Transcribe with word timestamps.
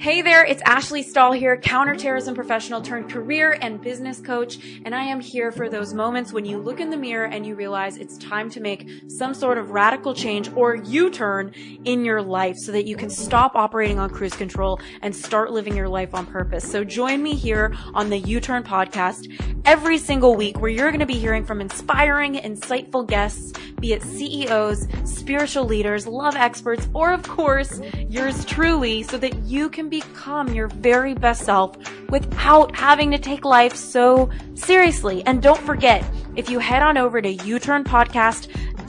Hey 0.00 0.22
there, 0.22 0.46
it's 0.46 0.62
Ashley 0.62 1.02
Stahl 1.02 1.32
here, 1.32 1.58
counterterrorism 1.58 2.34
professional 2.34 2.80
turned 2.80 3.10
career 3.10 3.58
and 3.60 3.82
business 3.82 4.18
coach, 4.18 4.58
and 4.86 4.94
I 4.94 5.04
am 5.04 5.20
here 5.20 5.52
for 5.52 5.68
those 5.68 5.92
moments 5.92 6.32
when 6.32 6.46
you 6.46 6.56
look 6.56 6.80
in 6.80 6.88
the 6.88 6.96
mirror 6.96 7.26
and 7.26 7.44
you 7.44 7.54
realize 7.54 7.98
it's 7.98 8.16
time 8.16 8.48
to 8.52 8.60
make 8.60 8.88
some 9.08 9.34
sort 9.34 9.58
of 9.58 9.72
radical 9.72 10.14
change 10.14 10.50
or 10.56 10.74
U-turn 10.74 11.52
in 11.84 12.02
your 12.02 12.22
life 12.22 12.56
so 12.56 12.72
that 12.72 12.86
you 12.86 12.96
can 12.96 13.10
stop 13.10 13.54
operating 13.54 13.98
on 13.98 14.08
cruise 14.08 14.32
control 14.32 14.80
and 15.02 15.14
start 15.14 15.52
living 15.52 15.76
your 15.76 15.86
life 15.86 16.14
on 16.14 16.24
purpose. 16.24 16.64
So 16.64 16.82
join 16.82 17.22
me 17.22 17.34
here 17.34 17.76
on 17.92 18.08
the 18.08 18.22
YouTurn 18.22 18.64
podcast 18.64 19.26
every 19.66 19.98
single 19.98 20.34
week 20.34 20.58
where 20.62 20.70
you're 20.70 20.90
going 20.90 21.00
to 21.00 21.06
be 21.06 21.18
hearing 21.18 21.44
from 21.44 21.60
inspiring, 21.60 22.36
insightful 22.36 23.06
guests, 23.06 23.52
be 23.80 23.92
it 23.92 24.02
CEOs, 24.02 24.86
spiritual 25.04 25.66
leaders, 25.66 26.06
love 26.06 26.36
experts, 26.36 26.88
or 26.94 27.12
of 27.12 27.22
course, 27.22 27.82
yours 28.08 28.46
truly 28.46 29.02
so 29.02 29.18
that 29.18 29.34
you 29.44 29.68
can 29.68 29.89
become 29.90 30.54
your 30.54 30.68
very 30.68 31.14
best 31.14 31.42
self 31.44 31.76
without 32.08 32.74
having 32.74 33.10
to 33.10 33.18
take 33.18 33.44
life 33.44 33.74
so 33.74 34.30
seriously. 34.54 35.22
And 35.26 35.42
don't 35.42 35.60
forget, 35.60 36.04
if 36.36 36.48
you 36.48 36.60
head 36.60 36.82
on 36.82 36.96
over 36.96 37.20
to 37.20 37.28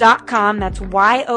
youturnpodcast.com, 0.01 0.59
that's 0.59 0.81
Y-O-U-T-U-R-N 0.81 1.35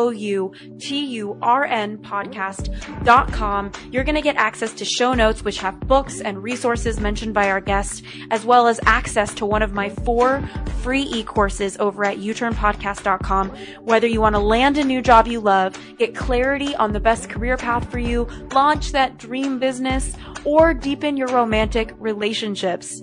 podcast.com, 1.99 3.73
you're 3.91 4.05
going 4.05 4.15
to 4.15 4.23
get 4.23 4.37
access 4.37 4.73
to 4.75 4.85
show 4.85 5.13
notes, 5.15 5.43
which 5.45 5.59
have 5.59 5.81
books 5.81 6.21
and 6.21 6.41
resources 6.43 7.01
mentioned 7.01 7.35
by 7.35 7.51
our 7.51 7.61
guest, 7.61 8.05
as 8.31 8.45
well 8.45 8.67
as 8.67 8.81
access 8.87 9.35
to 9.35 9.45
one 9.47 9.63
of 9.63 9.73
my 9.73 9.89
four 9.91 10.43
free 10.83 11.03
e-courses 11.03 11.77
over 11.79 12.05
at 12.05 12.19
youturnpodcast.com. 12.19 13.51
Whether 13.83 14.07
you 14.07 14.21
want 14.21 14.35
to 14.35 14.41
land 14.41 14.79
a 14.79 14.85
new 14.85 15.03
job 15.03 15.27
you 15.27 15.41
love, 15.41 15.77
get 15.99 16.15
clarity 16.15 16.75
on 16.77 16.93
the 16.93 17.01
best 17.01 17.29
career 17.29 17.57
path 17.57 17.91
for 17.91 17.99
you, 17.99 18.29
launch 18.53 18.93
that 18.93 19.19
dream 19.19 19.59
business, 19.59 20.15
or 20.45 20.75
deepen 20.75 21.17
your 21.17 21.29
romantic 21.29 21.95
relationships. 21.99 23.03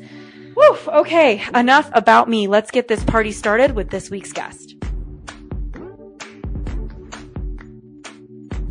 Woof. 0.55 0.87
Okay. 0.87 1.41
Enough 1.55 1.89
about 1.93 2.29
me. 2.29 2.47
Let's 2.47 2.71
get 2.71 2.87
this 2.89 3.03
party 3.05 3.31
started 3.31 3.71
with 3.71 3.89
this 3.89 4.09
week's 4.11 4.33
guest. 4.33 4.75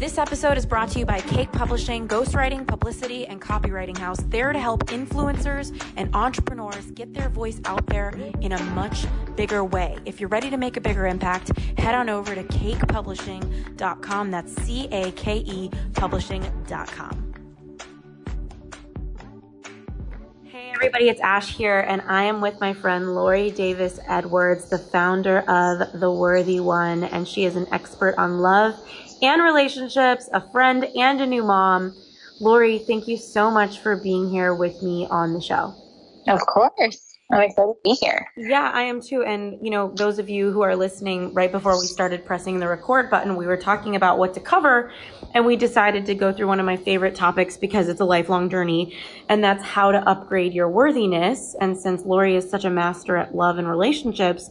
This 0.01 0.17
episode 0.17 0.57
is 0.57 0.65
brought 0.65 0.89
to 0.93 0.99
you 0.99 1.05
by 1.05 1.21
Cake 1.21 1.53
Publishing, 1.53 2.09
ghostwriting, 2.09 2.67
publicity, 2.67 3.27
and 3.27 3.39
copywriting 3.39 3.99
house, 3.99 4.17
there 4.29 4.51
to 4.51 4.59
help 4.59 4.87
influencers 4.87 5.79
and 5.95 6.09
entrepreneurs 6.17 6.91
get 6.93 7.13
their 7.13 7.29
voice 7.29 7.61
out 7.67 7.85
there 7.85 8.09
in 8.41 8.53
a 8.53 8.63
much 8.73 9.05
bigger 9.37 9.63
way. 9.63 9.99
If 10.07 10.19
you're 10.19 10.31
ready 10.31 10.49
to 10.49 10.57
make 10.57 10.79
a 10.79 10.81
bigger 10.81 11.07
impact, 11.07 11.51
head 11.79 11.95
on 11.95 12.09
over 12.09 12.35
to 12.35 12.43
cakepublishing.com. 12.45 14.31
That's 14.31 14.57
C 14.63 14.89
A 14.91 15.13
K 15.13 15.37
E 15.41 15.71
publishing.com. 15.93 17.35
Hey 20.45 20.73
everybody, 20.75 21.11
it's 21.11 21.21
Ash 21.21 21.55
here, 21.55 21.81
and 21.81 22.01
I 22.09 22.23
am 22.23 22.41
with 22.41 22.59
my 22.59 22.73
friend 22.73 23.15
Lori 23.15 23.51
Davis 23.51 24.01
Edwards, 24.09 24.71
the 24.71 24.79
founder 24.79 25.41
of 25.41 26.01
The 26.01 26.11
Worthy 26.11 26.59
One, 26.59 27.05
and 27.05 27.29
she 27.29 27.45
is 27.45 27.55
an 27.55 27.67
expert 27.71 28.15
on 28.17 28.39
love 28.39 28.81
and 29.23 29.43
relationships, 29.43 30.29
a 30.33 30.51
friend 30.51 30.87
and 30.97 31.21
a 31.21 31.27
new 31.27 31.43
mom. 31.43 31.95
Lori, 32.41 32.79
thank 32.79 33.07
you 33.07 33.17
so 33.17 33.51
much 33.51 33.81
for 33.81 33.97
being 33.97 34.31
here 34.31 34.55
with 34.55 34.83
me 34.83 35.07
on 35.11 35.35
the 35.35 35.41
show. 35.41 35.75
Of 36.27 36.41
course. 36.47 37.19
I'm 37.33 37.43
excited 37.43 37.75
to 37.75 37.81
be 37.85 37.91
here. 37.91 38.27
Yeah, 38.37 38.73
I 38.75 38.83
am 38.83 39.01
too. 39.01 39.23
And, 39.23 39.59
you 39.63 39.71
know, 39.71 39.93
those 39.95 40.19
of 40.19 40.29
you 40.29 40.51
who 40.51 40.63
are 40.63 40.75
listening 40.75 41.33
right 41.33 41.53
before 41.53 41.79
we 41.81 41.87
started 41.87 42.25
pressing 42.25 42.59
the 42.59 42.67
record 42.67 43.09
button, 43.09 43.37
we 43.37 43.47
were 43.47 43.57
talking 43.57 43.95
about 43.95 44.19
what 44.19 44.35
to 44.35 44.41
cover. 44.41 44.93
And 45.33 45.47
we 45.47 45.55
decided 45.55 46.07
to 46.07 46.15
go 46.17 46.33
through 46.33 46.49
one 46.49 46.59
of 46.59 46.67
my 46.67 46.77
favorite 46.77 47.15
topics 47.15 47.57
because 47.57 47.89
it's 47.89 48.01
a 48.01 48.05
lifelong 48.05 48.51
journey. 48.51 48.97
And 49.29 49.45
that's 49.45 49.63
how 49.63 49.93
to 49.93 49.99
upgrade 50.09 50.55
your 50.55 50.69
worthiness. 50.69 51.55
And 51.61 51.79
since 51.79 52.05
Lori 52.05 52.35
is 52.35 52.51
such 52.51 52.65
a 52.65 52.71
master 52.71 53.17
at 53.17 53.33
love 53.33 53.59
and 53.59 53.69
relationships, 53.69 54.51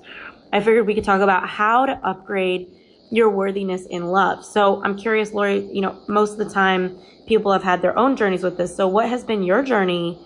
I 0.54 0.62
figured 0.62 0.88
we 0.88 0.96
could 0.96 1.04
talk 1.04 1.20
about 1.20 1.50
how 1.50 1.86
to 1.86 2.00
upgrade 2.04 2.68
your 3.12 3.30
worthiness 3.30 3.86
in 3.86 4.08
love. 4.08 4.46
So 4.46 4.82
I'm 4.84 4.98
curious, 4.98 5.34
Lori, 5.34 5.68
you 5.72 5.82
know, 5.82 6.00
most 6.08 6.34
of 6.34 6.38
the 6.38 6.50
time 6.50 7.00
people 7.28 7.52
have 7.52 7.64
had 7.64 7.82
their 7.82 7.98
own 7.98 8.16
journeys 8.16 8.44
with 8.44 8.58
this. 8.58 8.76
So 8.76 8.88
what 8.88 9.10
has 9.10 9.24
been 9.24 9.44
your 9.44 9.64
journey, 9.64 10.20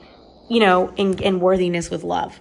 you 0.50 0.60
know, 0.60 0.94
in, 0.96 1.22
in 1.22 1.40
worthiness 1.40 1.90
with 1.90 2.04
love? 2.04 2.40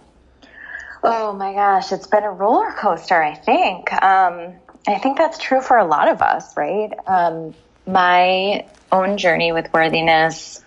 Oh 1.05 1.33
my 1.33 1.53
gosh, 1.53 1.93
it's 1.93 2.07
been 2.07 2.23
a 2.23 2.31
roller 2.31 2.73
coaster, 2.73 3.21
I 3.21 3.35
think. 3.35 3.93
Um, 3.93 4.55
I 4.87 4.99
think 4.99 5.19
that's 5.19 5.39
true 5.39 5.61
for 5.61 5.77
a 5.77 5.85
lot 5.85 6.09
of 6.09 6.23
us, 6.23 6.57
right? 6.57 6.93
Um, 7.07 7.55
my 7.87 8.67
own 8.91 9.17
journey 9.17 9.53
with 9.53 9.73
worthiness 9.73 10.63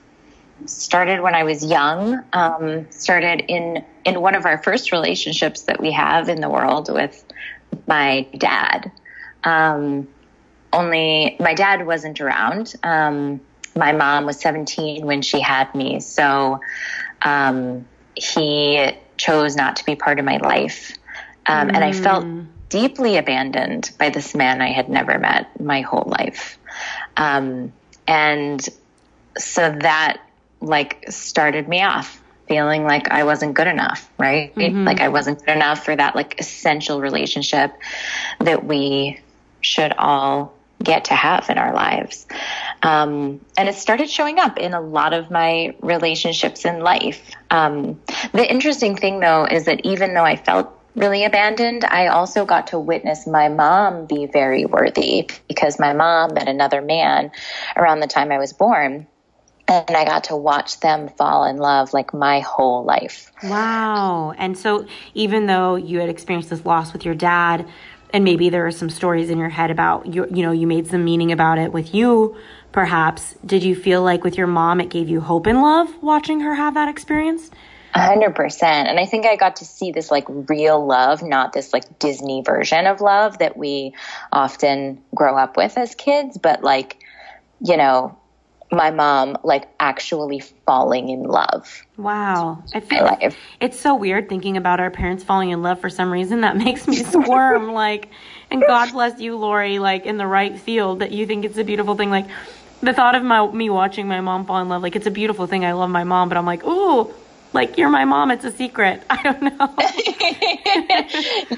started 0.65 1.21
when 1.21 1.35
I 1.35 1.43
was 1.43 1.65
young. 1.65 2.23
Um, 2.33 2.87
started 2.91 3.45
in 3.47 3.85
in 4.05 4.21
one 4.21 4.35
of 4.35 4.45
our 4.45 4.61
first 4.61 4.91
relationships 4.91 5.63
that 5.63 5.79
we 5.81 5.91
have 5.91 6.29
in 6.29 6.41
the 6.41 6.49
world 6.49 6.89
with 6.91 7.23
my 7.87 8.27
dad. 8.37 8.91
Um, 9.45 10.07
only 10.73 11.37
my 11.39 11.53
dad 11.53 11.85
wasn't 11.85 12.19
around. 12.19 12.73
Um, 12.83 13.39
my 13.75 13.91
mom 13.91 14.25
was 14.25 14.39
17 14.39 15.05
when 15.05 15.21
she 15.21 15.39
had 15.39 15.73
me, 15.73 15.99
so 15.99 16.59
um, 17.21 17.85
he 18.15 18.91
chose 19.17 19.55
not 19.55 19.77
to 19.77 19.85
be 19.85 19.95
part 19.95 20.19
of 20.19 20.25
my 20.25 20.37
life. 20.37 20.97
Um, 21.45 21.69
mm. 21.69 21.75
And 21.75 21.83
I 21.83 21.91
felt 21.91 22.25
deeply 22.69 23.17
abandoned 23.17 23.91
by 23.99 24.09
this 24.09 24.35
man 24.35 24.61
I 24.61 24.71
had 24.71 24.89
never 24.89 25.19
met 25.19 25.59
my 25.61 25.81
whole 25.81 26.05
life. 26.07 26.57
Um, 27.15 27.71
and 28.07 28.67
so 29.37 29.75
that 29.81 30.21
like 30.61 31.05
started 31.09 31.67
me 31.67 31.83
off 31.83 32.21
feeling 32.47 32.83
like 32.83 33.09
I 33.11 33.23
wasn't 33.23 33.55
good 33.55 33.67
enough, 33.67 34.09
right? 34.17 34.53
Mm-hmm. 34.55 34.85
Like 34.85 35.01
I 35.01 35.09
wasn't 35.09 35.39
good 35.39 35.55
enough 35.55 35.83
for 35.83 35.95
that 35.95 36.15
like 36.15 36.39
essential 36.39 37.01
relationship 37.01 37.73
that 38.39 38.65
we 38.65 39.19
should 39.65 39.93
all 39.97 40.53
get 40.83 41.05
to 41.05 41.15
have 41.15 41.49
in 41.49 41.57
our 41.57 41.73
lives. 41.73 42.27
Um, 42.83 43.41
and 43.57 43.67
it 43.67 43.75
started 43.75 44.09
showing 44.09 44.39
up 44.39 44.57
in 44.57 44.73
a 44.73 44.81
lot 44.81 45.13
of 45.13 45.31
my 45.31 45.75
relationships 45.81 46.65
in 46.65 46.81
life. 46.81 47.31
Um, 47.49 48.01
the 48.33 48.49
interesting 48.49 48.95
thing 48.95 49.19
though 49.19 49.45
is 49.45 49.65
that 49.65 49.81
even 49.85 50.13
though 50.13 50.23
I 50.23 50.35
felt 50.35 50.71
really 50.95 51.25
abandoned, 51.25 51.83
I 51.83 52.07
also 52.07 52.45
got 52.45 52.67
to 52.67 52.79
witness 52.79 53.27
my 53.27 53.49
mom 53.49 54.05
be 54.05 54.27
very 54.27 54.65
worthy 54.65 55.29
because 55.47 55.79
my 55.79 55.93
mom 55.93 56.33
met 56.33 56.47
another 56.47 56.81
man 56.81 57.31
around 57.75 57.99
the 57.99 58.07
time 58.07 58.31
I 58.31 58.37
was 58.37 58.53
born. 58.53 59.07
And 59.67 59.89
I 59.89 60.05
got 60.05 60.25
to 60.25 60.35
watch 60.35 60.79
them 60.79 61.09
fall 61.09 61.45
in 61.45 61.57
love 61.57 61.91
like 61.91 62.13
my 62.13 62.41
whole 62.41 62.83
life. 62.83 63.31
Wow. 63.43 64.31
And 64.37 64.55
so 64.55 64.85
even 65.15 65.47
though 65.47 65.75
you 65.75 65.99
had 65.99 66.07
experienced 66.07 66.51
this 66.51 66.63
loss 66.65 66.93
with 66.93 67.03
your 67.03 67.15
dad, 67.15 67.67
and 68.13 68.23
maybe 68.23 68.49
there 68.49 68.65
are 68.65 68.71
some 68.71 68.89
stories 68.89 69.29
in 69.29 69.37
your 69.37 69.49
head 69.49 69.71
about 69.71 70.05
you, 70.05 70.27
you 70.29 70.43
know, 70.43 70.51
you 70.51 70.67
made 70.67 70.87
some 70.87 71.03
meaning 71.03 71.31
about 71.31 71.57
it 71.57 71.71
with 71.73 71.93
you, 71.93 72.35
perhaps. 72.71 73.35
Did 73.45 73.63
you 73.63 73.75
feel 73.75 74.01
like 74.01 74.23
with 74.23 74.37
your 74.37 74.47
mom, 74.47 74.79
it 74.81 74.89
gave 74.89 75.09
you 75.09 75.21
hope 75.21 75.47
and 75.47 75.61
love 75.61 76.01
watching 76.01 76.41
her 76.41 76.55
have 76.55 76.73
that 76.75 76.89
experience? 76.89 77.51
hundred 77.95 78.35
percent. 78.35 78.89
And 78.89 78.99
I 78.99 79.05
think 79.05 79.25
I 79.25 79.35
got 79.35 79.57
to 79.57 79.65
see 79.65 79.91
this 79.91 80.11
like 80.11 80.25
real 80.27 80.85
love, 80.85 81.23
not 81.23 81.53
this 81.53 81.71
like 81.71 81.99
Disney 81.99 82.41
version 82.45 82.87
of 82.87 83.01
love 83.01 83.37
that 83.37 83.57
we 83.57 83.93
often 84.31 85.01
grow 85.13 85.37
up 85.37 85.55
with 85.57 85.77
as 85.77 85.95
kids, 85.95 86.37
but 86.37 86.63
like, 86.63 86.97
you 87.61 87.77
know, 87.77 88.17
my 88.75 88.91
mom 88.91 89.37
like 89.43 89.67
actually 89.79 90.41
falling 90.65 91.09
in 91.09 91.23
love. 91.23 91.83
Wow. 91.97 92.63
I 92.73 92.79
feel 92.79 93.03
like 93.03 93.33
it's 93.59 93.79
so 93.79 93.95
weird 93.95 94.29
thinking 94.29 94.57
about 94.57 94.79
our 94.79 94.91
parents 94.91 95.23
falling 95.23 95.49
in 95.49 95.61
love 95.61 95.81
for 95.81 95.89
some 95.89 96.11
reason 96.11 96.41
that 96.41 96.57
makes 96.65 96.87
me 96.87 96.97
squirm 96.97 97.71
like 97.71 98.09
and 98.51 98.61
God 98.61 98.91
bless 98.91 99.19
you 99.19 99.37
Lori 99.37 99.79
like 99.79 100.05
in 100.05 100.17
the 100.17 100.27
right 100.27 100.57
field 100.59 100.99
that 100.99 101.11
you 101.11 101.25
think 101.25 101.45
it's 101.45 101.57
a 101.57 101.63
beautiful 101.63 101.95
thing 101.95 102.09
like 102.09 102.27
the 102.81 102.93
thought 102.93 103.15
of 103.15 103.23
my 103.23 103.45
me 103.51 103.69
watching 103.69 104.07
my 104.07 104.21
mom 104.21 104.45
fall 104.45 104.61
in 104.61 104.69
love 104.69 104.81
like 104.81 104.95
it's 104.95 105.07
a 105.07 105.11
beautiful 105.11 105.47
thing. 105.47 105.65
I 105.65 105.73
love 105.73 105.89
my 105.89 106.03
mom, 106.03 106.29
but 106.29 106.37
I'm 106.37 106.45
like, 106.45 106.63
"Ooh, 106.65 107.11
like 107.53 107.77
you're 107.77 107.89
my 107.89 108.05
mom, 108.05 108.31
it's 108.31 108.45
a 108.45 108.51
secret." 108.51 109.03
I 109.09 109.23
don't 109.23 109.41
know. 109.41 109.73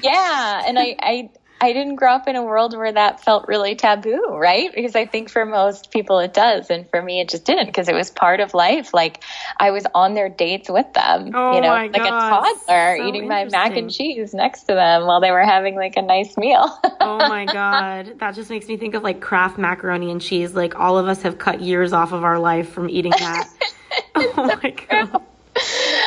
yeah, 0.02 0.62
and 0.66 0.78
I 0.78 0.96
I 1.00 1.30
I 1.60 1.72
didn't 1.72 1.96
grow 1.96 2.12
up 2.12 2.28
in 2.28 2.36
a 2.36 2.42
world 2.42 2.76
where 2.76 2.92
that 2.92 3.24
felt 3.24 3.48
really 3.48 3.74
taboo, 3.74 4.26
right? 4.30 4.72
Because 4.74 4.94
I 4.94 5.06
think 5.06 5.28
for 5.28 5.44
most 5.44 5.90
people 5.90 6.18
it 6.20 6.32
does. 6.32 6.70
And 6.70 6.88
for 6.90 7.02
me, 7.02 7.20
it 7.20 7.28
just 7.28 7.44
didn't 7.44 7.66
because 7.66 7.88
it 7.88 7.94
was 7.94 8.10
part 8.10 8.40
of 8.40 8.54
life. 8.54 8.94
Like 8.94 9.24
I 9.58 9.70
was 9.70 9.84
on 9.94 10.14
their 10.14 10.28
dates 10.28 10.68
with 10.70 10.92
them, 10.92 11.32
oh 11.34 11.54
you 11.54 11.60
know, 11.60 11.68
like 11.68 11.92
God. 11.94 12.06
a 12.06 12.10
toddler 12.10 12.96
so 12.98 13.06
eating 13.06 13.28
my 13.28 13.44
mac 13.46 13.76
and 13.76 13.90
cheese 13.90 14.32
next 14.34 14.64
to 14.64 14.74
them 14.74 15.06
while 15.06 15.20
they 15.20 15.30
were 15.30 15.44
having 15.44 15.74
like 15.74 15.96
a 15.96 16.02
nice 16.02 16.36
meal. 16.36 16.78
oh 17.00 17.18
my 17.18 17.44
God. 17.46 18.18
That 18.18 18.34
just 18.34 18.50
makes 18.50 18.68
me 18.68 18.76
think 18.76 18.94
of 18.94 19.02
like 19.02 19.20
Kraft 19.20 19.58
macaroni 19.58 20.10
and 20.10 20.20
cheese. 20.20 20.54
Like 20.54 20.78
all 20.78 20.98
of 20.98 21.08
us 21.08 21.22
have 21.22 21.38
cut 21.38 21.60
years 21.60 21.92
off 21.92 22.12
of 22.12 22.24
our 22.24 22.38
life 22.38 22.70
from 22.70 22.88
eating 22.88 23.12
that. 23.12 23.48
oh 24.14 24.58
my 24.62 24.70
God. 24.70 25.22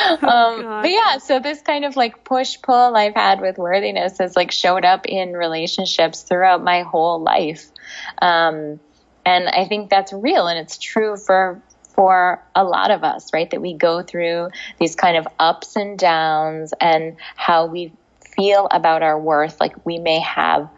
Oh, 0.22 0.56
um, 0.56 0.82
but 0.82 0.90
yeah, 0.90 1.18
so 1.18 1.38
this 1.38 1.62
kind 1.62 1.84
of 1.84 1.96
like 1.96 2.24
push 2.24 2.60
pull 2.60 2.96
I've 2.96 3.14
had 3.14 3.40
with 3.40 3.58
worthiness 3.58 4.18
has 4.18 4.36
like 4.36 4.50
showed 4.50 4.84
up 4.84 5.06
in 5.06 5.32
relationships 5.32 6.22
throughout 6.22 6.62
my 6.62 6.82
whole 6.82 7.20
life. 7.20 7.70
Um, 8.20 8.80
and 9.24 9.48
I 9.48 9.66
think 9.66 9.90
that's 9.90 10.12
real 10.12 10.48
and 10.48 10.58
it's 10.58 10.78
true 10.78 11.16
for, 11.16 11.62
for 11.94 12.42
a 12.54 12.64
lot 12.64 12.90
of 12.90 13.04
us, 13.04 13.32
right? 13.32 13.50
That 13.50 13.60
we 13.60 13.74
go 13.74 14.02
through 14.02 14.50
these 14.78 14.96
kind 14.96 15.16
of 15.16 15.26
ups 15.38 15.76
and 15.76 15.98
downs 15.98 16.72
and 16.80 17.16
how 17.36 17.66
we 17.66 17.92
feel 18.34 18.66
about 18.70 19.02
our 19.02 19.18
worth. 19.18 19.60
Like 19.60 19.84
we 19.84 19.98
may 19.98 20.20
have 20.20 20.68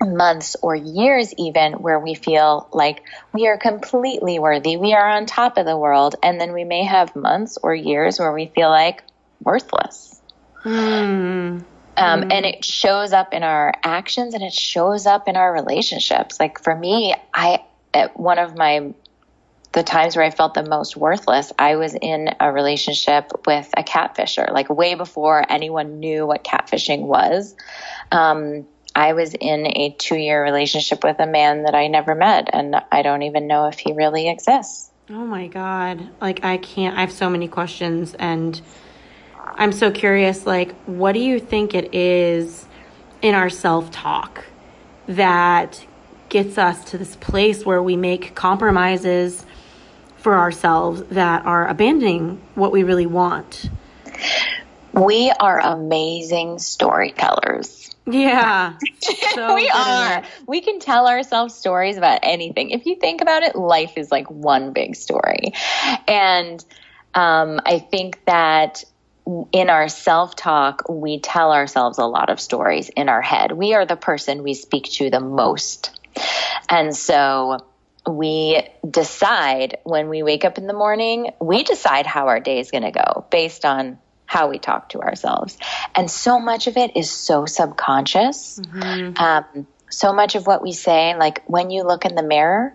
months 0.00 0.56
or 0.62 0.74
years 0.74 1.32
even 1.38 1.74
where 1.74 1.98
we 1.98 2.14
feel 2.14 2.68
like 2.72 3.02
we 3.32 3.46
are 3.46 3.56
completely 3.56 4.38
worthy. 4.38 4.76
We 4.76 4.92
are 4.92 5.08
on 5.08 5.26
top 5.26 5.56
of 5.56 5.66
the 5.66 5.76
world. 5.76 6.16
And 6.22 6.40
then 6.40 6.52
we 6.52 6.64
may 6.64 6.84
have 6.84 7.16
months 7.16 7.58
or 7.62 7.74
years 7.74 8.18
where 8.18 8.32
we 8.32 8.46
feel 8.46 8.68
like 8.68 9.02
worthless. 9.42 10.20
Mm. 10.64 11.64
Um, 11.96 12.22
mm. 12.22 12.32
And 12.32 12.44
it 12.44 12.64
shows 12.64 13.12
up 13.12 13.32
in 13.32 13.42
our 13.42 13.72
actions 13.82 14.34
and 14.34 14.42
it 14.42 14.52
shows 14.52 15.06
up 15.06 15.28
in 15.28 15.36
our 15.36 15.52
relationships. 15.52 16.38
Like 16.38 16.62
for 16.62 16.74
me, 16.74 17.14
I, 17.32 17.64
at 17.94 18.18
one 18.18 18.38
of 18.38 18.56
my 18.56 18.92
the 19.72 19.82
times 19.82 20.16
where 20.16 20.24
I 20.24 20.30
felt 20.30 20.54
the 20.54 20.62
most 20.62 20.96
worthless, 20.96 21.52
I 21.58 21.76
was 21.76 21.94
in 21.94 22.30
a 22.40 22.50
relationship 22.50 23.30
with 23.46 23.68
a 23.76 23.82
catfisher, 23.82 24.50
like 24.50 24.70
way 24.70 24.94
before 24.94 25.44
anyone 25.46 26.00
knew 26.00 26.26
what 26.26 26.42
catfishing 26.42 27.02
was. 27.02 27.54
Um, 28.10 28.66
I 28.96 29.12
was 29.12 29.34
in 29.34 29.66
a 29.66 29.94
two 29.98 30.16
year 30.16 30.42
relationship 30.42 31.04
with 31.04 31.20
a 31.20 31.26
man 31.26 31.64
that 31.64 31.74
I 31.74 31.86
never 31.86 32.14
met, 32.14 32.48
and 32.52 32.74
I 32.90 33.02
don't 33.02 33.22
even 33.22 33.46
know 33.46 33.66
if 33.66 33.78
he 33.78 33.92
really 33.92 34.28
exists. 34.28 34.90
Oh 35.10 35.24
my 35.24 35.46
God. 35.46 36.08
Like, 36.20 36.44
I 36.44 36.56
can't, 36.56 36.96
I 36.96 37.02
have 37.02 37.12
so 37.12 37.30
many 37.30 37.46
questions, 37.46 38.14
and 38.14 38.60
I'm 39.36 39.70
so 39.70 39.90
curious. 39.90 40.46
Like, 40.46 40.74
what 40.86 41.12
do 41.12 41.20
you 41.20 41.38
think 41.38 41.74
it 41.74 41.94
is 41.94 42.66
in 43.22 43.34
our 43.34 43.50
self 43.50 43.90
talk 43.90 44.44
that 45.06 45.86
gets 46.28 46.58
us 46.58 46.84
to 46.90 46.98
this 46.98 47.16
place 47.16 47.64
where 47.64 47.82
we 47.82 47.96
make 47.96 48.34
compromises 48.34 49.44
for 50.18 50.36
ourselves 50.36 51.02
that 51.10 51.46
are 51.46 51.68
abandoning 51.68 52.40
what 52.56 52.72
we 52.72 52.82
really 52.82 53.06
want. 53.06 53.70
We 54.92 55.30
are 55.38 55.60
amazing 55.60 56.58
storytellers. 56.58 57.95
Yeah. 58.06 58.78
So 59.34 59.54
we 59.54 59.68
are. 59.68 60.24
We 60.48 60.62
can 60.62 60.80
tell 60.80 61.06
ourselves 61.06 61.54
stories 61.54 61.98
about 61.98 62.20
anything. 62.22 62.70
If 62.70 62.86
you 62.86 62.96
think 62.96 63.20
about 63.20 63.42
it, 63.42 63.54
life 63.54 63.98
is 63.98 64.10
like 64.10 64.30
one 64.30 64.72
big 64.72 64.96
story. 64.96 65.52
And 66.08 66.64
um, 67.14 67.60
I 67.66 67.78
think 67.78 68.24
that 68.24 68.82
in 69.52 69.68
our 69.68 69.88
self 69.88 70.36
talk, 70.36 70.88
we 70.88 71.20
tell 71.20 71.52
ourselves 71.52 71.98
a 71.98 72.06
lot 72.06 72.30
of 72.30 72.40
stories 72.40 72.88
in 72.88 73.08
our 73.08 73.20
head. 73.20 73.52
We 73.52 73.74
are 73.74 73.84
the 73.84 73.96
person 73.96 74.42
we 74.42 74.54
speak 74.54 74.84
to 74.92 75.10
the 75.10 75.20
most. 75.20 75.98
And 76.68 76.96
so 76.96 77.58
we 78.08 78.62
decide 78.88 79.78
when 79.84 80.08
we 80.08 80.22
wake 80.22 80.44
up 80.44 80.58
in 80.58 80.66
the 80.66 80.72
morning, 80.72 81.32
we 81.40 81.64
decide 81.64 82.06
how 82.06 82.28
our 82.28 82.40
day 82.40 82.60
is 82.60 82.70
going 82.70 82.84
to 82.84 82.92
go 82.92 83.26
based 83.30 83.64
on 83.64 83.98
how 84.26 84.48
we 84.48 84.58
talk 84.58 84.90
to 84.90 85.00
ourselves. 85.00 85.56
And 85.94 86.10
so 86.10 86.38
much 86.38 86.66
of 86.66 86.76
it 86.76 86.96
is 86.96 87.10
so 87.10 87.46
subconscious. 87.46 88.60
Mm-hmm. 88.60 89.22
Um, 89.22 89.66
so 89.88 90.12
much 90.12 90.34
of 90.34 90.46
what 90.46 90.62
we 90.62 90.72
say, 90.72 91.16
like 91.16 91.42
when 91.46 91.70
you 91.70 91.84
look 91.84 92.04
in 92.04 92.14
the 92.14 92.22
mirror, 92.22 92.74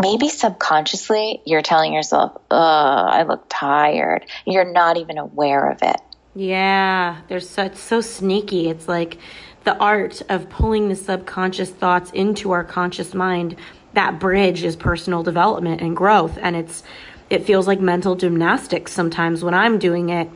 maybe 0.00 0.28
subconsciously 0.28 1.42
you're 1.44 1.62
telling 1.62 1.92
yourself, 1.92 2.40
"Oh, 2.50 2.56
I 2.56 3.24
look 3.24 3.44
tired." 3.48 4.26
You're 4.46 4.72
not 4.72 4.96
even 4.96 5.18
aware 5.18 5.70
of 5.70 5.82
it. 5.82 6.00
Yeah, 6.34 7.20
there's 7.28 7.48
such 7.48 7.76
so 7.76 8.00
sneaky. 8.00 8.68
It's 8.68 8.88
like 8.88 9.18
the 9.64 9.76
art 9.76 10.22
of 10.28 10.48
pulling 10.48 10.88
the 10.88 10.96
subconscious 10.96 11.70
thoughts 11.70 12.10
into 12.12 12.52
our 12.52 12.64
conscious 12.64 13.14
mind 13.14 13.56
that 13.94 14.18
bridge 14.18 14.64
is 14.64 14.76
personal 14.76 15.22
development 15.22 15.80
and 15.80 15.96
growth 15.96 16.38
and 16.40 16.56
it's 16.56 16.82
it 17.30 17.44
feels 17.44 17.66
like 17.66 17.80
mental 17.80 18.14
gymnastics 18.14 18.92
sometimes 18.92 19.44
when 19.44 19.54
i'm 19.54 19.78
doing 19.78 20.08
it 20.08 20.28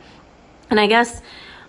and 0.69 0.79
i 0.79 0.87
guess 0.87 1.21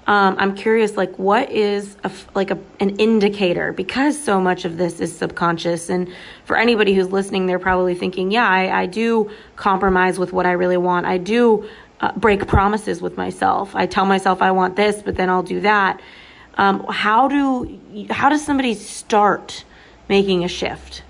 um, 0.06 0.36
i'm 0.38 0.54
curious 0.54 0.96
like 0.96 1.14
what 1.18 1.50
is 1.50 1.96
a, 2.04 2.10
like 2.34 2.50
a, 2.50 2.58
an 2.80 2.96
indicator? 2.96 3.72
Because 3.72 4.18
so 4.18 4.40
much 4.40 4.64
of 4.64 4.78
this 4.78 5.00
is 5.00 5.16
subconscious 5.16 5.90
and 5.90 6.08
for 6.44 6.56
anybody 6.56 6.94
who's 6.94 7.10
listening 7.12 7.46
they're 7.46 7.58
probably 7.58 7.94
thinking 7.94 8.30
yeah 8.30 8.48
i, 8.48 8.82
I 8.82 8.86
do 8.86 9.30
compromise 9.56 10.18
with 10.18 10.32
what 10.32 10.46
i 10.46 10.52
really 10.52 10.78
want. 10.78 11.06
I 11.06 11.18
do 11.18 11.68
uh, 12.00 12.12
break 12.12 12.46
promises 12.46 13.02
with 13.02 13.16
myself. 13.16 13.74
I 13.74 13.86
tell 13.86 14.06
myself 14.06 14.40
i 14.40 14.50
want 14.50 14.76
this 14.76 15.02
but 15.02 15.16
then 15.16 15.28
i'll 15.28 15.42
do 15.42 15.60
that. 15.60 16.00
Um, 16.54 16.84
how 16.88 17.28
do 17.28 17.78
how 18.10 18.28
does 18.28 18.44
somebody 18.44 18.74
start 18.74 19.64
making 20.08 20.44
a 20.44 20.48
shift 20.48 21.02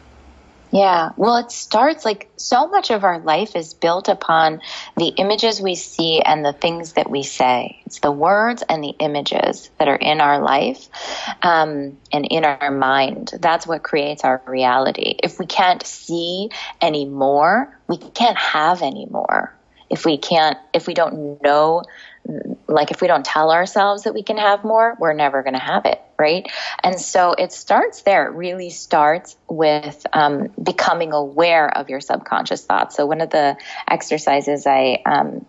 yeah. 0.71 1.11
Well, 1.17 1.37
it 1.37 1.51
starts 1.51 2.05
like 2.05 2.31
so 2.37 2.69
much 2.69 2.91
of 2.91 3.05
our 3.05 3.19
life 3.19 3.57
is 3.57 3.75
built 3.75 4.09
upon 4.09 4.61
the 4.97 5.09
images 5.09 5.61
we 5.61 5.75
see 5.75 6.21
and 6.21 6.45
the 6.45 6.53
things 6.53 6.95
that 6.95 7.11
we 7.11 7.23
say. 7.23 7.81
It's 7.87 8.01
the 8.01 8.13
words 8.13 8.63
and 8.69 8.83
the 8.83 8.95
images 8.99 9.71
that 9.79 9.89
are 9.89 9.97
in 9.97 10.21
our 10.21 10.41
life 10.41 10.89
um, 11.43 11.99
and 12.13 12.27
in 12.31 12.45
our 12.45 12.71
mind. 12.71 13.33
That's 13.41 13.67
what 13.67 13.83
creates 13.83 14.25
our 14.25 14.43
reality. 14.47 15.15
If 15.23 15.39
we 15.39 15.47
can't 15.47 15.85
see 15.87 16.51
anymore, 16.81 17.77
we 17.87 17.97
can't 17.99 18.39
have 18.39 18.83
anymore. 18.83 19.55
If 19.91 20.05
we 20.05 20.19
can't, 20.19 20.59
if 20.75 20.87
we 20.87 20.95
don't 20.95 21.43
know 21.43 21.83
like 22.67 22.91
if 22.91 23.01
we 23.01 23.09
don't 23.09 23.25
tell 23.25 23.51
ourselves 23.51 24.05
that 24.05 24.15
we 24.15 24.23
can 24.23 24.37
have 24.37 24.65
more, 24.65 24.97
we're 24.99 25.15
never 25.15 25.43
going 25.43 25.55
to 25.55 25.59
have 25.59 25.87
it, 25.87 26.01
right? 26.19 26.51
And 26.83 27.01
so 27.01 27.33
it 27.33 27.53
starts 27.53 28.03
there. 28.03 28.27
It 28.27 28.35
really 28.35 28.71
starts 28.71 29.37
with 29.49 30.05
um, 30.13 30.49
becoming 30.63 31.13
aware 31.13 31.69
of 31.69 31.89
your 31.89 32.01
subconscious 32.01 32.65
thoughts. 32.65 32.97
So 32.97 33.07
one 33.07 33.21
of 33.21 33.31
the 33.31 33.57
exercises 33.89 34.67
I 34.67 35.03
um, 35.07 35.47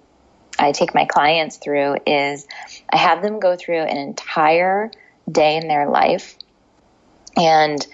I 0.59 0.73
take 0.73 0.93
my 0.93 1.05
clients 1.05 1.57
through 1.57 1.97
is 2.05 2.45
I 2.91 2.97
have 2.97 3.21
them 3.21 3.39
go 3.39 3.55
through 3.55 3.81
an 3.81 3.97
entire 3.97 4.91
day 5.29 5.55
in 5.55 5.67
their 5.67 5.89
life 5.89 6.37
and 7.37 7.85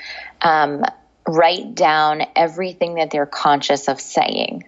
um, 0.41 0.83
write 1.27 1.75
down 1.75 2.23
everything 2.35 2.95
that 2.95 3.11
they're 3.11 3.27
conscious 3.27 3.87
of 3.87 4.01
saying 4.01 4.63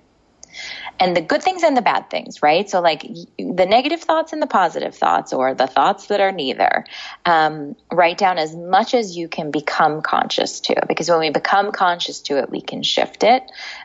and 0.99 1.15
the 1.15 1.21
good 1.21 1.43
things 1.43 1.63
and 1.63 1.75
the 1.75 1.81
bad 1.81 2.09
things, 2.09 2.41
right? 2.41 2.69
So 2.69 2.81
like 2.81 3.01
the 3.01 3.65
negative 3.65 4.01
thoughts 4.01 4.33
and 4.33 4.41
the 4.41 4.47
positive 4.47 4.95
thoughts, 4.95 5.33
or 5.33 5.53
the 5.53 5.67
thoughts 5.67 6.07
that 6.07 6.19
are 6.19 6.31
neither. 6.31 6.85
Um, 7.25 7.75
write 7.91 8.17
down 8.17 8.37
as 8.37 8.55
much 8.55 8.93
as 8.93 9.15
you 9.15 9.27
can 9.27 9.51
become 9.51 10.01
conscious 10.01 10.59
to, 10.61 10.75
because 10.87 11.09
when 11.09 11.19
we 11.19 11.29
become 11.29 11.71
conscious 11.71 12.21
to 12.21 12.37
it, 12.37 12.49
we 12.49 12.61
can 12.61 12.83
shift 12.83 13.23
it. 13.23 13.43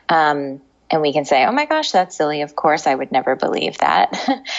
Um, 0.09 0.61
and 0.89 1.01
we 1.01 1.13
can 1.13 1.25
say, 1.25 1.45
"Oh 1.45 1.51
my 1.51 1.65
gosh, 1.65 1.91
that's 1.91 2.15
silly. 2.15 2.41
Of 2.41 2.55
course, 2.55 2.85
I 2.85 2.93
would 2.93 3.11
never 3.11 3.35
believe 3.35 3.77
that." 3.79 4.13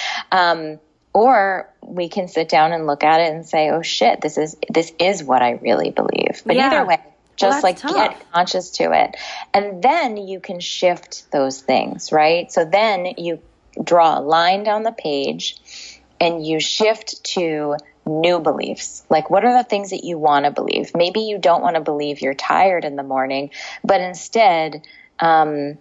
um, 0.32 0.80
or 1.12 1.72
we 1.80 2.08
can 2.08 2.26
sit 2.26 2.48
down 2.48 2.72
and 2.72 2.86
look 2.86 3.04
at 3.04 3.20
it 3.20 3.32
and 3.32 3.46
say, 3.46 3.70
"Oh 3.70 3.82
shit, 3.82 4.20
this 4.20 4.36
is 4.36 4.56
this 4.68 4.92
is 4.98 5.22
what 5.22 5.42
I 5.42 5.52
really 5.52 5.90
believe." 5.90 6.42
But 6.44 6.56
yeah. 6.56 6.66
either 6.66 6.84
way, 6.84 6.98
just 7.36 7.62
well, 7.62 7.62
like 7.62 7.78
tough. 7.78 7.94
get 7.94 8.32
conscious 8.32 8.70
to 8.70 8.92
it. 8.92 9.16
And 9.52 9.82
then 9.82 10.16
you 10.16 10.40
can 10.40 10.60
shift 10.60 11.30
those 11.32 11.60
things, 11.60 12.12
right? 12.12 12.50
So 12.50 12.64
then 12.64 13.06
you 13.18 13.40
draw 13.82 14.18
a 14.18 14.20
line 14.20 14.64
down 14.64 14.82
the 14.82 14.92
page 14.92 15.56
and 16.20 16.46
you 16.46 16.60
shift 16.60 17.24
to 17.24 17.76
new 18.06 18.38
beliefs. 18.38 19.04
Like, 19.08 19.30
what 19.30 19.44
are 19.44 19.56
the 19.56 19.68
things 19.68 19.90
that 19.90 20.04
you 20.04 20.18
want 20.18 20.44
to 20.44 20.50
believe? 20.50 20.92
Maybe 20.94 21.20
you 21.20 21.38
don't 21.38 21.62
want 21.62 21.76
to 21.76 21.80
believe 21.80 22.20
you're 22.20 22.34
tired 22.34 22.84
in 22.84 22.96
the 22.96 23.02
morning, 23.02 23.50
but 23.82 24.00
instead, 24.00 24.82
um, 25.18 25.78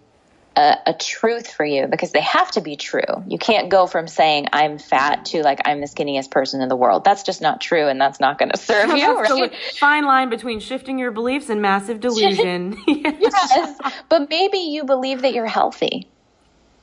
a, 0.56 0.76
a, 0.86 0.94
truth 0.94 1.50
for 1.50 1.64
you 1.64 1.86
because 1.86 2.12
they 2.12 2.20
have 2.20 2.50
to 2.52 2.60
be 2.60 2.76
true. 2.76 3.02
You 3.26 3.38
can't 3.38 3.68
go 3.68 3.86
from 3.86 4.06
saying 4.06 4.46
I'm 4.52 4.78
fat 4.78 5.26
to 5.26 5.42
like 5.42 5.60
I'm 5.64 5.80
the 5.80 5.86
skinniest 5.86 6.30
person 6.30 6.60
in 6.60 6.68
the 6.68 6.76
world. 6.76 7.04
That's 7.04 7.22
just 7.22 7.40
not 7.40 7.60
true, 7.60 7.88
and 7.88 8.00
that's 8.00 8.20
not 8.20 8.38
going 8.38 8.50
to 8.50 8.58
serve 8.58 8.96
you. 8.96 9.04
Right? 9.24 9.54
fine 9.78 10.04
line 10.04 10.28
between 10.28 10.60
shifting 10.60 10.98
your 10.98 11.10
beliefs 11.10 11.48
and 11.48 11.60
massive 11.62 12.00
delusion. 12.00 12.76
yes, 12.86 13.78
but 14.08 14.28
maybe 14.28 14.58
you 14.58 14.84
believe 14.84 15.22
that 15.22 15.34
you're 15.34 15.46
healthy, 15.46 16.08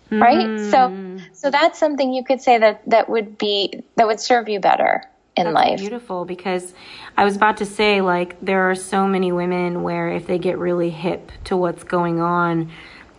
right? 0.09 0.47
Mm. 0.47 0.71
So, 0.71 1.23
so 1.33 1.51
that's 1.51 1.79
something 1.79 2.13
you 2.13 2.23
could 2.23 2.41
say 2.41 2.57
that 2.57 2.81
that 2.89 3.09
would 3.09 3.37
be 3.37 3.83
that 3.95 4.07
would 4.07 4.19
serve 4.19 4.49
you 4.49 4.59
better 4.59 5.03
in 5.35 5.45
That's 5.45 5.55
life. 5.55 5.79
Beautiful 5.79 6.25
because 6.25 6.73
I 7.17 7.23
was 7.23 7.35
about 7.35 7.57
to 7.57 7.65
say 7.65 8.01
like 8.01 8.39
there 8.41 8.69
are 8.69 8.75
so 8.75 9.07
many 9.07 9.31
women 9.31 9.83
where 9.83 10.09
if 10.09 10.27
they 10.27 10.39
get 10.39 10.57
really 10.57 10.89
hip 10.89 11.31
to 11.45 11.57
what's 11.57 11.83
going 11.83 12.19
on, 12.19 12.71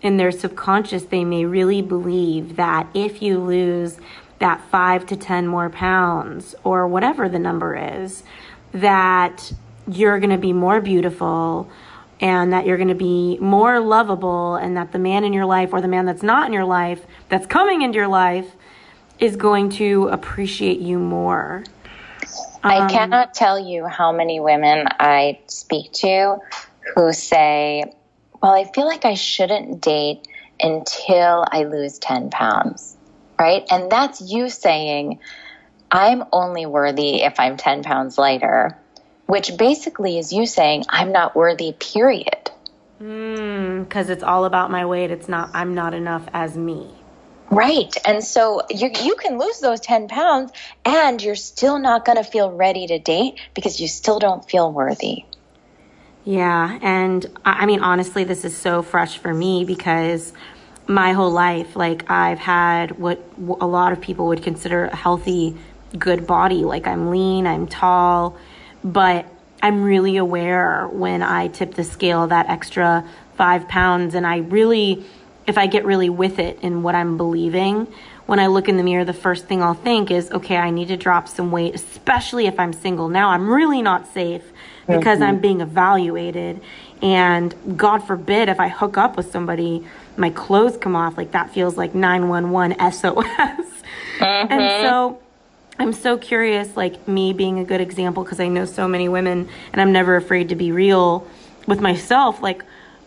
in 0.02 0.16
their 0.16 0.30
subconscious, 0.30 1.04
they 1.04 1.24
may 1.24 1.44
really 1.44 1.80
believe 1.80 2.56
that 2.56 2.88
if 2.92 3.22
you 3.22 3.38
lose 3.38 3.98
that 4.40 4.60
five 4.70 5.06
to 5.06 5.16
10 5.16 5.46
more 5.46 5.70
pounds 5.70 6.54
or 6.64 6.86
whatever 6.88 7.28
the 7.28 7.38
number 7.38 7.76
is, 7.76 8.24
that 8.72 9.52
you're 9.86 10.18
going 10.18 10.30
to 10.30 10.38
be 10.38 10.52
more 10.52 10.80
beautiful 10.80 11.70
and 12.20 12.52
that 12.52 12.66
you're 12.66 12.76
going 12.76 12.88
to 12.88 12.94
be 12.94 13.38
more 13.38 13.80
lovable 13.80 14.56
and 14.56 14.76
that 14.76 14.92
the 14.92 14.98
man 14.98 15.24
in 15.24 15.32
your 15.32 15.46
life 15.46 15.72
or 15.72 15.80
the 15.80 15.88
man 15.88 16.06
that's 16.06 16.22
not 16.22 16.46
in 16.46 16.52
your 16.52 16.64
life 16.64 17.04
that's 17.28 17.46
coming 17.46 17.82
into 17.82 17.96
your 17.96 18.08
life 18.08 18.52
is 19.18 19.36
going 19.36 19.70
to 19.70 20.08
appreciate 20.08 20.80
you 20.80 20.98
more. 20.98 21.64
I 22.64 22.78
um, 22.78 22.88
cannot 22.88 23.34
tell 23.34 23.58
you 23.58 23.86
how 23.86 24.12
many 24.12 24.40
women 24.40 24.86
I 24.98 25.40
speak 25.46 25.92
to 25.94 26.38
who 26.94 27.12
say, 27.12 27.92
well, 28.42 28.52
I 28.52 28.64
feel 28.64 28.86
like 28.86 29.04
I 29.04 29.14
shouldn't 29.14 29.80
date 29.80 30.26
until 30.60 31.44
I 31.48 31.64
lose 31.64 31.98
10 31.98 32.30
pounds, 32.30 32.96
right? 33.38 33.64
And 33.70 33.90
that's 33.90 34.20
you 34.20 34.48
saying, 34.48 35.20
I'm 35.90 36.24
only 36.32 36.66
worthy 36.66 37.22
if 37.22 37.38
I'm 37.38 37.56
10 37.56 37.84
pounds 37.84 38.18
lighter, 38.18 38.76
which 39.26 39.56
basically 39.56 40.18
is 40.18 40.32
you 40.32 40.46
saying, 40.46 40.84
I'm 40.88 41.12
not 41.12 41.36
worthy, 41.36 41.72
period. 41.72 42.50
Because 42.98 44.06
mm, 44.06 44.10
it's 44.10 44.22
all 44.22 44.44
about 44.44 44.70
my 44.70 44.86
weight. 44.86 45.10
It's 45.10 45.28
not, 45.28 45.50
I'm 45.54 45.74
not 45.74 45.94
enough 45.94 46.26
as 46.32 46.56
me. 46.56 46.90
Right. 47.50 47.94
And 48.04 48.24
so 48.24 48.62
you, 48.70 48.90
you 49.02 49.14
can 49.16 49.38
lose 49.38 49.60
those 49.60 49.80
10 49.80 50.08
pounds 50.08 50.52
and 50.84 51.22
you're 51.22 51.34
still 51.34 51.78
not 51.78 52.04
going 52.04 52.16
to 52.16 52.24
feel 52.24 52.50
ready 52.50 52.86
to 52.86 52.98
date 52.98 53.38
because 53.54 53.78
you 53.78 53.88
still 53.88 54.18
don't 54.18 54.48
feel 54.48 54.72
worthy. 54.72 55.26
Yeah. 56.24 56.78
And 56.82 57.26
I 57.44 57.66
mean, 57.66 57.80
honestly, 57.80 58.24
this 58.24 58.44
is 58.44 58.56
so 58.56 58.82
fresh 58.82 59.18
for 59.18 59.32
me 59.32 59.64
because 59.64 60.32
my 60.86 61.12
whole 61.12 61.30
life, 61.30 61.74
like, 61.76 62.10
I've 62.10 62.38
had 62.38 62.98
what 62.98 63.22
a 63.60 63.66
lot 63.66 63.92
of 63.92 64.00
people 64.00 64.28
would 64.28 64.42
consider 64.42 64.86
a 64.86 64.96
healthy, 64.96 65.56
good 65.98 66.26
body. 66.26 66.64
Like, 66.64 66.86
I'm 66.86 67.10
lean, 67.10 67.46
I'm 67.46 67.66
tall, 67.66 68.36
but 68.84 69.26
I'm 69.62 69.82
really 69.82 70.16
aware 70.16 70.88
when 70.88 71.22
I 71.22 71.48
tip 71.48 71.74
the 71.74 71.84
scale 71.84 72.26
that 72.28 72.48
extra 72.48 73.08
five 73.36 73.68
pounds 73.68 74.14
and 74.14 74.26
I 74.26 74.38
really 74.38 75.04
if 75.46 75.58
I 75.58 75.66
get 75.66 75.84
really 75.84 76.08
with 76.08 76.38
it 76.38 76.60
in 76.62 76.82
what 76.82 76.94
I'm 76.94 77.16
believing, 77.16 77.92
when 78.26 78.38
I 78.38 78.46
look 78.46 78.68
in 78.68 78.76
the 78.76 78.82
mirror, 78.82 79.04
the 79.04 79.12
first 79.12 79.46
thing 79.46 79.62
I'll 79.62 79.74
think 79.74 80.10
is, 80.10 80.30
okay, 80.30 80.56
I 80.56 80.70
need 80.70 80.88
to 80.88 80.96
drop 80.96 81.28
some 81.28 81.50
weight, 81.50 81.74
especially 81.74 82.46
if 82.46 82.58
I'm 82.60 82.72
single. 82.72 83.08
Now 83.08 83.30
I'm 83.30 83.50
really 83.50 83.82
not 83.82 84.06
safe 84.12 84.51
because 84.86 85.18
mm-hmm. 85.18 85.28
I'm 85.28 85.40
being 85.40 85.60
evaluated. 85.60 86.60
And 87.00 87.54
God 87.76 87.98
forbid 87.98 88.48
if 88.48 88.60
I 88.60 88.68
hook 88.68 88.96
up 88.96 89.16
with 89.16 89.30
somebody, 89.30 89.84
my 90.16 90.30
clothes 90.30 90.76
come 90.76 90.94
off. 90.94 91.16
Like 91.16 91.32
that 91.32 91.50
feels 91.50 91.76
like 91.76 91.94
911 91.94 92.78
SOS. 92.92 93.24
Mm-hmm. 94.18 94.52
And 94.52 94.86
so 94.86 95.20
I'm 95.78 95.92
so 95.92 96.16
curious, 96.16 96.76
like 96.76 97.08
me 97.08 97.32
being 97.32 97.58
a 97.58 97.64
good 97.64 97.80
example, 97.80 98.22
because 98.22 98.40
I 98.40 98.48
know 98.48 98.64
so 98.64 98.86
many 98.86 99.08
women 99.08 99.48
and 99.72 99.80
I'm 99.80 99.92
never 99.92 100.16
afraid 100.16 100.50
to 100.50 100.54
be 100.54 100.70
real 100.70 101.26
with 101.66 101.80
myself. 101.80 102.40
Like, 102.40 102.62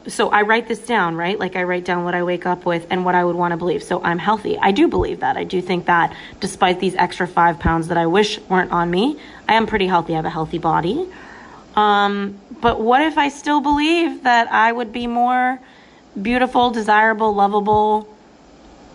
so 0.07 0.29
I 0.29 0.41
write 0.41 0.67
this 0.67 0.79
down, 0.79 1.15
right? 1.15 1.39
Like 1.39 1.55
I 1.55 1.63
write 1.63 1.85
down 1.85 2.03
what 2.03 2.13
I 2.13 2.23
wake 2.23 2.45
up 2.45 2.65
with 2.65 2.85
and 2.89 3.05
what 3.05 3.15
I 3.15 3.23
would 3.23 3.35
want 3.35 3.51
to 3.51 3.57
believe. 3.57 3.83
So 3.83 4.03
I'm 4.03 4.19
healthy. 4.19 4.57
I 4.57 4.71
do 4.71 4.87
believe 4.87 5.21
that. 5.21 5.37
I 5.37 5.43
do 5.43 5.61
think 5.61 5.85
that 5.85 6.15
despite 6.39 6.79
these 6.79 6.95
extra 6.95 7.27
five 7.27 7.59
pounds 7.59 7.87
that 7.87 7.97
I 7.97 8.07
wish 8.07 8.39
weren't 8.41 8.71
on 8.71 8.91
me, 8.91 9.19
I 9.47 9.53
am 9.53 9.67
pretty 9.67 9.87
healthy. 9.87 10.13
I 10.13 10.17
have 10.17 10.25
a 10.25 10.29
healthy 10.29 10.57
body. 10.57 11.07
Um, 11.75 12.39
but 12.61 12.79
what 12.79 13.01
if 13.01 13.17
I 13.17 13.29
still 13.29 13.61
believe 13.61 14.23
that 14.23 14.51
I 14.51 14.71
would 14.71 14.93
be 14.93 15.07
more 15.07 15.59
beautiful, 16.21 16.71
desirable, 16.71 17.33
lovable? 17.33 18.07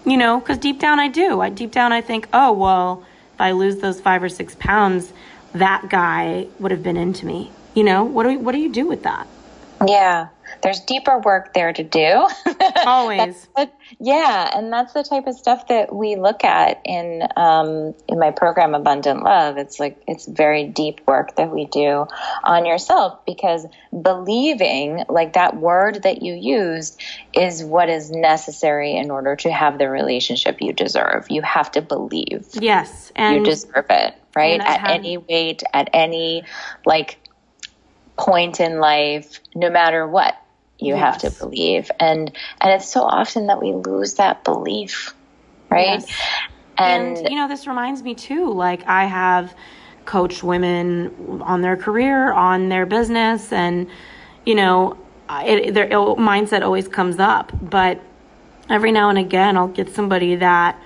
You 0.07 0.17
know, 0.17 0.41
because 0.41 0.59
deep 0.59 0.79
down 0.79 0.99
I 0.99 1.09
do. 1.09 1.41
I 1.41 1.51
deep 1.51 1.73
down 1.73 1.93
I 1.93 2.01
think, 2.01 2.29
oh 2.33 2.53
well, 2.53 3.05
if 3.35 3.41
I 3.41 3.53
lose 3.53 3.79
those 3.79 4.01
five 4.01 4.23
or 4.23 4.29
six 4.29 4.57
pounds, 4.59 5.13
that 5.53 5.89
guy 5.89 6.47
would 6.59 6.71
have 6.71 6.83
been 6.83 6.97
into 6.97 7.27
me. 7.27 7.51
You 7.75 7.85
know, 7.85 8.05
what 8.05 8.23
do 8.23 8.31
we, 8.31 8.37
what 8.37 8.53
do 8.53 8.59
you 8.59 8.73
do 8.73 8.87
with 8.87 9.03
that? 9.03 9.27
Yeah 9.87 10.29
there's 10.63 10.81
deeper 10.81 11.19
work 11.19 11.55
there 11.55 11.73
to 11.73 11.83
do. 11.83 12.29
Always. 12.87 13.49
yeah, 13.99 14.51
and 14.55 14.73
that's 14.73 14.93
the 14.93 15.03
type 15.03 15.27
of 15.27 15.35
stuff 15.37 15.69
that 15.69 15.95
we 15.95 16.17
look 16.17 16.45
at 16.45 16.81
in 16.85 17.27
um, 17.37 17.95
in 18.09 18.19
my 18.19 18.31
program 18.31 18.75
Abundant 18.75 19.23
Love. 19.23 19.57
It's 19.57 19.81
like 19.81 20.03
it's 20.07 20.27
very 20.27 20.67
deep 20.67 21.01
work 21.07 21.37
that 21.37 21.51
we 21.51 21.67
do 21.67 22.07
on 22.45 22.67
yourself 22.67 23.25
because 23.25 23.67
believing, 23.91 25.05
like 25.09 25.35
that 25.35 25.57
word 25.57 26.03
that 26.03 26.23
you 26.23 26.35
used, 26.35 27.01
is 27.33 27.65
what 27.65 27.89
is 27.89 28.11
necessary 28.11 28.97
in 28.97 29.11
order 29.11 29.37
to 29.37 29.51
have 29.51 29.79
the 29.79 29.89
relationship 29.89 30.59
you 30.61 30.73
deserve. 30.73 31.27
You 31.31 31.43
have 31.43 31.71
to 31.73 31.83
believe. 31.83 32.47
Yes, 32.53 33.13
and 33.17 33.37
you 33.37 33.45
deserve 33.45 33.87
it, 33.89 34.15
right? 34.35 34.61
At 34.61 34.81
had- 34.81 34.91
any 34.91 35.17
weight, 35.17 35.63
at 35.73 35.91
any 35.93 36.45
like 36.85 37.19
point 38.21 38.61
in 38.61 38.79
life, 38.79 39.41
no 39.55 39.71
matter 39.71 40.07
what 40.07 40.37
you 40.81 40.95
yes. 40.95 41.01
have 41.01 41.19
to 41.19 41.39
believe 41.39 41.91
and 42.01 42.33
and 42.61 42.73
it's 42.73 42.91
so 42.91 43.03
often 43.03 43.47
that 43.47 43.61
we 43.61 43.73
lose 43.73 44.15
that 44.15 44.45
belief 44.45 45.15
right 45.69 46.01
yes. 46.01 46.21
and, 46.79 47.19
and 47.19 47.29
you 47.29 47.37
know 47.37 47.49
this 47.49 47.67
reminds 47.67 48.03
me 48.03 48.15
too 48.15 48.51
like 48.51 48.87
i 48.87 49.05
have 49.05 49.55
coached 50.07 50.43
women 50.43 51.43
on 51.43 51.61
their 51.61 51.77
career 51.77 52.33
on 52.33 52.69
their 52.71 52.87
business 52.87 53.53
and 53.53 53.89
you 54.47 54.55
know 54.55 54.97
it, 55.31 55.75
their 55.75 55.89
mindset 55.89 56.63
always 56.63 56.89
comes 56.89 57.19
up 57.19 57.53
but 57.61 58.01
every 58.71 58.91
now 58.91 59.11
and 59.11 59.19
again 59.19 59.57
i'll 59.57 59.69
get 59.69 59.95
somebody 59.95 60.35
that 60.37 60.81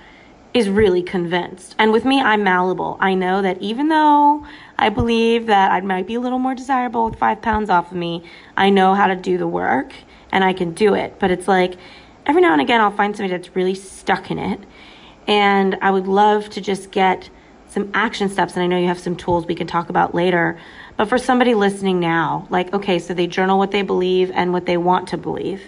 is 0.55 0.69
really 0.69 1.03
convinced. 1.03 1.75
And 1.77 1.91
with 1.91 2.05
me, 2.05 2.21
I'm 2.21 2.41
malleable. 2.41 2.97
I 3.01 3.13
know 3.13 3.41
that 3.41 3.61
even 3.61 3.89
though 3.89 4.47
I 4.77 4.89
believe 4.89 5.47
that 5.47 5.71
I 5.71 5.81
might 5.81 6.07
be 6.07 6.15
a 6.15 6.19
little 6.19 6.39
more 6.39 6.55
desirable 6.55 7.09
with 7.09 7.19
five 7.19 7.41
pounds 7.41 7.69
off 7.69 7.91
of 7.91 7.97
me, 7.97 8.23
I 8.57 8.69
know 8.69 8.93
how 8.93 9.07
to 9.07 9.15
do 9.15 9.37
the 9.37 9.47
work 9.47 9.93
and 10.31 10.43
I 10.43 10.53
can 10.53 10.73
do 10.73 10.93
it. 10.93 11.19
But 11.19 11.31
it's 11.31 11.47
like 11.47 11.75
every 12.25 12.41
now 12.41 12.53
and 12.53 12.61
again, 12.61 12.81
I'll 12.81 12.91
find 12.91 13.15
somebody 13.15 13.37
that's 13.37 13.55
really 13.55 13.75
stuck 13.75 14.31
in 14.31 14.39
it. 14.39 14.59
And 15.27 15.77
I 15.81 15.91
would 15.91 16.07
love 16.07 16.49
to 16.51 16.61
just 16.61 16.91
get 16.91 17.29
some 17.67 17.89
action 17.93 18.29
steps. 18.29 18.53
And 18.53 18.63
I 18.63 18.67
know 18.67 18.77
you 18.77 18.87
have 18.87 18.99
some 18.99 19.15
tools 19.15 19.45
we 19.45 19.55
can 19.55 19.67
talk 19.67 19.89
about 19.89 20.13
later. 20.13 20.59
But 20.97 21.09
for 21.09 21.17
somebody 21.17 21.55
listening 21.55 21.99
now, 21.99 22.47
like, 22.49 22.73
okay, 22.73 22.99
so 22.99 23.13
they 23.13 23.27
journal 23.27 23.57
what 23.57 23.71
they 23.71 23.81
believe 23.81 24.31
and 24.31 24.53
what 24.53 24.65
they 24.65 24.77
want 24.77 25.09
to 25.09 25.17
believe 25.17 25.61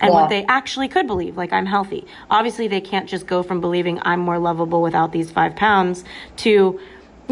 and 0.00 0.12
yeah. 0.12 0.20
what 0.20 0.28
they 0.28 0.44
actually 0.46 0.88
could 0.88 1.06
believe, 1.06 1.36
like 1.36 1.52
I'm 1.52 1.66
healthy. 1.66 2.06
Obviously, 2.30 2.66
they 2.66 2.80
can't 2.80 3.08
just 3.08 3.26
go 3.26 3.42
from 3.42 3.60
believing 3.60 4.00
I'm 4.02 4.20
more 4.20 4.38
lovable 4.38 4.82
without 4.82 5.12
these 5.12 5.30
five 5.30 5.54
pounds 5.54 6.04
to, 6.38 6.80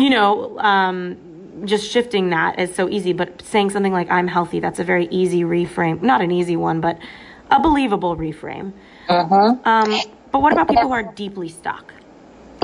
you 0.01 0.11
know, 0.11 0.59
um, 0.59 1.63
just 1.65 1.91
shifting 1.91 2.31
that 2.31 2.59
is 2.59 2.75
so 2.75 2.89
easy. 2.89 3.13
But 3.13 3.43
saying 3.43 3.71
something 3.71 3.93
like 3.93 4.11
I'm 4.11 4.29
healthy, 4.29 4.61
that's 4.61 4.79
a 4.79 4.85
very 4.85 5.07
easy 5.11 5.43
reframe. 5.43 6.03
Not 6.03 6.21
an 6.23 6.31
easy 6.31 6.57
one, 6.57 6.81
but 6.81 6.99
a 7.51 7.61
believable 7.61 8.17
reframe. 8.17 8.73
Mm-hmm. 9.09 9.69
Um, 9.69 10.01
but 10.33 10.43
what 10.43 10.53
about 10.53 10.69
people 10.69 10.85
who 10.85 10.93
are 10.93 11.03
deeply 11.03 11.49
stuck? 11.49 11.93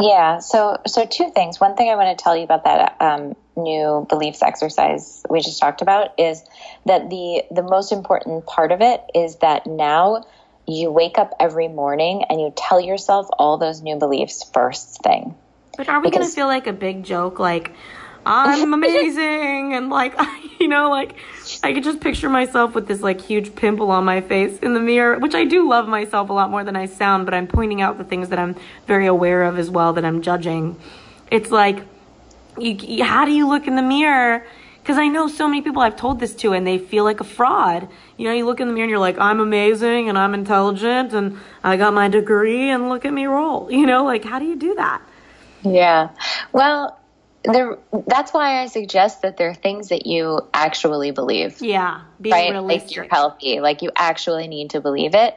Yeah. 0.00 0.38
So, 0.38 0.78
so 0.87 1.07
two 1.07 1.31
things. 1.31 1.59
One 1.59 1.75
thing 1.75 1.90
I 1.90 1.97
want 1.97 2.16
to 2.16 2.23
tell 2.23 2.37
you 2.37 2.45
about 2.45 2.64
that 2.64 2.97
um, 3.00 3.35
new 3.57 4.07
beliefs 4.09 4.43
exercise 4.43 5.25
we 5.31 5.40
just 5.40 5.59
talked 5.59 5.81
about 5.81 6.19
is 6.19 6.43
that 6.85 7.09
the 7.09 7.43
the 7.50 7.62
most 7.62 7.93
important 7.93 8.45
part 8.47 8.71
of 8.71 8.83
it 8.83 9.00
is 9.14 9.37
that 9.37 9.66
now 9.66 10.25
you 10.66 10.90
wake 10.90 11.19
up 11.19 11.33
every 11.40 11.69
morning 11.69 12.25
and 12.28 12.40
you 12.40 12.52
tell 12.55 12.81
yourself 12.81 13.26
all 13.38 13.57
those 13.57 13.83
new 13.83 13.97
beliefs 13.97 14.49
first 14.52 15.02
thing. 15.02 15.35
But 15.76 15.88
are 15.88 16.00
we 16.00 16.11
going 16.11 16.25
to 16.25 16.33
feel 16.33 16.47
like 16.47 16.66
a 16.66 16.73
big 16.73 17.04
joke 17.04 17.38
like 17.38 17.73
I'm 18.26 18.75
amazing 18.75 19.75
and 19.75 19.88
like 19.88 20.18
you 20.61 20.66
know 20.66 20.90
like 20.90 21.14
I 21.62 21.73
could 21.73 21.85
just 21.85 22.00
picture 22.00 22.28
myself 22.28 22.75
with 22.75 22.88
this 22.88 23.00
like 23.00 23.21
huge 23.21 23.54
pimple 23.54 23.90
on 23.90 24.04
my 24.04 24.21
face 24.21 24.59
in 24.59 24.75
the 24.75 24.80
mirror, 24.80 25.18
which 25.18 25.35
I 25.35 25.45
do 25.45 25.68
love 25.68 25.87
myself 25.87 26.28
a 26.28 26.33
lot 26.33 26.50
more 26.50 26.64
than 26.64 26.75
I 26.75 26.87
sound, 26.87 27.25
but 27.25 27.35
I'm 27.35 27.47
pointing 27.47 27.83
out 27.83 27.99
the 27.99 28.04
things 28.04 28.30
that 28.30 28.38
I'm 28.38 28.56
very 28.87 29.06
aware 29.06 29.45
of 29.45 29.59
as 29.59 29.71
well 29.71 29.92
that 29.92 30.04
I'm 30.04 30.23
judging. 30.23 30.76
It's 31.30 31.50
like 31.50 31.85
you, 32.59 33.04
how 33.04 33.25
do 33.25 33.33
you 33.33 33.49
look 33.49 33.66
in 33.66 33.76
the 33.76 33.83
mirror? 33.83 34.45
Because 34.83 34.99
I 34.99 35.09
know 35.09 35.26
so 35.28 35.49
many 35.49 35.62
people 35.62 35.83
I've 35.83 35.97
told 35.97 36.21
this 36.21 36.35
to 36.37 36.52
and 36.52 36.66
they 36.66 36.78
feel 36.78 37.04
like 37.04 37.21
a 37.21 37.25
fraud. 37.25 37.88
You 38.16 38.28
know, 38.28 38.35
you 38.35 38.47
look 38.47 38.61
in 38.61 38.68
the 38.68 38.73
mirror 38.73 38.85
and 38.85 38.90
you're 38.90 39.00
like, 39.00 39.18
I'm 39.18 39.40
amazing 39.40 40.09
and 40.09 40.16
I'm 40.16 40.33
intelligent 40.33 41.12
and 41.12 41.38
I 41.64 41.76
got 41.76 41.92
my 41.92 42.09
degree 42.09 42.71
and 42.71 42.88
look 42.88 43.04
at 43.04 43.12
me 43.12 43.26
roll. 43.26 43.71
You 43.76 43.87
know, 43.87 44.04
like, 44.04 44.25
how 44.25 44.38
do 44.38 44.45
you 44.45 44.56
do 44.56 44.75
that? 44.76 45.02
Yeah. 45.73 46.11
Well, 46.52 46.99
there, 47.44 47.78
that's 48.06 48.32
why 48.32 48.62
I 48.62 48.66
suggest 48.66 49.23
that 49.23 49.37
there 49.37 49.50
are 49.50 49.54
things 49.54 49.88
that 49.90 50.06
you 50.06 50.40
actually 50.52 51.12
believe. 51.12 51.61
Yeah. 51.61 52.02
right? 52.18 52.50
Realistic. 52.50 52.88
Like 52.88 52.96
you're 52.96 53.08
healthy. 53.11 53.61
Like 53.61 53.82
you 53.82 53.90
actually 53.94 54.49
need 54.49 54.70
to 54.70 54.80
believe 54.80 55.14
it 55.14 55.37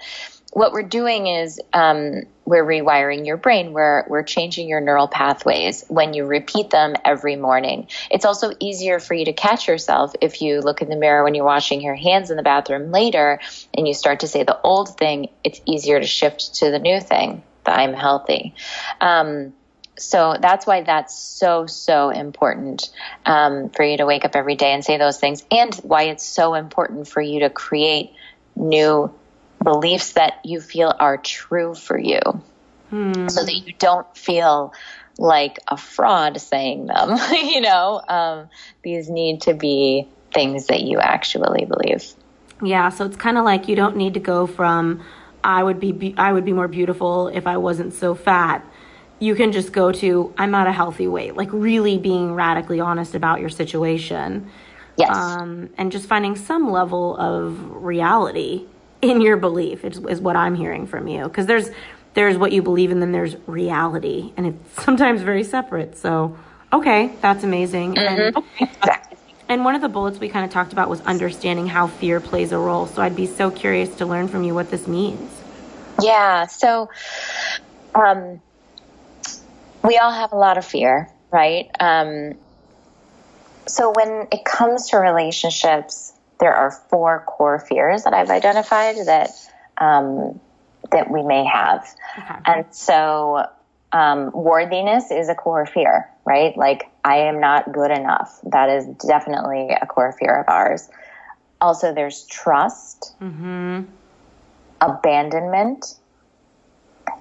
what 0.51 0.71
we're 0.71 0.83
doing 0.83 1.27
is 1.27 1.59
um, 1.73 2.23
we're 2.45 2.65
rewiring 2.65 3.25
your 3.25 3.37
brain. 3.37 3.71
We're 3.71 4.05
we're 4.07 4.23
changing 4.23 4.67
your 4.67 4.81
neural 4.81 5.07
pathways 5.07 5.85
when 5.87 6.13
you 6.13 6.25
repeat 6.25 6.69
them 6.69 6.95
every 7.05 7.35
morning. 7.35 7.87
It's 8.09 8.25
also 8.25 8.51
easier 8.59 8.99
for 8.99 9.13
you 9.13 9.25
to 9.25 9.33
catch 9.33 9.67
yourself 9.67 10.13
if 10.21 10.41
you 10.41 10.61
look 10.61 10.81
in 10.81 10.89
the 10.89 10.95
mirror 10.95 11.23
when 11.23 11.35
you're 11.35 11.45
washing 11.45 11.81
your 11.81 11.95
hands 11.95 12.31
in 12.31 12.37
the 12.37 12.43
bathroom 12.43 12.91
later, 12.91 13.39
and 13.73 13.87
you 13.87 13.93
start 13.93 14.21
to 14.21 14.27
say 14.27 14.43
the 14.43 14.59
old 14.61 14.97
thing. 14.97 15.29
It's 15.43 15.61
easier 15.65 15.99
to 15.99 16.07
shift 16.07 16.55
to 16.55 16.71
the 16.71 16.79
new 16.79 16.99
thing. 16.99 17.43
That 17.65 17.77
I'm 17.77 17.93
healthy. 17.93 18.55
Um, 19.01 19.53
so 19.99 20.35
that's 20.39 20.65
why 20.65 20.81
that's 20.81 21.17
so 21.17 21.65
so 21.67 22.09
important 22.09 22.89
um, 23.25 23.69
for 23.69 23.83
you 23.83 23.97
to 23.97 24.05
wake 24.05 24.25
up 24.25 24.35
every 24.35 24.55
day 24.55 24.73
and 24.73 24.83
say 24.83 24.97
those 24.97 25.19
things, 25.19 25.45
and 25.51 25.73
why 25.75 26.03
it's 26.03 26.25
so 26.25 26.53
important 26.53 27.07
for 27.07 27.21
you 27.21 27.41
to 27.41 27.49
create 27.49 28.13
new 28.55 29.13
beliefs 29.63 30.13
that 30.13 30.39
you 30.43 30.61
feel 30.61 30.93
are 30.97 31.17
true 31.17 31.75
for 31.75 31.97
you 31.97 32.19
hmm. 32.89 33.27
so 33.27 33.43
that 33.43 33.53
you 33.53 33.73
don't 33.77 34.15
feel 34.17 34.73
like 35.17 35.59
a 35.67 35.77
fraud 35.77 36.39
saying 36.39 36.87
them. 36.87 37.17
you 37.31 37.61
know, 37.61 38.01
um, 38.07 38.49
these 38.81 39.09
need 39.09 39.41
to 39.41 39.53
be 39.53 40.07
things 40.33 40.67
that 40.67 40.81
you 40.81 40.99
actually 40.99 41.65
believe. 41.65 42.13
Yeah, 42.61 42.89
so 42.89 43.05
it's 43.05 43.17
kind 43.17 43.37
of 43.37 43.45
like 43.45 43.67
you 43.67 43.75
don't 43.75 43.95
need 43.95 44.15
to 44.15 44.19
go 44.19 44.47
from 44.47 45.03
I 45.43 45.63
would 45.63 45.79
be 45.79 46.13
I 46.17 46.33
would 46.33 46.45
be 46.45 46.53
more 46.53 46.67
beautiful 46.67 47.27
if 47.29 47.47
I 47.47 47.57
wasn't 47.57 47.93
so 47.93 48.15
fat. 48.15 48.65
You 49.19 49.35
can 49.35 49.51
just 49.51 49.71
go 49.71 49.91
to 49.91 50.33
I'm 50.37 50.55
at 50.55 50.67
a 50.67 50.71
healthy 50.71 51.07
weight, 51.07 51.35
like 51.35 51.49
really 51.51 51.97
being 51.97 52.33
radically 52.33 52.79
honest 52.79 53.15
about 53.15 53.39
your 53.39 53.49
situation. 53.49 54.49
Yes. 54.97 55.15
Um, 55.15 55.69
and 55.77 55.91
just 55.91 56.07
finding 56.07 56.35
some 56.35 56.71
level 56.71 57.15
of 57.17 57.57
reality 57.83 58.65
in 59.01 59.21
your 59.21 59.37
belief 59.37 59.85
is, 59.85 59.97
is 60.09 60.19
what 60.19 60.35
I'm 60.35 60.55
hearing 60.55 60.87
from 60.87 61.07
you. 61.07 61.23
Because 61.23 61.45
there's 61.45 61.69
there's 62.13 62.37
what 62.37 62.51
you 62.51 62.61
believe 62.61 62.91
and 62.91 63.01
then 63.01 63.11
there's 63.11 63.35
reality, 63.47 64.33
and 64.35 64.47
it's 64.47 64.83
sometimes 64.83 65.21
very 65.21 65.43
separate. 65.43 65.97
So, 65.97 66.37
okay, 66.73 67.13
that's 67.21 67.43
amazing. 67.43 67.95
Mm-hmm. 67.95 68.37
And 68.37 68.71
okay, 68.83 68.99
and 69.49 69.65
one 69.65 69.73
of 69.73 69.81
the 69.81 69.89
bullets 69.89 70.19
we 70.19 70.29
kind 70.29 70.45
of 70.45 70.51
talked 70.51 70.73
about 70.73 70.89
was 70.89 71.01
understanding 71.01 71.65
how 71.65 71.87
fear 71.87 72.19
plays 72.19 72.51
a 72.51 72.57
role. 72.57 72.85
So 72.85 73.01
I'd 73.01 73.15
be 73.15 73.25
so 73.25 73.49
curious 73.49 73.95
to 73.95 74.05
learn 74.05 74.27
from 74.27 74.43
you 74.43 74.53
what 74.53 74.69
this 74.69 74.87
means. 74.87 75.31
Yeah. 76.01 76.45
So, 76.45 76.89
um, 77.95 78.39
we 79.83 79.97
all 79.97 80.11
have 80.11 80.31
a 80.31 80.37
lot 80.37 80.57
of 80.57 80.65
fear, 80.65 81.09
right? 81.31 81.69
Um, 81.79 82.33
so 83.67 83.91
when 83.95 84.27
it 84.31 84.45
comes 84.45 84.89
to 84.89 84.97
relationships, 84.97 86.13
there 86.39 86.53
are 86.53 86.71
four 86.71 87.23
core 87.27 87.59
fears 87.59 88.03
that 88.03 88.13
I've 88.13 88.29
identified 88.29 88.95
that 89.05 89.29
um, 89.77 90.39
that 90.91 91.11
we 91.11 91.23
may 91.23 91.45
have, 91.45 91.87
okay. 92.17 92.35
and 92.45 92.65
so 92.71 93.45
um, 93.91 94.31
worthiness 94.33 95.11
is 95.11 95.29
a 95.29 95.35
core 95.35 95.65
fear, 95.65 96.09
right? 96.25 96.55
Like, 96.57 96.89
I 97.03 97.17
am 97.17 97.39
not 97.39 97.71
good 97.71 97.91
enough. 97.91 98.39
That 98.43 98.69
is 98.69 98.85
definitely 99.07 99.69
a 99.69 99.85
core 99.85 100.13
fear 100.19 100.39
of 100.39 100.47
ours. 100.47 100.89
Also, 101.61 101.93
there's 101.93 102.25
trust, 102.25 103.15
mm-hmm. 103.21 103.83
abandonment, 104.81 105.95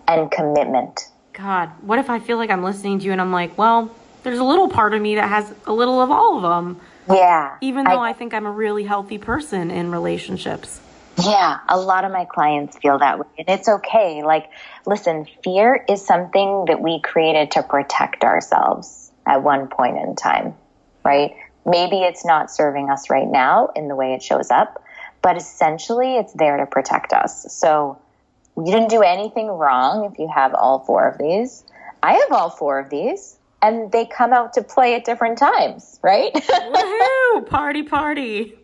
and 0.07 0.31
commitment. 0.31 1.09
God, 1.38 1.71
what 1.83 2.00
if 2.00 2.11
I 2.11 2.18
feel 2.18 2.37
like 2.37 2.50
I'm 2.50 2.64
listening 2.64 2.99
to 2.99 3.04
you 3.04 3.12
and 3.12 3.21
I'm 3.21 3.30
like, 3.30 3.57
well, 3.57 3.95
there's 4.25 4.40
a 4.40 4.45
little 4.45 4.68
part 4.68 4.92
of 4.92 5.00
me 5.00 5.14
that 5.14 5.28
has 5.28 5.54
a 5.66 5.73
little 5.73 6.00
of 6.00 6.11
all 6.11 6.37
of 6.37 6.42
them. 6.42 6.80
Yeah. 7.09 7.57
Even 7.61 7.85
though 7.85 8.00
I, 8.00 8.11
I 8.11 8.12
think 8.12 8.35
I'm 8.35 8.45
a 8.45 8.50
really 8.50 8.83
healthy 8.83 9.18
person 9.18 9.71
in 9.71 9.92
relationships. 9.92 10.80
Yeah, 11.25 11.61
a 11.68 11.78
lot 11.78 12.04
of 12.04 12.11
my 12.11 12.25
clients 12.25 12.76
feel 12.78 12.99
that 12.99 13.21
way. 13.21 13.26
And 13.38 13.49
it's 13.49 13.68
okay. 13.68 14.23
Like, 14.25 14.50
listen, 14.85 15.26
fear 15.45 15.85
is 15.88 16.04
something 16.04 16.64
that 16.66 16.80
we 16.80 17.00
created 17.00 17.52
to 17.52 17.62
protect 17.62 18.25
ourselves 18.25 19.12
at 19.25 19.42
one 19.42 19.68
point 19.68 19.97
in 19.97 20.16
time, 20.16 20.54
right? 21.04 21.37
Maybe 21.64 21.99
it's 21.99 22.25
not 22.25 22.50
serving 22.50 22.90
us 22.90 23.11
right 23.11 23.28
now 23.28 23.68
in 23.76 23.87
the 23.87 23.95
way 23.95 24.12
it 24.12 24.23
shows 24.23 24.50
up, 24.50 24.83
but 25.23 25.37
essentially 25.37 26.16
it's 26.16 26.33
there 26.33 26.57
to 26.57 26.66
protect 26.66 27.12
us. 27.12 27.52
So 27.52 28.00
you 28.65 28.73
didn't 28.73 28.91
do 28.91 29.03
anything 29.03 29.49
wrong 29.49 30.11
if 30.11 30.19
you 30.19 30.29
have 30.33 30.55
all 30.55 30.81
four 30.81 31.09
of 31.09 31.19
these. 31.19 31.65
I 32.03 32.15
have 32.15 32.33
all 32.33 32.50
four 32.50 32.79
of 32.79 32.91
these 32.91 33.38
and 33.62 33.91
they 33.91 34.07
come 34.07 34.33
out 34.33 34.55
to 34.55 34.62
play 34.62 34.95
at 34.95 35.05
different 35.05 35.38
times, 35.38 35.99
right? 36.03 36.33
Woohoo! 36.33 37.47
Party, 37.50 37.83
party. 37.83 38.59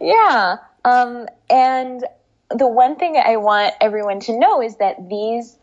Yeah. 0.00 0.56
Um, 0.84 1.28
and 1.50 2.04
the 2.50 2.68
one 2.68 2.96
thing 2.96 3.16
I 3.16 3.36
want 3.36 3.74
everyone 3.80 4.20
to 4.20 4.38
know 4.38 4.62
is 4.62 4.76
that 4.76 5.08
these, 5.08 5.56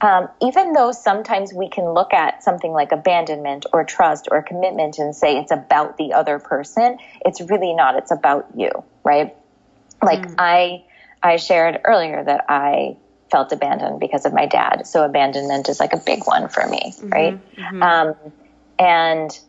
um, 0.00 0.28
even 0.42 0.72
though 0.72 0.92
sometimes 0.92 1.52
we 1.54 1.68
can 1.68 1.90
look 1.90 2.12
at 2.12 2.42
something 2.42 2.72
like 2.72 2.92
abandonment 2.92 3.66
or 3.72 3.84
trust 3.84 4.28
or 4.30 4.42
commitment 4.42 4.98
and 4.98 5.14
say 5.14 5.38
it's 5.38 5.52
about 5.52 5.96
the 5.96 6.12
other 6.12 6.38
person, 6.38 6.98
it's 7.24 7.40
really 7.40 7.74
not. 7.74 7.96
It's 7.96 8.10
about 8.10 8.48
you, 8.56 8.70
right? 9.02 9.34
Like 10.02 10.20
mm. 10.20 10.34
I, 10.38 10.84
I 11.24 11.36
shared 11.36 11.80
earlier 11.84 12.22
that 12.22 12.44
I 12.48 12.96
felt 13.30 13.50
abandoned 13.50 13.98
because 13.98 14.26
of 14.26 14.34
my 14.34 14.46
dad. 14.46 14.86
So 14.86 15.04
abandonment 15.04 15.68
is 15.70 15.80
like 15.80 15.94
a 15.94 15.96
big 15.96 16.26
one 16.26 16.48
for 16.48 16.66
me, 16.68 16.92
mm-hmm, 16.94 17.08
right? 17.08 17.56
Mm-hmm. 17.56 17.82
Um, 17.82 18.14
and 18.78 19.40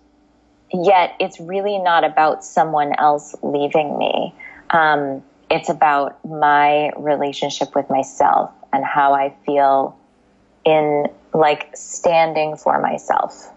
yet 0.74 1.16
it's 1.20 1.40
really 1.40 1.78
not 1.78 2.06
about 2.06 2.44
someone 2.46 2.94
else 2.98 3.36
leaving 3.44 3.98
me. 3.98 4.34
Um, 4.70 5.22
it's 5.52 5.70
about 5.70 6.24
my 6.26 6.92
relationship 6.96 7.76
with 7.76 7.90
myself 7.90 8.52
and 8.74 8.84
how 8.84 9.14
I 9.14 9.36
feel 9.46 9.98
in 10.64 11.08
like 11.34 11.76
standing 11.76 12.56
for 12.56 12.80
myself. 12.80 13.52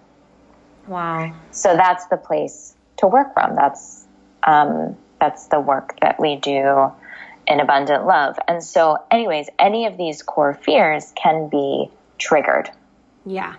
Wow. 0.89 1.33
So 1.53 1.77
that's 1.77 2.07
the 2.07 2.17
place 2.17 2.75
to 2.99 3.07
work 3.07 3.33
from. 3.33 3.55
That's 3.55 4.05
um, 4.43 4.97
that's 5.21 5.47
the 5.47 5.61
work 5.61 5.99
that 6.01 6.21
we 6.21 6.37
do 6.37 6.93
in 7.49 7.61
abundant 7.61 8.07
love. 8.07 8.39
And 8.47 8.63
so, 8.63 8.99
anyways, 9.11 9.49
any 9.59 9.87
of 9.87 9.97
these 9.97 10.23
core 10.23 10.55
fears 10.55 11.13
can 11.17 11.49
be 11.49 11.91
triggered. 12.19 12.71
Yeah. 13.25 13.55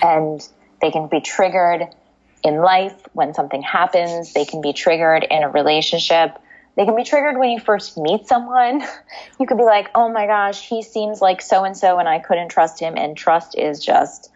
And 0.00 0.46
they 0.80 0.92
can 0.92 1.08
be 1.08 1.20
triggered 1.20 1.82
in 2.44 2.56
life 2.58 2.94
when 3.12 3.34
something 3.34 3.60
happens. 3.60 4.32
They 4.32 4.44
can 4.44 4.60
be 4.60 4.72
triggered 4.72 5.26
in 5.28 5.42
a 5.42 5.48
relationship. 5.48 6.38
They 6.76 6.84
can 6.84 6.94
be 6.94 7.02
triggered 7.02 7.36
when 7.36 7.50
you 7.50 7.58
first 7.58 7.98
meet 7.98 8.26
someone. 8.26 8.82
You 9.40 9.46
could 9.46 9.56
be 9.56 9.64
like, 9.64 9.88
oh 9.94 10.08
my 10.10 10.26
gosh, 10.26 10.68
he 10.68 10.82
seems 10.82 11.20
like 11.20 11.40
so 11.40 11.62
and 11.62 11.76
so 11.76 11.98
and 12.00 12.08
I 12.08 12.18
couldn't 12.18 12.48
trust 12.48 12.80
him. 12.80 12.94
And 12.96 13.16
trust 13.16 13.56
is 13.56 13.84
just 13.84 14.30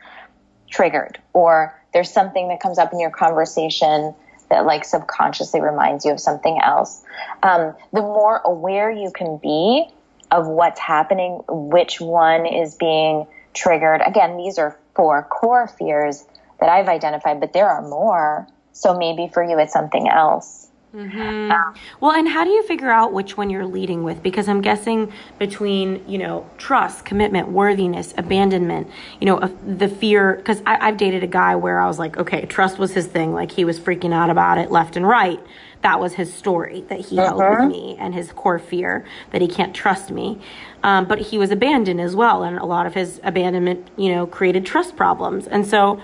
triggered. 0.71 1.19
Or 1.33 1.77
there's 1.93 2.13
something 2.13 2.49
that 2.49 2.61
comes 2.61 2.79
up 2.79 2.93
in 2.93 3.01
your 3.01 3.11
conversation 3.11 4.15
that 4.53 4.67
like 4.67 4.85
subconsciously 4.85 5.63
reminds 5.63 6.05
you 6.05 6.13
of 6.13 6.21
something 6.21 6.61
else. 6.63 7.03
Um, 7.43 7.75
the 7.91 8.03
more 8.03 8.37
aware 8.45 8.91
you 8.91 9.11
can 9.11 9.39
be 9.39 9.87
of 10.31 10.47
what's 10.47 10.79
happening, 10.79 11.41
which 11.49 12.03
one 12.03 12.45
is 12.45 12.75
being 12.75 13.27
triggered. 13.55 14.03
Again, 14.05 14.37
these 14.37 14.59
are 14.59 14.79
four 14.95 15.23
core 15.23 15.67
fears 15.67 16.23
that 16.61 16.69
I've 16.69 16.89
identified, 16.89 17.41
but 17.41 17.55
there 17.55 17.69
are 17.69 17.81
more. 17.81 18.47
So 18.75 18.97
maybe 18.97 19.31
for 19.33 19.43
you, 19.43 19.59
it's 19.59 19.73
something 19.73 20.07
else. 20.07 20.62
Mm-hmm. 20.95 21.51
Um, 21.51 21.75
well, 22.01 22.13
and 22.13 22.29
how 22.29 22.45
do 22.45 22.51
you 22.51 22.63
figure 22.65 22.91
out 22.91 23.15
which 23.15 23.39
one 23.39 23.49
you're 23.49 23.65
leading 23.65 24.05
with? 24.05 24.23
Because 24.23 24.47
I'm 24.47 24.61
guessing 24.61 25.11
between, 25.39 26.07
you 26.07 26.19
know, 26.19 26.49
trust, 26.59 27.07
commitment, 27.07 27.49
worthiness, 27.49 28.13
abandonment, 28.19 28.91
you 29.19 29.27
know, 29.27 29.39
the 29.67 29.89
fear. 29.89 30.35
Because 30.37 30.63
I've 30.67 30.99
dated 30.99 31.23
a 31.23 31.27
guy 31.27 31.57
where 31.57 31.81
I 31.81 31.87
was 31.87 31.99
like, 31.99 32.19
okay, 32.19 32.45
trust 32.45 32.79
was 32.79 32.93
his 32.93 33.07
thing. 33.07 33.33
Like 33.33 33.53
he 33.53 33.65
was 33.65 33.81
freaking 33.81 34.13
out 34.13 34.29
about 34.29 34.59
it 34.59 34.71
left 34.71 34.97
and 34.97 35.07
right. 35.09 35.41
That 35.81 35.99
was 35.99 36.13
his 36.13 36.33
story 36.33 36.83
that 36.89 37.01
he 37.01 37.19
uh-huh. 37.19 37.29
held 37.29 37.39
with 37.39 37.59
uh-huh. 37.59 37.69
me 37.69 37.97
and 37.99 38.15
his 38.15 38.31
core 38.33 38.59
fear 38.59 39.07
that 39.31 39.41
he 39.41 39.49
can't 39.49 39.75
trust 39.75 40.11
me. 40.11 40.41
Um, 40.83 41.07
but 41.07 41.19
he 41.19 41.39
was 41.39 41.51
abandoned 41.51 42.03
as 42.03 42.15
well. 42.15 42.43
And 42.43 42.59
a 42.59 42.67
lot 42.67 42.87
of 42.87 42.93
his 42.93 43.19
abandonment, 43.25 43.89
you 43.97 44.15
know, 44.15 44.27
created 44.27 44.67
trust 44.67 44.95
problems. 44.95 45.47
And 45.47 45.67
so 45.67 46.03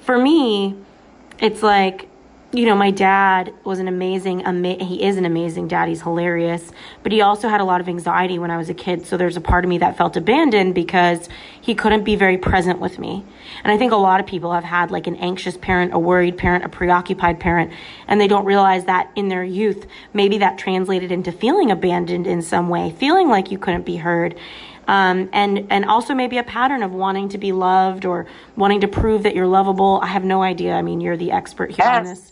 for 0.00 0.16
me, 0.16 0.74
it's 1.38 1.62
like, 1.62 2.08
you 2.54 2.66
know, 2.66 2.74
my 2.74 2.90
dad 2.90 3.54
was 3.64 3.78
an 3.78 3.88
amazing, 3.88 4.44
ama- 4.44 4.84
he 4.84 5.02
is 5.02 5.16
an 5.16 5.24
amazing 5.24 5.68
dad. 5.68 5.88
He's 5.88 6.02
hilarious, 6.02 6.70
but 7.02 7.10
he 7.10 7.22
also 7.22 7.48
had 7.48 7.62
a 7.62 7.64
lot 7.64 7.80
of 7.80 7.88
anxiety 7.88 8.38
when 8.38 8.50
I 8.50 8.58
was 8.58 8.68
a 8.68 8.74
kid. 8.74 9.06
So 9.06 9.16
there's 9.16 9.38
a 9.38 9.40
part 9.40 9.64
of 9.64 9.70
me 9.70 9.78
that 9.78 9.96
felt 9.96 10.18
abandoned 10.18 10.74
because 10.74 11.30
he 11.62 11.74
couldn't 11.74 12.04
be 12.04 12.14
very 12.14 12.36
present 12.36 12.78
with 12.78 12.98
me. 12.98 13.24
And 13.64 13.72
I 13.72 13.78
think 13.78 13.92
a 13.92 13.96
lot 13.96 14.20
of 14.20 14.26
people 14.26 14.52
have 14.52 14.64
had 14.64 14.90
like 14.90 15.06
an 15.06 15.16
anxious 15.16 15.56
parent, 15.56 15.94
a 15.94 15.98
worried 15.98 16.36
parent, 16.36 16.64
a 16.64 16.68
preoccupied 16.68 17.40
parent, 17.40 17.72
and 18.06 18.20
they 18.20 18.28
don't 18.28 18.44
realize 18.44 18.84
that 18.84 19.10
in 19.16 19.28
their 19.28 19.44
youth, 19.44 19.86
maybe 20.12 20.36
that 20.38 20.58
translated 20.58 21.10
into 21.10 21.32
feeling 21.32 21.70
abandoned 21.70 22.26
in 22.26 22.42
some 22.42 22.68
way, 22.68 22.94
feeling 22.98 23.28
like 23.28 23.50
you 23.50 23.56
couldn't 23.56 23.86
be 23.86 23.96
heard. 23.96 24.38
Um, 24.88 25.30
and 25.32 25.68
and 25.70 25.84
also 25.84 26.12
maybe 26.12 26.38
a 26.38 26.42
pattern 26.42 26.82
of 26.82 26.92
wanting 26.92 27.28
to 27.30 27.38
be 27.38 27.52
loved 27.52 28.04
or 28.04 28.26
wanting 28.56 28.80
to 28.80 28.88
prove 28.88 29.22
that 29.22 29.34
you're 29.34 29.46
lovable. 29.46 30.00
I 30.02 30.08
have 30.08 30.24
no 30.24 30.42
idea. 30.42 30.74
I 30.74 30.82
mean, 30.82 31.00
you're 31.00 31.16
the 31.16 31.30
expert 31.30 31.70
here 31.70 31.86
yes. 31.86 31.98
on 31.98 32.04
this. 32.04 32.31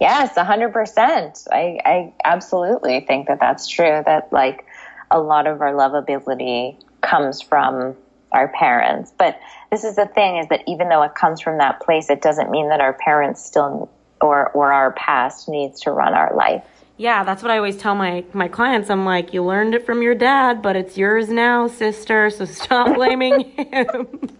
Yes, 0.00 0.36
a 0.36 0.44
hundred 0.44 0.72
percent. 0.72 1.46
I, 1.52 1.78
I 1.84 2.14
absolutely 2.24 3.00
think 3.00 3.28
that 3.28 3.38
that's 3.38 3.68
true. 3.68 4.02
That 4.04 4.32
like 4.32 4.64
a 5.10 5.20
lot 5.20 5.46
of 5.46 5.60
our 5.60 5.72
lovability 5.72 6.82
comes 7.02 7.42
from 7.42 7.96
our 8.32 8.48
parents. 8.48 9.12
But 9.18 9.38
this 9.70 9.84
is 9.84 9.96
the 9.96 10.06
thing 10.06 10.38
is 10.38 10.48
that 10.48 10.62
even 10.66 10.88
though 10.88 11.02
it 11.02 11.14
comes 11.14 11.40
from 11.40 11.58
that 11.58 11.80
place, 11.80 12.10
it 12.10 12.22
doesn't 12.22 12.50
mean 12.50 12.68
that 12.68 12.80
our 12.80 12.92
parents 12.94 13.44
still 13.44 13.90
or, 14.20 14.50
or 14.50 14.72
our 14.72 14.92
past 14.92 15.48
needs 15.48 15.80
to 15.82 15.90
run 15.90 16.14
our 16.14 16.34
life. 16.34 16.64
Yeah, 16.96 17.24
that's 17.24 17.42
what 17.42 17.50
I 17.50 17.56
always 17.56 17.78
tell 17.78 17.94
my, 17.94 18.24
my 18.34 18.46
clients. 18.46 18.90
I'm 18.90 19.06
like, 19.06 19.32
you 19.32 19.42
learned 19.42 19.74
it 19.74 19.86
from 19.86 20.02
your 20.02 20.14
dad, 20.14 20.60
but 20.60 20.76
it's 20.76 20.98
yours 20.98 21.30
now, 21.30 21.66
sister. 21.66 22.28
So 22.30 22.44
stop 22.44 22.94
blaming 22.94 23.50
him. 23.50 24.30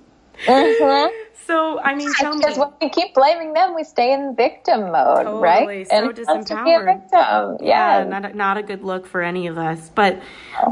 Mm-hmm. 0.47 1.30
So 1.47 1.81
I 1.81 1.95
mean, 1.95 2.13
tell 2.15 2.37
because 2.37 2.57
me. 2.57 2.65
when 2.65 2.73
we 2.81 2.89
keep 2.91 3.15
blaming 3.15 3.53
them, 3.53 3.75
we 3.75 3.83
stay 3.83 4.13
in 4.13 4.37
victim 4.37 4.93
mode, 4.93 5.25
totally. 5.25 5.43
right? 5.43 5.89
So 5.89 5.97
and 5.97 6.17
disempowered. 6.17 7.59
Yeah, 7.61 8.03
yeah 8.03 8.05
not, 8.05 8.25
a, 8.25 8.37
not 8.37 8.57
a 8.57 8.63
good 8.63 8.83
look 8.83 9.07
for 9.07 9.23
any 9.23 9.47
of 9.47 9.59
us. 9.59 9.91
But 9.95 10.21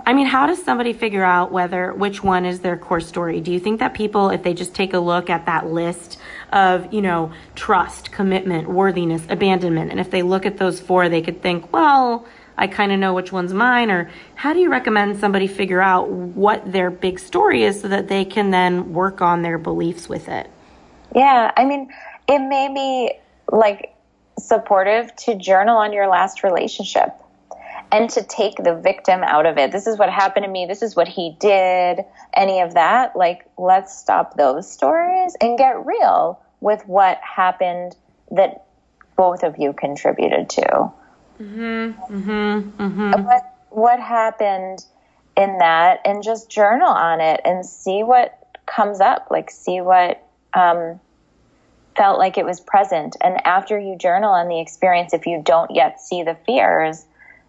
I 0.06 0.12
mean, 0.12 0.26
how 0.26 0.46
does 0.46 0.62
somebody 0.62 0.92
figure 0.92 1.24
out 1.24 1.50
whether 1.50 1.92
which 1.94 2.22
one 2.22 2.44
is 2.44 2.60
their 2.60 2.76
core 2.76 3.00
story? 3.00 3.40
Do 3.40 3.52
you 3.52 3.60
think 3.60 3.80
that 3.80 3.94
people, 3.94 4.30
if 4.30 4.42
they 4.42 4.54
just 4.54 4.74
take 4.74 4.94
a 4.94 4.98
look 4.98 5.30
at 5.30 5.46
that 5.46 5.66
list 5.66 6.18
of 6.52 6.92
you 6.92 7.02
know 7.02 7.32
trust, 7.54 8.12
commitment, 8.12 8.68
worthiness, 8.68 9.22
abandonment, 9.28 9.90
and 9.90 9.98
if 9.98 10.10
they 10.10 10.22
look 10.22 10.46
at 10.46 10.58
those 10.58 10.80
four, 10.80 11.08
they 11.08 11.22
could 11.22 11.42
think, 11.42 11.72
well. 11.72 12.26
I 12.60 12.66
kind 12.66 12.90
of 12.90 12.98
know 12.98 13.14
which 13.14 13.30
one's 13.30 13.54
mine? 13.54 13.88
Or 13.88 14.10
how 14.34 14.52
do 14.52 14.58
you 14.58 14.68
recommend 14.68 15.20
somebody 15.20 15.46
figure 15.46 15.80
out 15.80 16.10
what 16.10 16.72
their 16.72 16.90
big 16.90 17.20
story 17.20 17.62
is 17.62 17.80
so 17.80 17.86
that 17.86 18.08
they 18.08 18.24
can 18.24 18.50
then 18.50 18.92
work 18.92 19.22
on 19.22 19.42
their 19.42 19.58
beliefs 19.58 20.08
with 20.08 20.28
it? 20.28 20.50
Yeah, 21.14 21.50
I 21.56 21.64
mean, 21.64 21.90
it 22.28 22.38
may 22.38 22.68
be 22.72 23.18
like 23.50 23.94
supportive 24.38 25.14
to 25.16 25.34
journal 25.34 25.76
on 25.76 25.92
your 25.92 26.06
last 26.06 26.42
relationship 26.42 27.10
and 27.90 28.10
to 28.10 28.22
take 28.22 28.56
the 28.56 28.74
victim 28.74 29.22
out 29.22 29.46
of 29.46 29.56
it. 29.56 29.72
This 29.72 29.86
is 29.86 29.98
what 29.98 30.10
happened 30.10 30.44
to 30.44 30.50
me. 30.50 30.66
This 30.66 30.82
is 30.82 30.94
what 30.94 31.08
he 31.08 31.36
did. 31.40 32.04
Any 32.34 32.60
of 32.60 32.74
that. 32.74 33.16
Like, 33.16 33.46
let's 33.56 33.96
stop 33.96 34.36
those 34.36 34.70
stories 34.70 35.34
and 35.40 35.56
get 35.56 35.84
real 35.86 36.40
with 36.60 36.86
what 36.86 37.18
happened 37.18 37.96
that 38.30 38.66
both 39.16 39.42
of 39.42 39.56
you 39.58 39.72
contributed 39.72 40.50
to. 40.50 40.92
Mm-hmm, 41.40 41.60
mm-hmm, 42.14 42.82
mm-hmm. 42.82 43.22
What, 43.22 43.54
what 43.70 44.00
happened 44.00 44.84
in 45.36 45.58
that 45.58 46.00
and 46.04 46.22
just 46.22 46.50
journal 46.50 46.88
on 46.88 47.20
it 47.20 47.40
and 47.44 47.64
see 47.64 48.02
what 48.02 48.38
comes 48.66 49.00
up. 49.00 49.28
Like, 49.30 49.50
see 49.50 49.80
what, 49.80 50.22
um, 50.58 51.00
felt 51.96 52.18
like 52.18 52.38
it 52.38 52.44
was 52.44 52.60
present. 52.60 53.16
And 53.20 53.44
after 53.46 53.78
you 53.78 53.96
journal 53.96 54.32
on 54.32 54.48
the 54.48 54.60
experience, 54.60 55.12
if 55.12 55.26
you 55.26 55.42
don't 55.44 55.70
yet 55.70 56.00
see 56.00 56.22
the 56.22 56.36
fears, 56.46 57.04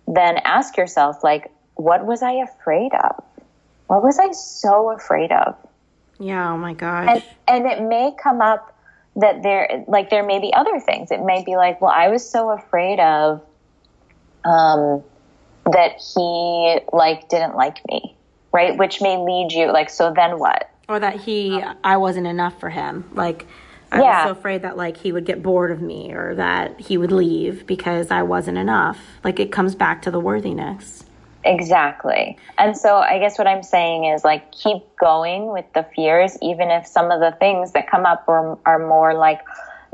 then 0.07 0.37
ask 0.37 0.77
yourself, 0.77 1.23
like, 1.23 1.51
what 1.75 2.05
was 2.05 2.21
I 2.21 2.33
afraid 2.33 2.91
of? 2.93 3.23
What 3.87 4.03
was 4.03 4.19
I 4.19 4.31
so 4.31 4.91
afraid 4.91 5.31
of? 5.31 5.55
Yeah, 6.19 6.51
oh 6.51 6.57
my 6.57 6.73
gosh. 6.73 7.07
And, 7.47 7.65
and 7.65 7.65
it 7.65 7.81
may 7.81 8.13
come 8.21 8.41
up 8.41 8.75
that 9.15 9.41
there, 9.43 9.83
like, 9.87 10.09
there 10.09 10.23
may 10.23 10.39
be 10.39 10.53
other 10.53 10.79
things. 10.79 11.11
It 11.11 11.23
may 11.23 11.43
be 11.43 11.55
like, 11.55 11.81
well, 11.81 11.91
I 11.91 12.09
was 12.09 12.27
so 12.27 12.49
afraid 12.49 12.99
of, 12.99 13.41
um, 14.43 15.03
that 15.71 16.01
he, 16.13 16.79
like, 16.91 17.29
didn't 17.29 17.55
like 17.55 17.85
me, 17.87 18.15
right? 18.51 18.77
Which 18.77 19.01
may 19.01 19.17
lead 19.17 19.51
you, 19.51 19.71
like, 19.71 19.89
so 19.89 20.13
then 20.13 20.39
what? 20.39 20.69
Or 20.89 20.99
that 20.99 21.21
he, 21.21 21.63
I 21.83 21.97
wasn't 21.97 22.27
enough 22.27 22.59
for 22.59 22.69
him. 22.69 23.09
Like, 23.13 23.45
I 23.91 24.01
yeah. 24.01 24.25
was 24.25 24.35
so 24.35 24.39
afraid 24.39 24.61
that 24.63 24.77
like 24.77 24.97
he 24.97 25.11
would 25.11 25.25
get 25.25 25.41
bored 25.41 25.71
of 25.71 25.81
me 25.81 26.13
or 26.13 26.35
that 26.35 26.79
he 26.79 26.97
would 26.97 27.11
leave 27.11 27.65
because 27.65 28.11
I 28.11 28.23
wasn't 28.23 28.57
enough. 28.57 28.99
Like 29.23 29.39
it 29.39 29.51
comes 29.51 29.75
back 29.75 30.03
to 30.03 30.11
the 30.11 30.19
worthiness. 30.19 31.03
Exactly. 31.43 32.37
And 32.57 32.77
so 32.77 32.97
I 32.97 33.19
guess 33.19 33.37
what 33.37 33.47
I'm 33.47 33.63
saying 33.63 34.05
is 34.05 34.23
like 34.23 34.51
keep 34.51 34.83
going 34.99 35.51
with 35.51 35.65
the 35.73 35.87
fears, 35.95 36.37
even 36.41 36.69
if 36.69 36.85
some 36.85 37.11
of 37.11 37.19
the 37.19 37.35
things 37.39 37.71
that 37.71 37.89
come 37.89 38.05
up 38.05 38.25
are, 38.27 38.57
are 38.65 38.79
more 38.79 39.13
like 39.13 39.41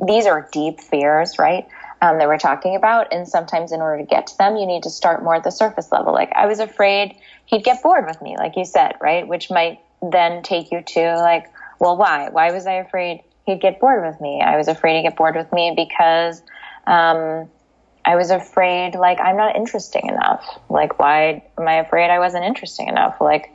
these 0.06 0.26
are 0.26 0.50
deep 0.52 0.82
fears, 0.82 1.38
right? 1.40 1.68
Um, 2.02 2.18
that 2.18 2.28
we're 2.28 2.38
talking 2.38 2.76
about. 2.76 3.14
And 3.14 3.28
sometimes 3.28 3.72
in 3.72 3.80
order 3.80 4.04
to 4.04 4.08
get 4.08 4.28
to 4.28 4.38
them, 4.38 4.58
you 4.58 4.66
need 4.66 4.84
to 4.84 4.90
start 4.90 5.24
more 5.24 5.36
at 5.36 5.44
the 5.44 5.52
surface 5.52 5.92
level. 5.92 6.14
Like 6.14 6.34
I 6.36 6.48
was 6.48 6.60
afraid 6.60 7.16
he'd 7.46 7.64
get 7.64 7.82
bored 7.82 8.06
with 8.06 8.22
me, 8.22 8.36
like 8.38 8.58
you 8.58 8.66
said, 8.66 8.96
right? 9.00 9.26
Which 9.26 9.50
might 9.50 9.80
then 10.02 10.44
take 10.44 10.72
you 10.72 10.82
to 10.82 11.16
like, 11.18 11.52
well, 11.80 11.98
why? 11.98 12.30
Why 12.30 12.52
was 12.52 12.66
I 12.68 12.74
afraid 12.74 13.22
he'd 13.46 13.62
get 13.62 13.80
bored 13.80 14.06
with 14.06 14.20
me. 14.20 14.42
I 14.42 14.58
was 14.58 14.68
afraid 14.68 14.98
he'd 14.98 15.04
get 15.04 15.16
bored 15.16 15.36
with 15.36 15.52
me 15.54 15.74
because 15.76 16.42
um, 16.88 17.50
I 18.04 18.16
was 18.16 18.32
afraid, 18.32 18.96
like, 18.96 19.20
I'm 19.20 19.38
not 19.38 19.56
interesting 19.56 20.08
enough. 20.08 20.60
Like, 20.70 21.00
why 21.00 21.44
am 21.58 21.68
I 21.68 21.76
afraid 21.76 22.10
I 22.10 22.20
wasn't 22.20 22.46
interesting 22.46 22.88
enough? 22.88 23.22
Like, 23.22 23.54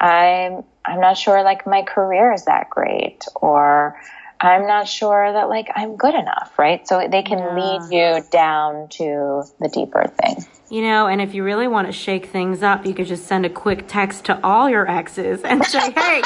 I'm 0.00 0.64
I'm 0.84 1.00
not 1.00 1.16
sure 1.16 1.42
like 1.42 1.66
my 1.66 1.82
career 1.82 2.32
is 2.32 2.44
that 2.44 2.70
great, 2.70 3.24
or 3.34 3.98
I'm 4.40 4.66
not 4.66 4.86
sure 4.86 5.32
that 5.32 5.48
like 5.48 5.68
I'm 5.74 5.96
good 5.96 6.14
enough, 6.14 6.52
right? 6.58 6.86
So 6.86 7.06
they 7.10 7.22
can 7.22 7.38
yeah. 7.38 7.54
lead 7.54 7.80
you 7.90 8.22
down 8.30 8.88
to 8.90 9.44
the 9.60 9.68
deeper 9.68 10.06
thing. 10.06 10.44
You 10.68 10.82
know, 10.82 11.06
and 11.06 11.20
if 11.20 11.32
you 11.32 11.44
really 11.44 11.68
want 11.68 11.86
to 11.86 11.92
shake 11.92 12.26
things 12.26 12.62
up, 12.62 12.86
you 12.86 12.92
could 12.92 13.06
just 13.06 13.26
send 13.26 13.46
a 13.46 13.48
quick 13.48 13.86
text 13.86 14.24
to 14.24 14.44
all 14.44 14.68
your 14.68 14.90
exes 14.90 15.42
and 15.42 15.64
say, 15.64 15.90
hey, 15.96 16.22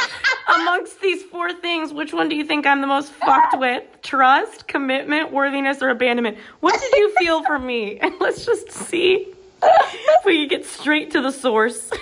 amongst 0.49 1.01
these 1.01 1.23
four 1.25 1.53
things, 1.53 1.93
which 1.93 2.15
one 2.15 2.31
do 2.31 2.37
you 2.37 2.45
think 2.45 2.67
I'm 2.67 2.81
the 2.81 2.87
most 2.87 3.13
fucked 3.13 3.59
with? 3.59 3.85
Trust, 4.03 4.67
commitment, 4.67 5.31
worthiness, 5.31 5.83
or 5.83 5.91
abandonment? 5.91 6.39
What 6.61 6.81
did 6.81 6.93
you 6.95 7.15
feel 7.19 7.45
for 7.45 7.59
me? 7.59 8.01
And 8.11 8.15
let's 8.19 8.47
just 8.47 8.73
see 8.73 9.35
if 9.63 10.25
we 10.25 10.39
can 10.39 10.49
get 10.49 10.67
straight 10.67 11.13
to 11.13 11.21
the 11.21 11.31
source. 11.31 11.91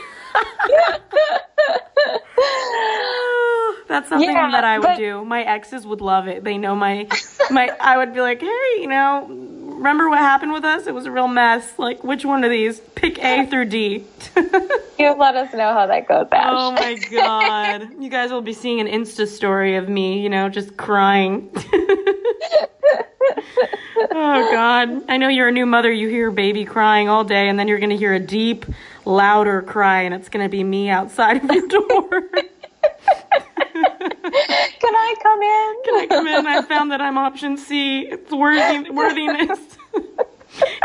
That's 3.89 4.09
something 4.09 4.31
yeah, 4.31 4.51
that 4.51 4.65
I 4.65 4.79
would 4.79 4.85
but... 4.85 4.97
do. 4.99 5.25
My 5.25 5.43
exes 5.43 5.87
would 5.87 6.01
love 6.01 6.29
it. 6.29 6.45
They 6.45 6.59
know 6.59 6.77
my 6.77 7.09
my 7.51 7.71
I 7.81 7.97
would 7.97 8.13
be 8.13 8.21
like, 8.21 8.41
"Hey, 8.41 8.81
you 8.81 8.87
know, 8.87 9.27
remember 9.79 10.09
what 10.09 10.19
happened 10.19 10.53
with 10.53 10.65
us? 10.65 10.87
It 10.87 10.95
was 10.95 11.07
a 11.07 11.11
real 11.11 11.29
mess. 11.29 11.79
Like, 11.79 12.05
which 12.05 12.25
one 12.25 12.45
of 12.45 12.51
these? 12.51 12.81
Pick 12.95 13.19
A 13.19 13.47
through 13.47 13.67
D. 13.67 14.05
you 14.99 15.15
let 15.15 15.37
us 15.37 15.53
know 15.55 15.73
how 15.73 15.87
that 15.87 16.07
goes, 16.07 16.27
Ash. 16.33 16.47
Oh 16.49 16.73
my 16.73 16.95
god. 17.11 17.89
you 18.01 18.11
guys 18.11 18.31
will 18.31 18.43
be 18.43 18.53
seeing 18.53 18.81
an 18.81 18.87
Insta 18.87 19.27
story 19.27 19.77
of 19.77 19.89
me, 19.89 20.21
you 20.21 20.29
know, 20.29 20.49
just 20.49 20.77
crying. 20.77 21.51
oh 24.11 24.49
god. 24.53 25.05
I 25.09 25.17
know 25.17 25.29
you're 25.29 25.49
a 25.49 25.53
new 25.53 25.67
mother, 25.67 25.91
you 25.91 26.09
hear 26.09 26.31
baby 26.31 26.65
crying 26.65 27.09
all 27.09 27.25
day, 27.25 27.49
and 27.49 27.59
then 27.59 27.69
you're 27.69 27.79
gonna 27.79 27.97
hear 27.97 28.15
a 28.15 28.21
deep, 28.21 28.67
louder 29.05 29.63
cry, 29.63 30.03
and 30.03 30.15
it's 30.15 30.29
gonna 30.29 30.49
be 30.49 30.63
me 30.63 30.91
outside 30.91 31.43
of 31.43 31.51
your 31.51 31.69
door. 31.69 32.29
Can 34.89 34.97
I 34.97 35.15
come 35.23 35.43
in? 35.43 35.83
Can 35.85 35.95
I 36.01 36.07
come 36.07 36.27
in? 36.29 36.47
I 36.47 36.63
found 36.63 36.93
that 36.93 37.03
I'm 37.03 37.19
option 37.19 37.59
C. 37.59 38.07
It's 38.07 38.33
worthiness. 38.33 39.59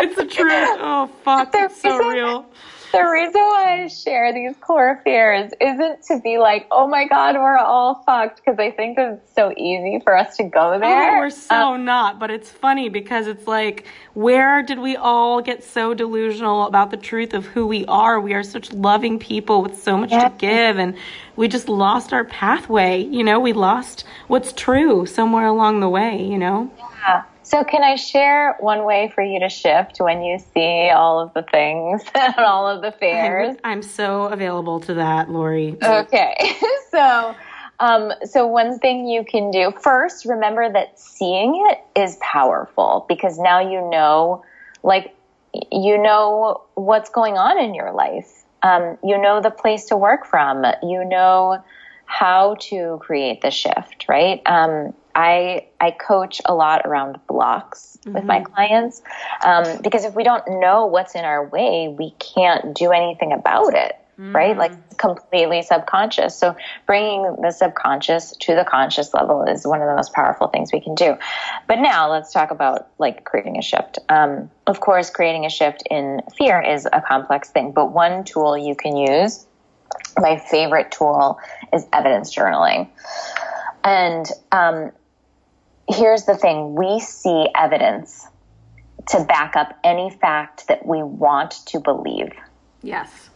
it's 0.02 0.16
the 0.18 0.26
truth. 0.26 0.78
Oh 0.82 1.10
fuck, 1.24 1.52
it's 1.54 1.82
so 1.82 2.10
real 2.10 2.46
the 2.94 3.10
reason 3.10 3.42
why 3.42 3.84
I 3.84 3.88
share 3.88 4.32
these 4.34 4.56
core 4.62 5.02
fears 5.04 5.52
isn't 5.60 6.04
to 6.04 6.20
be 6.22 6.38
like, 6.38 6.68
oh 6.72 6.88
my 6.88 7.06
God, 7.06 7.36
we're 7.36 7.58
all 7.58 8.04
fucked, 8.06 8.38
because 8.38 8.60
I 8.60 8.72
think 8.72 8.98
it's 8.98 9.34
so 9.36 9.52
easy 9.58 10.00
for 10.04 10.16
us 10.16 10.38
to 10.38 10.44
go 10.44 10.80
there. 10.80 11.18
Oh, 11.18 11.20
we're 11.20 11.30
so 11.30 11.74
um, 11.74 11.84
not, 11.84 12.20
but 12.20 12.32
it's 12.32 12.50
funny 12.50 12.90
because 12.90 13.28
it's 13.28 13.48
like, 13.48 13.86
where 14.14 14.64
did 14.64 14.80
we 14.80 14.96
all 14.96 15.42
get 15.42 15.64
so 15.64 15.94
delusional 15.94 16.68
about 16.68 16.92
the 16.92 16.98
truth 16.98 17.34
of 17.34 17.46
who 17.48 17.68
we 17.68 17.86
are? 17.88 18.22
We 18.22 18.34
are 18.34 18.44
such 18.44 18.72
loving 18.72 19.20
people 19.20 19.62
with 19.62 19.82
so 19.82 19.98
much 19.98 20.12
yeah. 20.12 20.30
to 20.30 20.36
give, 20.38 20.78
and 20.78 20.96
we 21.36 21.48
just 21.48 21.68
lost 21.68 22.14
our 22.14 22.24
pathway. 22.24 23.04
You 23.04 23.24
know, 23.24 23.40
we 23.40 23.54
lost 23.54 24.06
what's 24.28 24.54
true 24.54 25.06
somewhere 25.06 25.48
along 25.48 25.80
the 25.80 25.90
way, 25.90 26.24
you 26.24 26.38
know? 26.38 26.72
Yeah. 26.78 27.24
So, 27.44 27.64
can 27.64 27.84
I 27.84 27.96
share 27.96 28.56
one 28.60 28.86
way 28.86 29.12
for 29.14 29.22
you 29.22 29.40
to 29.42 29.50
shift 29.50 30.00
when 30.00 30.24
you 30.24 30.40
see 30.54 30.90
all 30.90 31.20
of 31.20 31.34
the 31.34 31.44
things 31.44 32.02
and 32.16 32.36
all 32.38 32.68
of 32.70 32.82
the 32.82 32.92
fears? 32.92 33.58
I'm, 33.64 33.72
I'm 33.72 33.82
so 33.82 34.24
available 34.26 34.80
to 34.82 34.96
that, 34.96 35.30
Lori. 35.30 35.78
Okay. 35.84 36.56
so, 36.92 37.36
um, 37.80 38.14
so 38.24 38.48
one 38.48 38.80
thing 38.80 39.08
you 39.08 39.26
can 39.26 39.52
do 39.52 39.74
first, 39.82 40.26
remember 40.26 40.72
that 40.72 40.98
seeing 40.98 41.68
it 41.70 42.00
is 42.00 42.18
powerful 42.22 43.06
because 43.10 43.38
now 43.38 43.60
you 43.60 43.90
know, 43.90 44.46
like, 44.82 45.14
you 45.72 45.98
know 45.98 46.64
what's 46.76 47.10
going 47.10 47.38
on 47.38 47.60
in 47.60 47.76
your 47.76 47.92
life. 47.92 48.44
Um, 48.64 48.98
you 49.04 49.22
know 49.22 49.42
the 49.42 49.52
place 49.52 49.86
to 49.86 49.98
work 49.98 50.26
from. 50.26 50.66
You 50.82 51.04
know 51.04 51.62
how 52.06 52.56
to 52.62 53.00
create 53.02 53.42
the 53.42 53.52
shift, 53.52 54.06
right? 54.08 54.42
Um, 54.46 54.94
I 55.16 55.68
I 55.80 55.92
coach 55.92 56.42
a 56.46 56.54
lot 56.54 56.86
around 56.86 57.20
blocks 57.28 57.98
mm-hmm. 58.02 58.14
with 58.14 58.24
my 58.26 58.40
mm-hmm. 58.40 58.54
clients 58.54 59.02
um, 59.44 59.82
because 59.82 60.06
if 60.06 60.16
we 60.16 60.24
don't 60.24 60.44
know 60.60 60.86
what's 60.86 61.16
in 61.16 61.26
our 61.26 61.48
way, 61.48 61.94
we 61.98 62.12
can't 62.20 62.76
do 62.76 62.92
anything 62.92 63.32
about 63.32 63.74
it. 63.74 63.96
Mm-hmm. 64.14 64.36
Right, 64.36 64.56
like 64.56 64.98
completely 65.00 65.64
subconscious. 65.64 66.38
So 66.38 66.56
bringing 66.86 67.36
the 67.42 67.50
subconscious 67.50 68.38
to 68.42 68.54
the 68.54 68.64
conscious 68.64 69.12
level 69.12 69.42
is 69.42 69.66
one 69.66 69.82
of 69.82 69.88
the 69.88 69.96
most 69.96 70.14
powerful 70.14 70.50
things 70.50 70.72
we 70.72 70.82
can 70.82 70.94
do. 70.94 71.18
But 71.68 71.80
now 71.80 72.12
let's 72.12 72.32
talk 72.32 72.52
about 72.52 72.90
like 73.00 73.24
creating 73.24 73.58
a 73.58 73.64
shift. 73.64 73.98
Um, 74.10 74.52
of 74.68 74.80
course, 74.82 75.10
creating 75.10 75.48
a 75.48 75.50
shift 75.50 75.82
in 75.90 76.22
fear 76.38 76.62
is 76.62 76.88
a 76.94 77.02
complex 77.02 77.50
thing, 77.50 77.72
but 77.72 77.92
one 77.92 78.24
tool 78.24 78.56
you 78.56 78.76
can 78.76 78.96
use, 78.96 79.48
my 80.20 80.38
favorite 80.38 80.92
tool, 80.92 81.40
is 81.74 81.88
evidence 81.92 82.36
journaling. 82.36 82.90
And 83.84 84.28
um, 84.52 84.92
here's 85.88 86.24
the 86.26 86.36
thing 86.36 86.76
we 86.76 87.00
see 87.00 87.48
evidence 87.56 88.28
to 89.10 89.24
back 89.24 89.56
up 89.56 89.78
any 89.84 90.10
fact 90.10 90.68
that 90.68 90.86
we 90.86 91.04
want 91.04 91.52
to 91.68 91.80
believe. 91.80 92.32
Yes. 92.82 93.30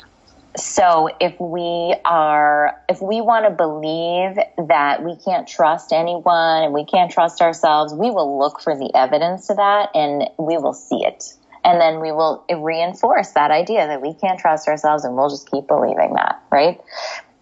So 0.55 1.09
if 1.19 1.39
we 1.39 1.95
are, 2.03 2.81
if 2.89 3.01
we 3.01 3.21
want 3.21 3.45
to 3.45 3.51
believe 3.51 4.37
that 4.67 5.03
we 5.03 5.15
can't 5.23 5.47
trust 5.47 5.93
anyone 5.93 6.63
and 6.63 6.73
we 6.73 6.83
can't 6.85 7.11
trust 7.11 7.41
ourselves, 7.41 7.93
we 7.93 8.09
will 8.09 8.39
look 8.39 8.59
for 8.61 8.75
the 8.75 8.89
evidence 8.95 9.47
to 9.47 9.53
that 9.53 9.89
and 9.93 10.29
we 10.39 10.57
will 10.57 10.73
see 10.73 11.05
it. 11.05 11.33
And 11.63 11.79
then 11.79 11.99
we 11.99 12.11
will 12.11 12.43
reinforce 12.49 13.31
that 13.31 13.51
idea 13.51 13.87
that 13.87 14.01
we 14.01 14.13
can't 14.13 14.39
trust 14.39 14.67
ourselves 14.67 15.03
and 15.03 15.15
we'll 15.15 15.29
just 15.29 15.51
keep 15.51 15.67
believing 15.67 16.13
that, 16.13 16.41
right? 16.51 16.79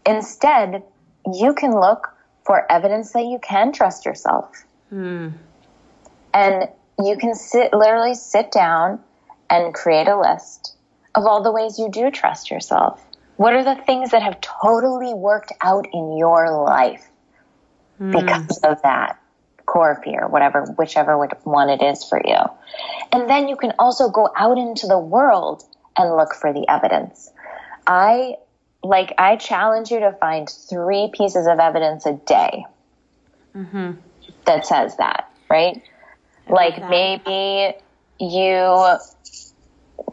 Instead, 0.05 0.83
you 1.31 1.53
can 1.53 1.79
look 1.79 2.11
for 2.43 2.69
evidence 2.71 3.13
that 3.13 3.25
you 3.25 3.39
can 3.41 3.71
trust 3.71 4.05
yourself. 4.05 4.65
Mm. 4.95 5.33
And 6.33 6.69
you 7.03 7.17
can 7.17 7.35
sit, 7.35 7.73
literally 7.73 8.15
sit 8.15 8.51
down 8.51 9.01
and 9.49 9.73
create 9.73 10.07
a 10.07 10.19
list 10.19 10.75
of 11.13 11.25
all 11.25 11.43
the 11.43 11.51
ways 11.51 11.77
you 11.77 11.89
do 11.89 12.11
trust 12.11 12.49
yourself? 12.49 13.03
What 13.37 13.53
are 13.53 13.63
the 13.63 13.75
things 13.75 14.11
that 14.11 14.21
have 14.21 14.39
totally 14.41 15.13
worked 15.13 15.51
out 15.61 15.87
in 15.91 16.17
your 16.17 16.63
life 16.63 17.05
mm. 17.99 18.11
because 18.11 18.57
of 18.59 18.81
that 18.83 19.19
core 19.65 20.01
fear, 20.03 20.27
whatever, 20.27 20.63
whichever 20.77 21.17
one 21.43 21.69
it 21.69 21.81
is 21.81 22.03
for 22.05 22.21
you? 22.23 22.37
And 23.11 23.29
then 23.29 23.49
you 23.49 23.57
can 23.57 23.73
also 23.77 24.09
go 24.09 24.29
out 24.35 24.57
into 24.57 24.87
the 24.87 24.99
world 24.99 25.63
and 25.97 26.15
look 26.15 26.33
for 26.33 26.53
the 26.53 26.65
evidence. 26.69 27.29
I 27.85 28.35
like, 28.83 29.13
I 29.17 29.35
challenge 29.35 29.91
you 29.91 29.99
to 29.99 30.13
find 30.13 30.49
three 30.49 31.09
pieces 31.13 31.47
of 31.47 31.59
evidence 31.59 32.05
a 32.05 32.13
day 32.13 32.65
mm-hmm. 33.55 33.91
That 34.45 34.65
says 34.65 34.97
that, 34.97 35.29
right? 35.49 35.81
like 36.49 36.77
that. 36.77 36.89
maybe 36.89 37.75
you 38.19 38.97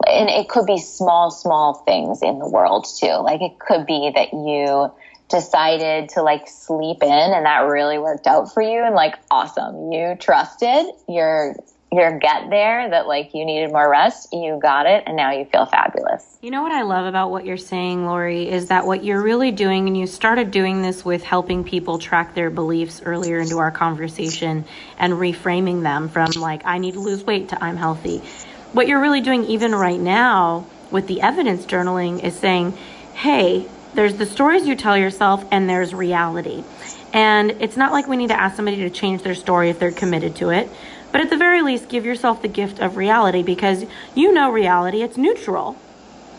and 0.07 0.29
it 0.29 0.49
could 0.49 0.65
be 0.65 0.79
small, 0.79 1.31
small 1.31 1.75
things 1.85 2.21
in 2.21 2.39
the 2.39 2.47
world 2.47 2.87
too. 2.99 3.13
Like 3.21 3.41
it 3.41 3.59
could 3.59 3.85
be 3.85 4.11
that 4.15 4.33
you 4.33 4.91
decided 5.29 6.09
to 6.09 6.21
like 6.21 6.47
sleep 6.47 7.01
in 7.01 7.09
and 7.09 7.45
that 7.45 7.59
really 7.59 7.97
worked 7.97 8.27
out 8.27 8.53
for 8.53 8.61
you 8.61 8.83
and 8.83 8.95
like 8.95 9.15
awesome. 9.31 9.91
You 9.91 10.15
trusted 10.19 10.85
your 11.07 11.55
your 11.97 12.19
gut 12.19 12.49
there 12.49 12.89
that 12.89 13.07
like 13.07 13.33
you 13.33 13.45
needed 13.45 13.71
more 13.71 13.89
rest, 13.89 14.29
you 14.33 14.59
got 14.61 14.85
it, 14.85 15.03
and 15.05 15.15
now 15.15 15.31
you 15.31 15.45
feel 15.45 15.65
fabulous. 15.65 16.37
You 16.41 16.51
know 16.51 16.61
what 16.61 16.71
I 16.71 16.81
love 16.81 17.05
about 17.05 17.31
what 17.31 17.45
you're 17.45 17.57
saying, 17.57 18.05
Lori, 18.05 18.49
is 18.49 18.67
that 18.67 18.85
what 18.85 19.03
you're 19.03 19.21
really 19.21 19.51
doing, 19.51 19.87
and 19.87 19.97
you 19.97 20.07
started 20.07 20.51
doing 20.51 20.81
this 20.81 21.05
with 21.05 21.23
helping 21.23 21.63
people 21.63 21.99
track 21.99 22.35
their 22.35 22.49
beliefs 22.49 23.01
earlier 23.05 23.39
into 23.39 23.57
our 23.57 23.71
conversation 23.71 24.65
and 24.97 25.13
reframing 25.13 25.83
them 25.83 26.09
from 26.09 26.31
like, 26.31 26.63
I 26.65 26.77
need 26.77 26.95
to 26.95 26.99
lose 26.99 27.23
weight 27.23 27.49
to 27.49 27.63
I'm 27.63 27.77
healthy 27.77 28.21
what 28.73 28.87
you're 28.87 28.99
really 28.99 29.21
doing 29.21 29.45
even 29.45 29.73
right 29.73 29.99
now 29.99 30.65
with 30.91 31.07
the 31.07 31.21
evidence 31.21 31.65
journaling 31.65 32.23
is 32.23 32.35
saying, 32.35 32.71
hey, 33.13 33.65
there's 33.93 34.17
the 34.17 34.25
stories 34.25 34.65
you 34.65 34.75
tell 34.75 34.97
yourself 34.97 35.45
and 35.51 35.69
there's 35.69 35.93
reality. 35.93 36.63
And 37.13 37.51
it's 37.51 37.77
not 37.77 37.91
like 37.91 38.07
we 38.07 38.17
need 38.17 38.29
to 38.29 38.39
ask 38.39 38.55
somebody 38.55 38.77
to 38.77 38.89
change 38.89 39.21
their 39.21 39.35
story 39.35 39.69
if 39.69 39.77
they're 39.77 39.91
committed 39.91 40.35
to 40.37 40.49
it. 40.49 40.67
But 41.13 41.21
at 41.21 41.29
the 41.29 41.37
very 41.37 41.61
least, 41.61 41.87
give 41.87 42.05
yourself 42.05 42.41
the 42.41 42.49
gift 42.49 42.79
of 42.79 42.97
reality 42.97 43.43
because 43.43 43.85
you 44.15 44.33
know 44.33 44.51
reality, 44.51 45.01
it's 45.01 45.15
neutral. 45.15 45.77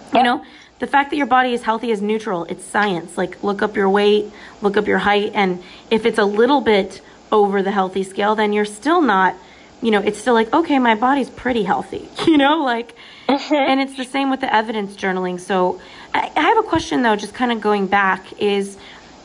Yep. 0.06 0.14
You 0.14 0.22
know, 0.24 0.44
the 0.80 0.86
fact 0.86 1.10
that 1.10 1.16
your 1.16 1.26
body 1.26 1.54
is 1.54 1.62
healthy 1.62 1.90
is 1.90 2.02
neutral. 2.02 2.44
It's 2.44 2.64
science. 2.64 3.16
Like, 3.16 3.42
look 3.42 3.62
up 3.62 3.76
your 3.76 3.88
weight, 3.88 4.30
look 4.60 4.76
up 4.76 4.86
your 4.86 4.98
height, 4.98 5.32
and 5.34 5.62
if 5.90 6.04
it's 6.04 6.18
a 6.18 6.24
little 6.24 6.60
bit 6.60 7.00
over 7.32 7.62
the 7.62 7.70
healthy 7.70 8.02
scale, 8.02 8.34
then 8.34 8.52
you're 8.52 8.66
still 8.66 9.00
not 9.00 9.34
you 9.84 9.90
know, 9.90 10.00
it's 10.00 10.18
still 10.18 10.32
like, 10.32 10.50
okay, 10.54 10.78
my 10.78 10.94
body's 10.94 11.28
pretty 11.28 11.62
healthy, 11.62 12.08
you 12.26 12.38
know, 12.38 12.64
like, 12.64 12.96
mm-hmm. 13.28 13.54
and 13.54 13.80
it's 13.80 13.96
the 13.98 14.04
same 14.04 14.30
with 14.30 14.40
the 14.40 14.52
evidence 14.52 14.96
journaling. 14.96 15.38
So 15.38 15.78
I, 16.14 16.32
I 16.34 16.40
have 16.40 16.58
a 16.58 16.62
question 16.62 17.02
though, 17.02 17.16
just 17.16 17.34
kind 17.34 17.52
of 17.52 17.60
going 17.60 17.86
back 17.86 18.40
is, 18.40 18.78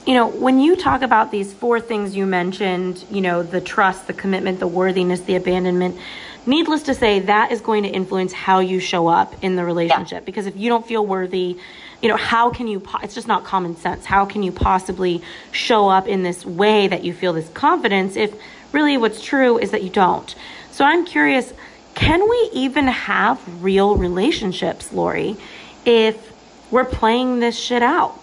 you 0.10 0.16
know, 0.16 0.28
when 0.28 0.60
you 0.60 0.76
talk 0.76 1.04
about 1.04 1.30
these 1.30 1.54
four 1.54 1.80
things 1.80 2.16
you 2.16 2.26
mentioned, 2.26 3.06
you 3.12 3.22
know, 3.22 3.44
the 3.44 3.62
trust, 3.62 4.08
the 4.08 4.14
commitment, 4.14 4.60
the 4.60 4.66
worthiness, 4.66 5.20
the 5.20 5.36
abandonment, 5.36 6.00
needless 6.48 6.82
to 6.82 6.96
say, 6.96 7.20
that 7.20 7.52
is 7.52 7.62
going 7.62 7.84
to 7.84 7.90
influence 7.90 8.34
how 8.34 8.58
you 8.58 8.80
show 8.80 9.08
up 9.08 9.44
in 9.44 9.56
the 9.56 9.64
relationship. 9.64 10.22
Yeah. 10.22 10.26
Because 10.26 10.48
if 10.48 10.58
you 10.58 10.68
don't 10.68 10.84
feel 10.84 11.06
worthy, 11.06 11.60
you 12.02 12.10
know, 12.10 12.18
how 12.18 12.50
can 12.50 12.68
you, 12.68 12.82
it's 13.04 13.14
just 13.14 13.28
not 13.28 13.44
common 13.44 13.76
sense. 13.76 14.04
How 14.04 14.26
can 14.26 14.42
you 14.42 14.52
possibly 14.52 15.22
show 15.52 15.90
up 15.90 16.08
in 16.08 16.24
this 16.24 16.44
way 16.44 16.88
that 16.88 17.04
you 17.04 17.14
feel 17.14 17.34
this 17.34 17.48
confidence 17.50 18.16
if 18.16 18.34
really 18.72 18.98
what's 18.98 19.24
true 19.24 19.60
is 19.60 19.70
that 19.70 19.84
you 19.84 19.92
don't. 19.92 20.34
So 20.72 20.86
I'm 20.86 21.06
curious, 21.06 21.54
can 21.94 22.28
we 22.28 22.50
even 22.54 22.88
have 22.88 23.64
real 23.64 23.96
relationships, 23.96 24.92
Lori, 24.92 25.38
if 25.86 26.34
we're 26.72 26.84
playing 26.84 27.42
this 27.42 27.56
shit 27.56 27.84
out? 27.84 28.19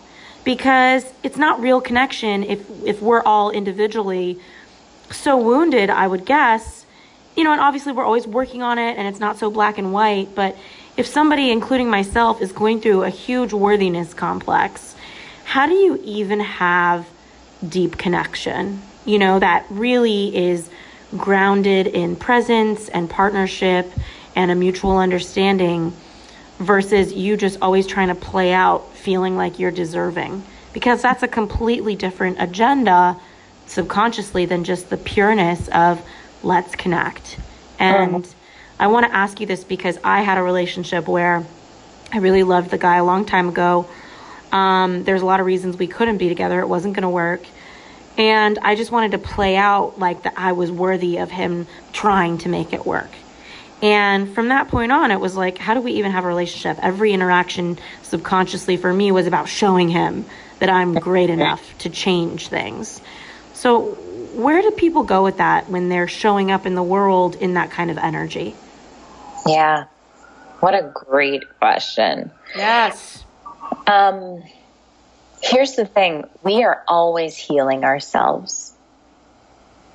Because 0.47 1.05
it's 1.23 1.37
not 1.37 1.61
real 1.61 1.83
connection 1.83 2.43
if 2.43 2.61
if 2.87 3.03
we're 3.03 3.23
all 3.23 3.51
individually 3.51 4.39
so 5.11 5.37
wounded, 5.37 5.91
I 5.91 6.09
would 6.09 6.25
guess. 6.25 6.87
You 7.37 7.45
know, 7.45 7.53
and 7.53 7.61
obviously 7.61 7.93
we're 7.93 8.07
always 8.07 8.27
working 8.27 8.63
on 8.63 8.79
it 8.79 8.97
and 8.97 9.07
it's 9.07 9.21
not 9.21 9.37
so 9.37 9.51
black 9.51 9.77
and 9.77 9.93
white, 9.93 10.35
but 10.35 10.57
if 10.97 11.07
somebody, 11.07 11.51
including 11.51 11.91
myself, 11.91 12.41
is 12.41 12.51
going 12.51 12.81
through 12.81 13.03
a 13.03 13.11
huge 13.11 13.53
worthiness 13.53 14.15
complex, 14.15 14.97
how 15.45 15.67
do 15.67 15.75
you 15.75 16.01
even 16.03 16.41
have 16.41 17.07
deep 17.69 17.99
connection? 17.99 18.81
you 19.07 19.19
know, 19.19 19.39
that 19.39 19.65
really 19.71 20.37
is 20.37 20.69
grounded 21.17 21.87
in 21.87 22.17
presence 22.17 22.89
and 22.89 23.09
partnership 23.09 23.91
and 24.35 24.51
a 24.51 24.55
mutual 24.55 24.99
understanding 24.99 25.93
versus 26.59 27.13
you 27.13 27.37
just 27.37 27.59
always 27.63 27.87
trying 27.87 28.09
to 28.09 28.15
play 28.15 28.53
out 28.53 28.95
feeling 29.07 29.37
like 29.37 29.61
you're 29.61 29.71
deserving 29.71 30.43
because 30.73 31.01
that's 31.01 31.23
a 31.23 31.29
completely 31.29 31.95
different 31.95 32.37
agenda 32.41 33.17
subconsciously 33.67 34.47
than 34.47 34.65
just 34.65 34.91
the 34.91 34.97
pureness 34.97 35.69
of 35.69 36.05
let's 36.43 36.75
connect. 36.75 37.39
And 37.79 38.17
uh-huh. 38.17 38.35
I 38.81 38.89
want 38.89 39.07
to 39.07 39.15
ask 39.15 39.39
you 39.39 39.47
this 39.47 39.63
because 39.63 39.97
I 40.03 40.23
had 40.23 40.39
a 40.39 40.43
relationship 40.43 41.07
where 41.07 41.47
I 42.13 42.19
really 42.19 42.43
loved 42.43 42.71
the 42.71 42.79
guy 42.79 42.97
a 42.97 43.05
long 43.05 43.25
time 43.25 43.49
ago. 43.49 43.89
Um, 44.51 45.05
there's 45.05 45.23
a 45.23 45.25
lot 45.25 45.39
of 45.39 45.47
reasons 45.47 45.79
we 45.79 45.87
couldn't 45.87 46.19
be 46.19 46.29
together. 46.29 46.59
It 46.59 46.69
wasn't 46.69 46.95
going 46.95 47.05
to 47.05 47.09
work. 47.09 47.43
And 48.19 48.59
I 48.59 48.75
just 48.75 48.91
wanted 48.91 49.13
to 49.13 49.19
play 49.19 49.55
out 49.55 50.01
like 50.01 50.25
that 50.25 50.35
I 50.37 50.51
was 50.51 50.73
worthy 50.73 51.19
of 51.19 51.31
him 51.31 51.69
trying 51.93 52.39
to 52.39 52.49
make 52.49 52.73
it 52.73 52.85
work. 52.85 53.11
And 53.83 54.35
from 54.35 54.49
that 54.49 54.69
point 54.69 54.91
on, 54.91 55.11
it 55.11 55.21
was 55.21 55.37
like, 55.37 55.59
how 55.59 55.75
do 55.75 55.81
we 55.81 55.93
even 55.93 56.13
have 56.13 56.25
a 56.25 56.29
relationship? 56.29 56.79
Every 56.83 57.13
interaction 57.13 57.79
subconsciously 58.03 58.79
for 58.79 58.93
me 58.93 59.13
was 59.13 59.27
about 59.27 59.49
showing 59.49 59.89
him 59.89 60.25
that 60.61 60.71
I'm 60.71 60.95
great 60.95 61.29
enough 61.29 61.77
to 61.79 61.91
change 61.91 62.49
things. 62.49 63.01
So, 63.53 63.93
where 64.35 64.63
do 64.63 64.71
people 64.71 65.03
go 65.03 65.23
with 65.23 65.39
that 65.39 65.69
when 65.69 65.89
they're 65.89 66.09
showing 66.09 66.51
up 66.51 66.67
in 66.67 66.75
the 66.75 66.83
world 66.83 67.37
in 67.37 67.55
that 67.55 67.71
kind 67.71 67.91
of 67.91 67.99
energy? 67.99 68.55
Yeah. 69.47 69.85
What 70.61 70.75
a 70.75 70.91
great 70.95 71.43
question. 71.59 72.31
Yes. 72.55 73.25
Um, 73.87 74.43
Here's 75.43 75.77
the 75.77 75.85
thing 75.85 76.25
we 76.43 76.65
are 76.65 76.83
always 76.89 77.37
healing 77.37 77.85
ourselves. 77.85 78.73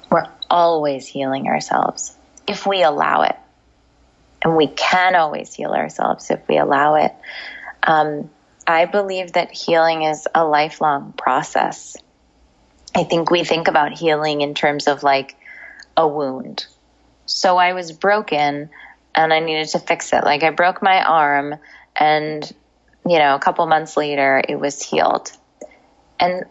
We're 0.09 0.29
always 0.49 1.07
healing 1.07 1.47
ourselves 1.47 2.15
if 2.47 2.65
we 2.65 2.83
allow 2.83 3.23
it. 3.23 3.35
And 4.43 4.55
we 4.55 4.67
can 4.67 5.15
always 5.15 5.53
heal 5.53 5.71
ourselves 5.71 6.31
if 6.31 6.47
we 6.47 6.57
allow 6.57 6.95
it. 6.95 7.13
Um, 7.83 8.29
I 8.65 8.85
believe 8.85 9.33
that 9.33 9.51
healing 9.51 10.03
is 10.03 10.27
a 10.33 10.45
lifelong 10.45 11.13
process. 11.13 11.97
I 12.95 13.03
think 13.03 13.31
we 13.31 13.43
think 13.43 13.67
about 13.67 13.93
healing 13.93 14.41
in 14.41 14.53
terms 14.53 14.87
of 14.87 15.03
like 15.03 15.35
a 15.95 16.07
wound. 16.07 16.65
So 17.25 17.57
I 17.57 17.73
was 17.73 17.91
broken 17.91 18.69
and 19.15 19.33
I 19.33 19.39
needed 19.39 19.69
to 19.69 19.79
fix 19.79 20.13
it. 20.13 20.23
Like 20.23 20.43
I 20.43 20.49
broke 20.49 20.81
my 20.81 21.03
arm 21.03 21.55
and, 21.95 22.51
you 23.05 23.19
know, 23.19 23.35
a 23.35 23.39
couple 23.39 23.65
months 23.67 23.95
later 23.95 24.41
it 24.47 24.59
was 24.59 24.81
healed 24.81 25.31
and 26.19 26.45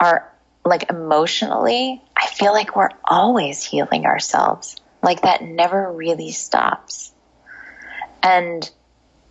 our, 0.00 0.30
like 0.64 0.90
emotionally, 0.90 2.02
I 2.16 2.26
feel 2.28 2.52
like 2.52 2.76
we're 2.76 2.90
always 3.04 3.64
healing 3.64 4.06
ourselves. 4.06 4.76
Like 5.02 5.22
that 5.22 5.42
never 5.42 5.90
really 5.92 6.30
stops. 6.30 7.12
And 8.22 8.68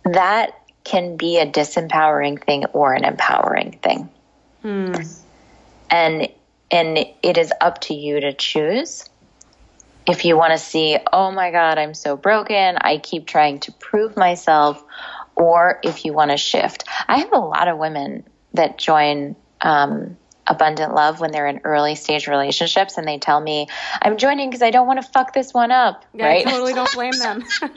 that 0.04 0.54
can 0.84 1.16
be 1.16 1.38
a 1.38 1.50
disempowering 1.50 2.42
thing 2.42 2.64
or 2.66 2.94
an 2.94 3.04
empowering 3.04 3.78
thing. 3.82 4.08
Hmm. 4.62 4.94
And 5.90 6.28
and 6.70 6.98
it 7.22 7.38
is 7.38 7.52
up 7.60 7.80
to 7.82 7.94
you 7.94 8.20
to 8.20 8.32
choose. 8.32 9.04
If 10.06 10.24
you 10.24 10.36
want 10.36 10.52
to 10.52 10.58
see, 10.58 10.98
oh 11.12 11.30
my 11.30 11.50
God, 11.50 11.78
I'm 11.78 11.94
so 11.94 12.16
broken, 12.16 12.78
I 12.80 12.98
keep 12.98 13.26
trying 13.26 13.60
to 13.60 13.72
prove 13.72 14.16
myself, 14.16 14.82
or 15.34 15.80
if 15.82 16.04
you 16.04 16.12
want 16.12 16.30
to 16.30 16.36
shift. 16.36 16.84
I 17.06 17.18
have 17.18 17.32
a 17.32 17.38
lot 17.38 17.68
of 17.68 17.78
women 17.78 18.24
that 18.54 18.78
join 18.78 19.36
um, 19.60 20.16
abundant 20.48 20.94
love 20.94 21.20
when 21.20 21.30
they're 21.30 21.46
in 21.46 21.60
early 21.64 21.94
stage 21.94 22.26
relationships 22.26 22.98
and 22.98 23.06
they 23.06 23.18
tell 23.18 23.40
me 23.40 23.66
i'm 24.02 24.16
joining 24.16 24.48
because 24.48 24.62
i 24.62 24.70
don't 24.70 24.86
want 24.86 25.00
to 25.00 25.08
fuck 25.08 25.32
this 25.32 25.52
one 25.52 25.70
up 25.70 26.04
yeah, 26.14 26.26
right? 26.26 26.46
i 26.46 26.50
totally 26.50 26.74
don't 26.74 26.92
blame 26.92 27.12
them. 27.18 27.44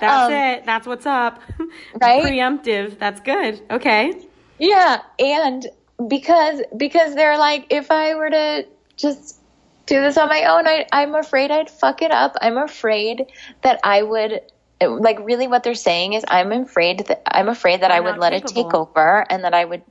That's 0.00 0.26
um, 0.26 0.32
it. 0.32 0.66
That's 0.66 0.86
what's 0.86 1.06
up. 1.06 1.42
right? 2.00 2.22
Preemptive. 2.22 2.98
That's 2.98 3.20
good. 3.20 3.60
Okay. 3.70 4.12
Yeah 4.58 5.02
and 5.18 5.66
because 6.06 6.62
because 6.76 7.14
they're 7.14 7.38
like 7.38 7.66
if 7.70 7.90
i 7.90 8.14
were 8.14 8.30
to 8.30 8.66
just 8.96 9.40
do 9.86 10.00
this 10.00 10.16
on 10.16 10.28
my 10.28 10.44
own 10.44 10.66
I, 10.66 10.86
i'm 10.92 11.14
afraid 11.14 11.50
i'd 11.50 11.70
fuck 11.70 12.02
it 12.02 12.12
up. 12.12 12.36
I'm 12.40 12.56
afraid 12.56 13.26
that 13.62 13.80
i 13.82 14.02
would 14.02 14.40
like 14.80 15.18
really 15.20 15.48
what 15.48 15.64
they're 15.64 15.74
saying 15.74 16.12
is 16.12 16.24
i'm 16.28 16.52
afraid 16.52 17.06
that 17.06 17.22
i'm 17.26 17.48
afraid 17.48 17.80
that 17.80 17.90
i 17.90 17.98
would 17.98 18.18
let 18.18 18.32
capable. 18.32 18.60
it 18.60 18.64
take 18.64 18.74
over 18.74 19.26
and 19.28 19.42
that 19.42 19.54
i 19.54 19.64
would 19.64 19.82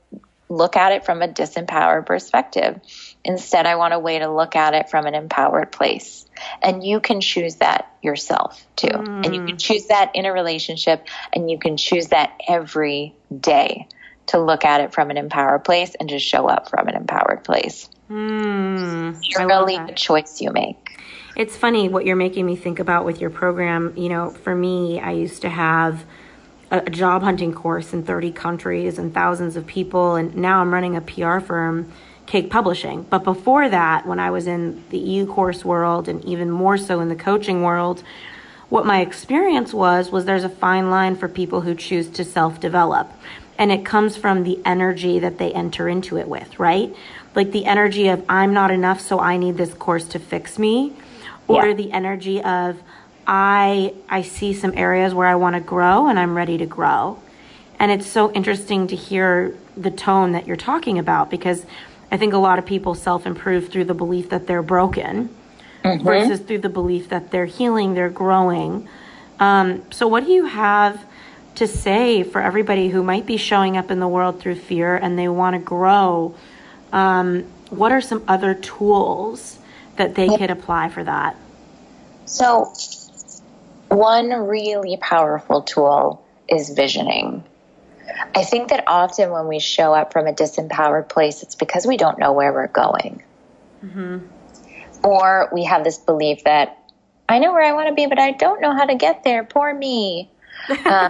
look 0.48 0.76
at 0.76 0.92
it 0.92 1.04
from 1.04 1.22
a 1.22 1.28
disempowered 1.28 2.06
perspective. 2.06 2.80
Instead, 3.24 3.66
I 3.66 3.76
want 3.76 3.94
a 3.94 3.98
way 3.98 4.18
to 4.18 4.30
look 4.30 4.56
at 4.56 4.74
it 4.74 4.88
from 4.88 5.06
an 5.06 5.14
empowered 5.14 5.72
place. 5.72 6.26
And 6.62 6.82
you 6.82 7.00
can 7.00 7.20
choose 7.20 7.56
that 7.56 7.92
yourself 8.02 8.64
too. 8.76 8.88
Mm. 8.88 9.26
And 9.26 9.34
you 9.34 9.44
can 9.44 9.58
choose 9.58 9.86
that 9.86 10.12
in 10.14 10.24
a 10.24 10.32
relationship 10.32 11.06
and 11.32 11.50
you 11.50 11.58
can 11.58 11.76
choose 11.76 12.08
that 12.08 12.32
every 12.48 13.14
day 13.38 13.88
to 14.26 14.38
look 14.38 14.64
at 14.64 14.80
it 14.80 14.92
from 14.92 15.10
an 15.10 15.16
empowered 15.16 15.64
place 15.64 15.94
and 15.98 16.08
just 16.08 16.26
show 16.26 16.48
up 16.48 16.70
from 16.70 16.88
an 16.88 16.94
empowered 16.94 17.44
place. 17.44 17.88
Mm, 18.10 19.18
it's 19.22 19.38
really 19.38 19.76
a 19.76 19.92
choice 19.94 20.40
you 20.40 20.52
make. 20.52 20.98
It's 21.36 21.56
funny 21.56 21.88
what 21.88 22.04
you're 22.04 22.16
making 22.16 22.46
me 22.46 22.56
think 22.56 22.78
about 22.78 23.04
with 23.04 23.20
your 23.20 23.30
program. 23.30 23.92
You 23.96 24.08
know, 24.08 24.30
for 24.30 24.54
me, 24.54 25.00
I 25.00 25.12
used 25.12 25.42
to 25.42 25.48
have 25.48 26.04
a 26.70 26.90
job 26.90 27.22
hunting 27.22 27.52
course 27.52 27.92
in 27.92 28.02
30 28.02 28.32
countries 28.32 28.98
and 28.98 29.12
thousands 29.12 29.56
of 29.56 29.66
people, 29.66 30.16
and 30.16 30.36
now 30.36 30.60
I'm 30.60 30.72
running 30.72 30.96
a 30.96 31.00
PR 31.00 31.40
firm, 31.40 31.90
Cake 32.26 32.50
Publishing. 32.50 33.02
But 33.04 33.24
before 33.24 33.68
that, 33.68 34.06
when 34.06 34.20
I 34.20 34.30
was 34.30 34.46
in 34.46 34.84
the 34.90 34.98
e 34.98 35.24
course 35.24 35.64
world 35.64 36.08
and 36.08 36.24
even 36.24 36.50
more 36.50 36.76
so 36.76 37.00
in 37.00 37.08
the 37.08 37.16
coaching 37.16 37.62
world, 37.62 38.02
what 38.68 38.84
my 38.84 39.00
experience 39.00 39.72
was 39.72 40.10
was 40.10 40.26
there's 40.26 40.44
a 40.44 40.50
fine 40.50 40.90
line 40.90 41.16
for 41.16 41.26
people 41.26 41.62
who 41.62 41.74
choose 41.74 42.08
to 42.10 42.24
self 42.24 42.60
develop 42.60 43.10
and 43.58 43.72
it 43.72 43.84
comes 43.84 44.16
from 44.16 44.44
the 44.44 44.60
energy 44.64 45.18
that 45.18 45.38
they 45.38 45.52
enter 45.52 45.88
into 45.88 46.16
it 46.16 46.28
with, 46.28 46.58
right? 46.60 46.94
Like 47.34 47.50
the 47.50 47.66
energy 47.66 48.08
of 48.08 48.24
I'm 48.28 48.54
not 48.54 48.70
enough, 48.70 49.00
so 49.00 49.18
I 49.18 49.36
need 49.36 49.56
this 49.56 49.74
course 49.74 50.06
to 50.08 50.20
fix 50.20 50.58
me, 50.58 50.92
or 51.48 51.66
yeah. 51.66 51.74
the 51.74 51.92
energy 51.92 52.40
of 52.40 52.80
I 53.28 53.92
I 54.08 54.22
see 54.22 54.54
some 54.54 54.72
areas 54.74 55.14
where 55.14 55.28
I 55.28 55.34
want 55.34 55.54
to 55.54 55.60
grow 55.60 56.08
and 56.08 56.18
I'm 56.18 56.34
ready 56.34 56.58
to 56.58 56.66
grow. 56.66 57.18
And 57.78 57.92
it's 57.92 58.06
so 58.06 58.32
interesting 58.32 58.88
to 58.88 58.96
hear 58.96 59.54
the 59.76 59.90
tone 59.90 60.32
that 60.32 60.46
you're 60.46 60.56
talking 60.56 60.98
about 60.98 61.30
because 61.30 61.64
I 62.10 62.16
think 62.16 62.32
a 62.32 62.38
lot 62.38 62.58
of 62.58 62.64
people 62.64 62.94
self 62.94 63.26
improve 63.26 63.68
through 63.68 63.84
the 63.84 63.94
belief 63.94 64.30
that 64.30 64.46
they're 64.46 64.62
broken 64.62 65.28
mm-hmm. 65.84 66.02
versus 66.02 66.40
through 66.40 66.58
the 66.58 66.70
belief 66.70 67.10
that 67.10 67.30
they're 67.30 67.46
healing, 67.46 67.94
they're 67.94 68.08
growing. 68.08 68.88
Um, 69.38 69.82
so, 69.92 70.08
what 70.08 70.24
do 70.24 70.32
you 70.32 70.46
have 70.46 71.04
to 71.56 71.66
say 71.66 72.22
for 72.22 72.40
everybody 72.40 72.88
who 72.88 73.02
might 73.02 73.26
be 73.26 73.36
showing 73.36 73.76
up 73.76 73.90
in 73.90 74.00
the 74.00 74.08
world 74.08 74.40
through 74.40 74.56
fear 74.56 74.96
and 74.96 75.18
they 75.18 75.28
want 75.28 75.54
to 75.54 75.60
grow? 75.60 76.34
Um, 76.92 77.42
what 77.68 77.92
are 77.92 78.00
some 78.00 78.24
other 78.26 78.54
tools 78.54 79.58
that 79.96 80.14
they 80.14 80.28
could 80.28 80.50
apply 80.50 80.88
for 80.88 81.04
that? 81.04 81.36
So, 82.24 82.72
one 83.88 84.30
really 84.30 84.96
powerful 84.96 85.62
tool 85.62 86.24
is 86.48 86.70
visioning. 86.70 87.44
I 88.34 88.44
think 88.44 88.70
that 88.70 88.84
often 88.86 89.30
when 89.30 89.48
we 89.48 89.58
show 89.58 89.94
up 89.94 90.12
from 90.12 90.26
a 90.26 90.32
disempowered 90.32 91.08
place, 91.08 91.42
it's 91.42 91.54
because 91.54 91.86
we 91.86 91.96
don't 91.96 92.18
know 92.18 92.32
where 92.32 92.52
we're 92.52 92.68
going. 92.68 93.22
Mm-hmm. 93.84 94.18
Or 95.04 95.48
we 95.52 95.64
have 95.64 95.84
this 95.84 95.98
belief 95.98 96.44
that 96.44 96.78
I 97.28 97.38
know 97.38 97.52
where 97.52 97.62
I 97.62 97.72
want 97.72 97.88
to 97.88 97.94
be, 97.94 98.06
but 98.06 98.18
I 98.18 98.32
don't 98.32 98.60
know 98.60 98.74
how 98.74 98.86
to 98.86 98.94
get 98.94 99.24
there. 99.24 99.44
Poor 99.44 99.72
me. 99.72 100.30
Uh, 100.68 101.08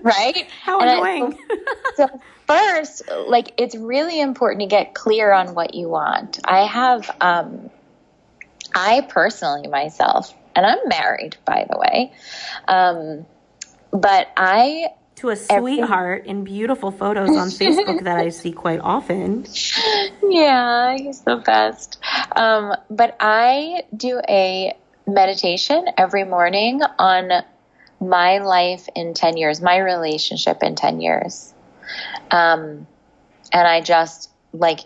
right? 0.00 0.48
How 0.62 0.78
annoying. 0.80 1.36
I, 1.50 1.92
so, 1.96 2.20
first, 2.46 3.02
like, 3.26 3.52
it's 3.58 3.74
really 3.74 4.20
important 4.20 4.60
to 4.60 4.66
get 4.66 4.94
clear 4.94 5.32
on 5.32 5.54
what 5.54 5.74
you 5.74 5.88
want. 5.88 6.38
I 6.44 6.66
have, 6.66 7.10
um, 7.20 7.68
I 8.74 9.00
personally 9.02 9.66
myself, 9.66 10.32
and 10.54 10.66
I'm 10.66 10.78
married, 10.86 11.36
by 11.44 11.66
the 11.70 11.78
way, 11.78 12.12
um, 12.68 13.26
but 13.92 14.28
I 14.36 14.88
to 15.16 15.28
a 15.28 15.36
sweetheart 15.36 16.20
every... 16.20 16.30
in 16.30 16.44
beautiful 16.44 16.90
photos 16.90 17.30
on 17.36 17.48
Facebook 17.48 18.04
that 18.04 18.18
I 18.18 18.28
see 18.30 18.52
quite 18.52 18.80
often. 18.80 19.46
Yeah, 20.22 20.96
he's 20.96 21.20
the 21.20 21.36
best. 21.36 21.98
Um, 22.34 22.74
but 22.88 23.16
I 23.20 23.82
do 23.94 24.20
a 24.28 24.74
meditation 25.06 25.86
every 25.98 26.24
morning 26.24 26.80
on 26.98 27.44
my 28.00 28.38
life 28.38 28.88
in 28.94 29.12
10 29.12 29.36
years, 29.36 29.60
my 29.60 29.76
relationship 29.76 30.62
in 30.62 30.74
10 30.74 31.00
years. 31.00 31.52
Um, 32.30 32.86
and 33.52 33.68
I 33.68 33.82
just 33.82 34.30
like 34.52 34.80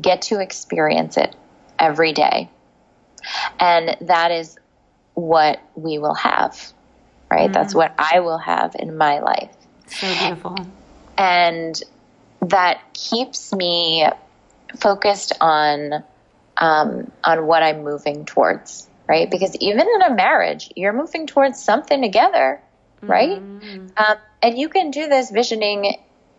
get 0.00 0.22
to 0.22 0.40
experience 0.40 1.16
it 1.16 1.34
every 1.78 2.12
day. 2.12 2.50
And 3.58 3.96
that 4.02 4.30
is 4.30 4.56
what 5.14 5.60
we 5.74 5.98
will 5.98 6.14
have, 6.14 6.72
right? 7.30 7.50
Mm. 7.50 7.52
That's 7.52 7.74
what 7.74 7.94
I 7.98 8.20
will 8.20 8.38
have 8.38 8.76
in 8.78 8.96
my 8.96 9.20
life. 9.20 9.54
So 9.88 10.06
beautiful. 10.06 10.56
And 11.18 11.80
that 12.40 12.80
keeps 12.94 13.52
me 13.52 14.06
focused 14.76 15.32
on 15.40 16.02
um, 16.56 17.10
on 17.24 17.46
what 17.46 17.62
I'm 17.62 17.82
moving 17.82 18.24
towards 18.24 18.88
right? 19.12 19.30
Because 19.30 19.54
even 19.56 19.86
in 19.94 20.02
a 20.02 20.14
marriage, 20.14 20.70
you're 20.76 20.92
moving 20.92 21.26
towards 21.26 21.62
something 21.62 22.00
together, 22.00 22.62
right? 23.02 23.40
Mm-hmm. 23.40 23.88
Um, 23.96 24.16
and 24.42 24.58
you 24.58 24.68
can 24.68 24.90
do 24.90 25.08
this 25.08 25.30
visioning. 25.30 25.98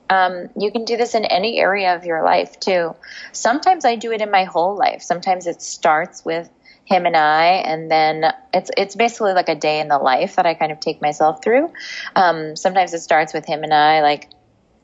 Um, 0.10 0.50
you 0.58 0.72
can 0.72 0.86
do 0.86 0.98
this 0.98 1.14
in 1.14 1.26
any 1.26 1.60
area 1.60 1.96
of 1.96 2.06
your 2.06 2.24
life 2.24 2.60
too. 2.60 2.96
Sometimes 3.32 3.86
I 3.86 3.96
do 3.96 4.12
it 4.12 4.22
in 4.22 4.32
my 4.32 4.46
whole 4.46 4.76
life. 4.76 5.02
Sometimes 5.02 5.46
it 5.46 5.62
starts 5.62 6.26
with 6.26 6.50
him 6.86 7.06
and 7.06 7.16
I, 7.16 7.46
and 7.46 7.90
then 7.90 8.26
it's 8.54 8.70
it's 8.76 8.96
basically 8.96 9.34
like 9.34 9.50
a 9.50 9.56
day 9.56 9.80
in 9.80 9.88
the 9.88 9.98
life 9.98 10.36
that 10.36 10.46
I 10.46 10.54
kind 10.54 10.72
of 10.72 10.80
take 10.80 11.02
myself 11.02 11.44
through. 11.44 11.72
Um, 12.16 12.56
sometimes 12.56 12.94
it 12.94 13.00
starts 13.00 13.34
with 13.34 13.46
him 13.46 13.64
and 13.64 13.74
I, 13.74 14.02
like 14.02 14.30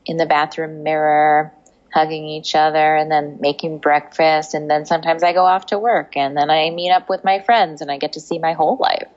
in 0.05 0.17
the 0.17 0.25
bathroom 0.25 0.83
mirror, 0.83 1.53
hugging 1.93 2.25
each 2.25 2.55
other 2.55 2.95
and 2.95 3.11
then 3.11 3.37
making 3.41 3.79
breakfast 3.79 4.53
and 4.53 4.69
then 4.69 4.85
sometimes 4.85 5.23
I 5.23 5.33
go 5.33 5.45
off 5.45 5.67
to 5.67 5.79
work 5.79 6.15
and 6.15 6.37
then 6.37 6.49
I 6.49 6.69
meet 6.69 6.91
up 6.91 7.09
with 7.09 7.23
my 7.23 7.39
friends 7.39 7.81
and 7.81 7.91
I 7.91 7.97
get 7.97 8.13
to 8.13 8.19
see 8.21 8.39
my 8.39 8.53
whole 8.53 8.77
life. 8.77 9.07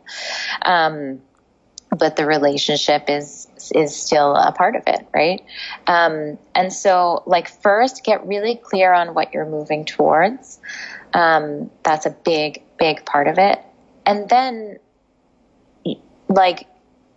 Um, 0.62 1.20
but 1.90 2.16
the 2.16 2.24
relationship 2.24 3.04
is 3.08 3.46
is 3.74 3.94
still 3.94 4.34
a 4.34 4.50
part 4.50 4.76
of 4.76 4.82
it, 4.86 5.06
right? 5.14 5.44
Um, 5.86 6.38
and 6.54 6.72
so, 6.72 7.22
like, 7.26 7.48
first, 7.48 8.02
get 8.02 8.26
really 8.26 8.56
clear 8.56 8.92
on 8.92 9.14
what 9.14 9.34
you're 9.34 9.48
moving 9.48 9.84
towards. 9.84 10.58
Um, 11.12 11.70
that's 11.82 12.06
a 12.06 12.10
big, 12.10 12.62
big 12.82 13.04
part 13.04 13.28
of 13.28 13.38
it, 13.38 13.60
and 14.04 14.28
then, 14.28 14.78
like, 16.28 16.66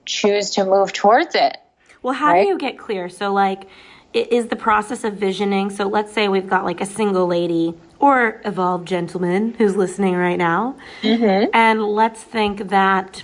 choose 0.06 0.52
to 0.52 0.64
move 0.64 0.94
towards 0.94 1.34
it. 1.34 1.58
Well, 2.04 2.14
how 2.14 2.34
right? 2.34 2.44
do 2.44 2.48
you 2.50 2.58
get 2.60 2.78
clear? 2.78 3.10
So, 3.10 3.34
like, 3.34 3.68
is 4.16 4.48
the 4.48 4.56
process 4.56 5.04
of 5.04 5.16
visioning. 5.16 5.70
So 5.70 5.88
let's 5.88 6.14
say 6.14 6.30
we've 6.30 6.48
got 6.48 6.64
like 6.64 6.80
a 6.80 6.86
single 6.86 7.28
lady 7.28 7.74
or 8.00 8.42
evolved 8.46 8.88
gentleman 8.88 9.54
who's 9.58 9.76
listening 9.76 10.16
right 10.16 10.38
now. 10.38 10.78
Mm-hmm. 11.02 11.50
And 11.54 11.84
let's 11.84 12.24
think 12.24 12.70
that, 12.70 13.24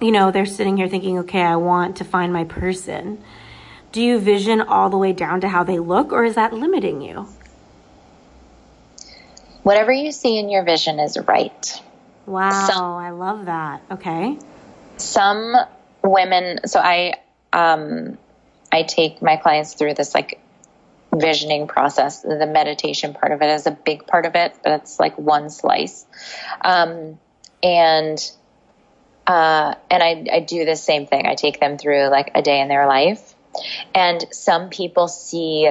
you 0.00 0.12
know, 0.12 0.30
they're 0.30 0.46
sitting 0.46 0.76
here 0.76 0.88
thinking, 0.88 1.18
okay, 1.20 1.42
I 1.42 1.56
want 1.56 1.96
to 1.96 2.04
find 2.04 2.32
my 2.32 2.44
person. 2.44 3.22
Do 3.90 4.00
you 4.00 4.20
vision 4.20 4.60
all 4.60 4.88
the 4.88 4.98
way 4.98 5.12
down 5.12 5.40
to 5.40 5.48
how 5.48 5.64
they 5.64 5.78
look, 5.78 6.12
or 6.12 6.24
is 6.24 6.34
that 6.36 6.52
limiting 6.52 7.00
you? 7.00 7.26
Whatever 9.68 9.92
you 9.92 10.12
see 10.12 10.38
in 10.38 10.48
your 10.48 10.64
vision 10.64 10.98
is 10.98 11.18
right. 11.18 11.82
Wow, 12.24 12.68
some, 12.70 12.84
I 12.84 13.10
love 13.10 13.44
that. 13.44 13.82
Okay. 13.90 14.38
Some 14.96 15.54
women, 16.02 16.60
so 16.64 16.80
I, 16.80 17.16
um, 17.52 18.16
I 18.72 18.84
take 18.84 19.20
my 19.20 19.36
clients 19.36 19.74
through 19.74 19.92
this 19.92 20.14
like 20.14 20.40
visioning 21.14 21.66
process. 21.66 22.22
The 22.22 22.46
meditation 22.46 23.12
part 23.12 23.32
of 23.32 23.42
it 23.42 23.50
is 23.50 23.66
a 23.66 23.70
big 23.70 24.06
part 24.06 24.24
of 24.24 24.36
it, 24.36 24.54
but 24.64 24.80
it's 24.80 24.98
like 24.98 25.18
one 25.18 25.50
slice. 25.50 26.06
Um, 26.62 27.18
and 27.62 28.18
uh, 29.26 29.74
and 29.90 30.02
I, 30.02 30.24
I 30.32 30.40
do 30.40 30.64
the 30.64 30.76
same 30.76 31.06
thing. 31.06 31.26
I 31.26 31.34
take 31.34 31.60
them 31.60 31.76
through 31.76 32.08
like 32.08 32.30
a 32.34 32.40
day 32.40 32.62
in 32.62 32.68
their 32.68 32.86
life. 32.86 33.34
And 33.94 34.24
some 34.30 34.70
people 34.70 35.08
see 35.08 35.70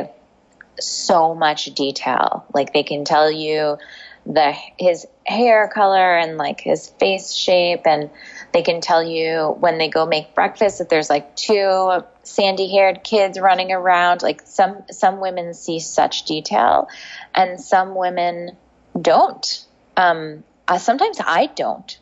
so 0.79 1.33
much 1.35 1.65
detail. 1.65 2.45
Like 2.53 2.73
they 2.73 2.83
can 2.83 3.05
tell 3.05 3.31
you 3.31 3.77
the 4.25 4.53
his 4.77 5.07
hair 5.25 5.69
color 5.73 6.17
and 6.17 6.37
like 6.37 6.59
his 6.59 6.89
face 6.89 7.33
shape 7.33 7.87
and 7.87 8.09
they 8.51 8.61
can 8.61 8.81
tell 8.81 9.03
you 9.03 9.55
when 9.59 9.77
they 9.77 9.87
go 9.87 10.05
make 10.05 10.35
breakfast 10.35 10.79
that 10.79 10.89
there's 10.89 11.09
like 11.09 11.35
two 11.35 12.01
sandy 12.23 12.69
haired 12.69 13.03
kids 13.03 13.39
running 13.39 13.71
around. 13.71 14.21
Like 14.21 14.41
some, 14.45 14.83
some 14.91 15.19
women 15.19 15.53
see 15.53 15.79
such 15.79 16.23
detail 16.23 16.89
and 17.33 17.59
some 17.59 17.95
women 17.95 18.57
don't. 18.99 19.65
Um, 19.95 20.43
uh, 20.67 20.77
sometimes 20.77 21.19
I 21.25 21.47
don't. 21.47 21.97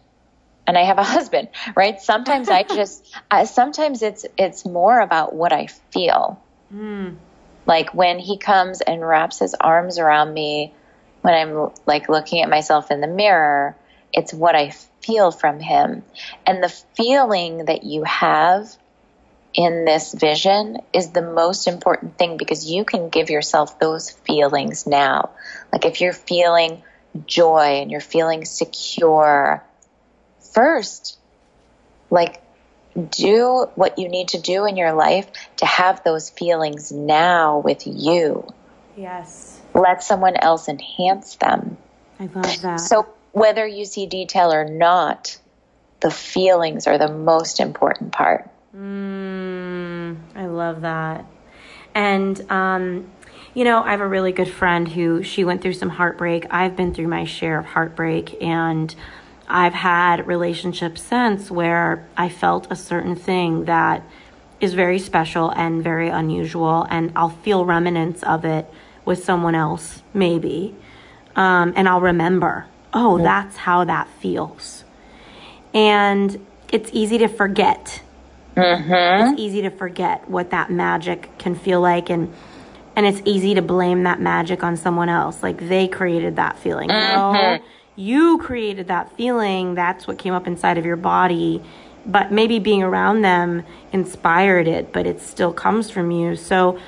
And 0.67 0.77
I 0.77 0.83
have 0.83 0.97
a 0.97 1.03
husband, 1.03 1.49
right? 1.75 2.01
Sometimes 2.01 2.49
I 2.49 2.63
just, 2.79 3.15
uh, 3.29 3.45
sometimes 3.45 4.01
it's, 4.01 4.25
it's 4.37 4.65
more 4.65 4.99
about 4.99 5.33
what 5.33 5.53
I 5.53 5.67
feel. 5.67 6.41
Mm. 6.73 7.17
Like 7.65 7.93
when 7.93 8.19
he 8.19 8.37
comes 8.37 8.81
and 8.81 9.05
wraps 9.05 9.39
his 9.39 9.55
arms 9.55 9.97
around 9.97 10.33
me 10.33 10.73
when 11.21 11.33
I'm 11.33 11.71
like 11.85 12.07
looking 12.07 12.41
at 12.41 12.49
myself 12.49 12.91
in 12.91 13.01
the 13.01 13.07
mirror, 13.07 13.75
it's 14.13 14.33
what 14.33 14.55
I 14.55 14.69
feel 15.01 15.31
from 15.31 15.59
him. 15.59 16.03
And 16.45 16.63
the 16.63 16.69
feeling 16.69 17.65
that 17.65 17.83
you 17.83 18.03
have 18.03 18.75
in 19.55 19.85
this 19.85 20.13
vision 20.13 20.77
is 20.93 21.11
the 21.11 21.21
most 21.21 21.67
important 21.67 22.17
thing 22.17 22.37
because 22.37 22.69
you 22.69 22.85
can 22.85 23.09
give 23.09 23.29
yourself 23.29 23.79
those 23.79 24.11
feelings 24.11 24.85
now. 24.85 25.31
Like 25.71 25.85
if 25.85 26.01
you're 26.01 26.13
feeling 26.13 26.83
joy 27.25 27.79
and 27.81 27.89
you're 27.89 28.01
feeling 28.01 28.45
secure, 28.45 29.63
first, 30.53 31.17
like 32.09 32.41
do 32.95 33.67
what 33.75 33.99
you 33.99 34.09
need 34.09 34.29
to 34.29 34.39
do 34.39 34.65
in 34.65 34.77
your 34.77 34.93
life 34.93 35.27
to 35.57 35.65
have 35.65 36.03
those 36.03 36.29
feelings 36.29 36.91
now 36.91 37.59
with 37.59 37.85
you. 37.85 38.47
Yes. 38.95 39.61
Let 39.73 40.03
someone 40.03 40.37
else 40.37 40.69
enhance 40.69 41.35
them. 41.35 41.77
I 42.19 42.27
love 42.27 42.61
that. 42.61 42.77
So 42.77 43.07
whether 43.33 43.67
you 43.67 43.85
see 43.85 44.05
detail 44.05 44.53
or 44.53 44.63
not, 44.63 45.37
the 45.99 46.11
feelings 46.11 46.87
are 46.87 46.97
the 46.97 47.11
most 47.11 47.59
important 47.59 48.13
part. 48.13 48.49
Mm, 48.75 50.17
I 50.35 50.45
love 50.45 50.81
that. 50.81 51.25
And, 51.93 52.51
um, 52.51 53.11
you 53.53 53.63
know, 53.63 53.81
I 53.81 53.91
have 53.91 54.01
a 54.01 54.07
really 54.07 54.31
good 54.31 54.49
friend 54.49 54.87
who 54.87 55.23
she 55.23 55.43
went 55.43 55.61
through 55.61 55.73
some 55.73 55.89
heartbreak. 55.89 56.45
I've 56.51 56.75
been 56.75 56.93
through 56.93 57.07
my 57.07 57.23
share 57.25 57.57
of 57.57 57.65
heartbreak, 57.65 58.41
and 58.41 58.93
I've 59.47 59.73
had 59.73 60.27
relationships 60.27 61.01
since 61.01 61.51
where 61.51 62.07
I 62.17 62.29
felt 62.29 62.67
a 62.71 62.75
certain 62.75 63.15
thing 63.15 63.65
that 63.65 64.03
is 64.59 64.73
very 64.73 64.99
special 64.99 65.49
and 65.51 65.83
very 65.83 66.09
unusual, 66.09 66.87
and 66.89 67.11
I'll 67.15 67.29
feel 67.29 67.65
remnants 67.65 68.23
of 68.23 68.45
it 68.45 68.65
with 69.03 69.23
someone 69.23 69.53
else, 69.55 70.01
maybe. 70.13 70.75
Um, 71.35 71.73
and 71.75 71.87
I'll 71.87 72.01
remember, 72.01 72.65
oh, 72.93 73.17
that's 73.19 73.57
how 73.57 73.83
that 73.83 74.07
feels. 74.19 74.83
And 75.73 76.45
it's 76.71 76.89
easy 76.93 77.17
to 77.19 77.27
forget 77.27 78.01
Mm-hmm. 78.55 79.31
it's 79.33 79.39
easy 79.41 79.63
to 79.63 79.69
forget 79.69 80.29
what 80.29 80.51
that 80.51 80.71
magic 80.71 81.29
can 81.37 81.55
feel 81.55 81.81
like 81.81 82.09
and 82.09 82.33
and 82.95 83.05
it's 83.05 83.21
easy 83.25 83.53
to 83.55 83.61
blame 83.61 84.03
that 84.03 84.21
magic 84.21 84.63
on 84.63 84.77
someone 84.77 85.09
else 85.09 85.43
like 85.43 85.67
they 85.67 85.89
created 85.89 86.37
that 86.37 86.57
feeling 86.59 86.87
no 86.87 87.59
you 87.95 88.37
created 88.39 88.87
that 88.87 89.15
feeling 89.15 89.75
that's 89.75 90.07
what 90.07 90.17
came 90.17 90.33
up 90.33 90.47
inside 90.47 90.77
of 90.77 90.85
your 90.85 90.97
body. 90.97 91.61
But 92.05 92.31
maybe 92.31 92.59
being 92.59 92.83
around 92.83 93.21
them 93.23 93.63
inspired 93.91 94.67
it 94.67 94.93
but 94.93 95.07
it 95.07 95.21
still 95.21 95.53
comes 95.53 95.89
from 95.89 96.11
you. 96.11 96.35
So 96.35 96.79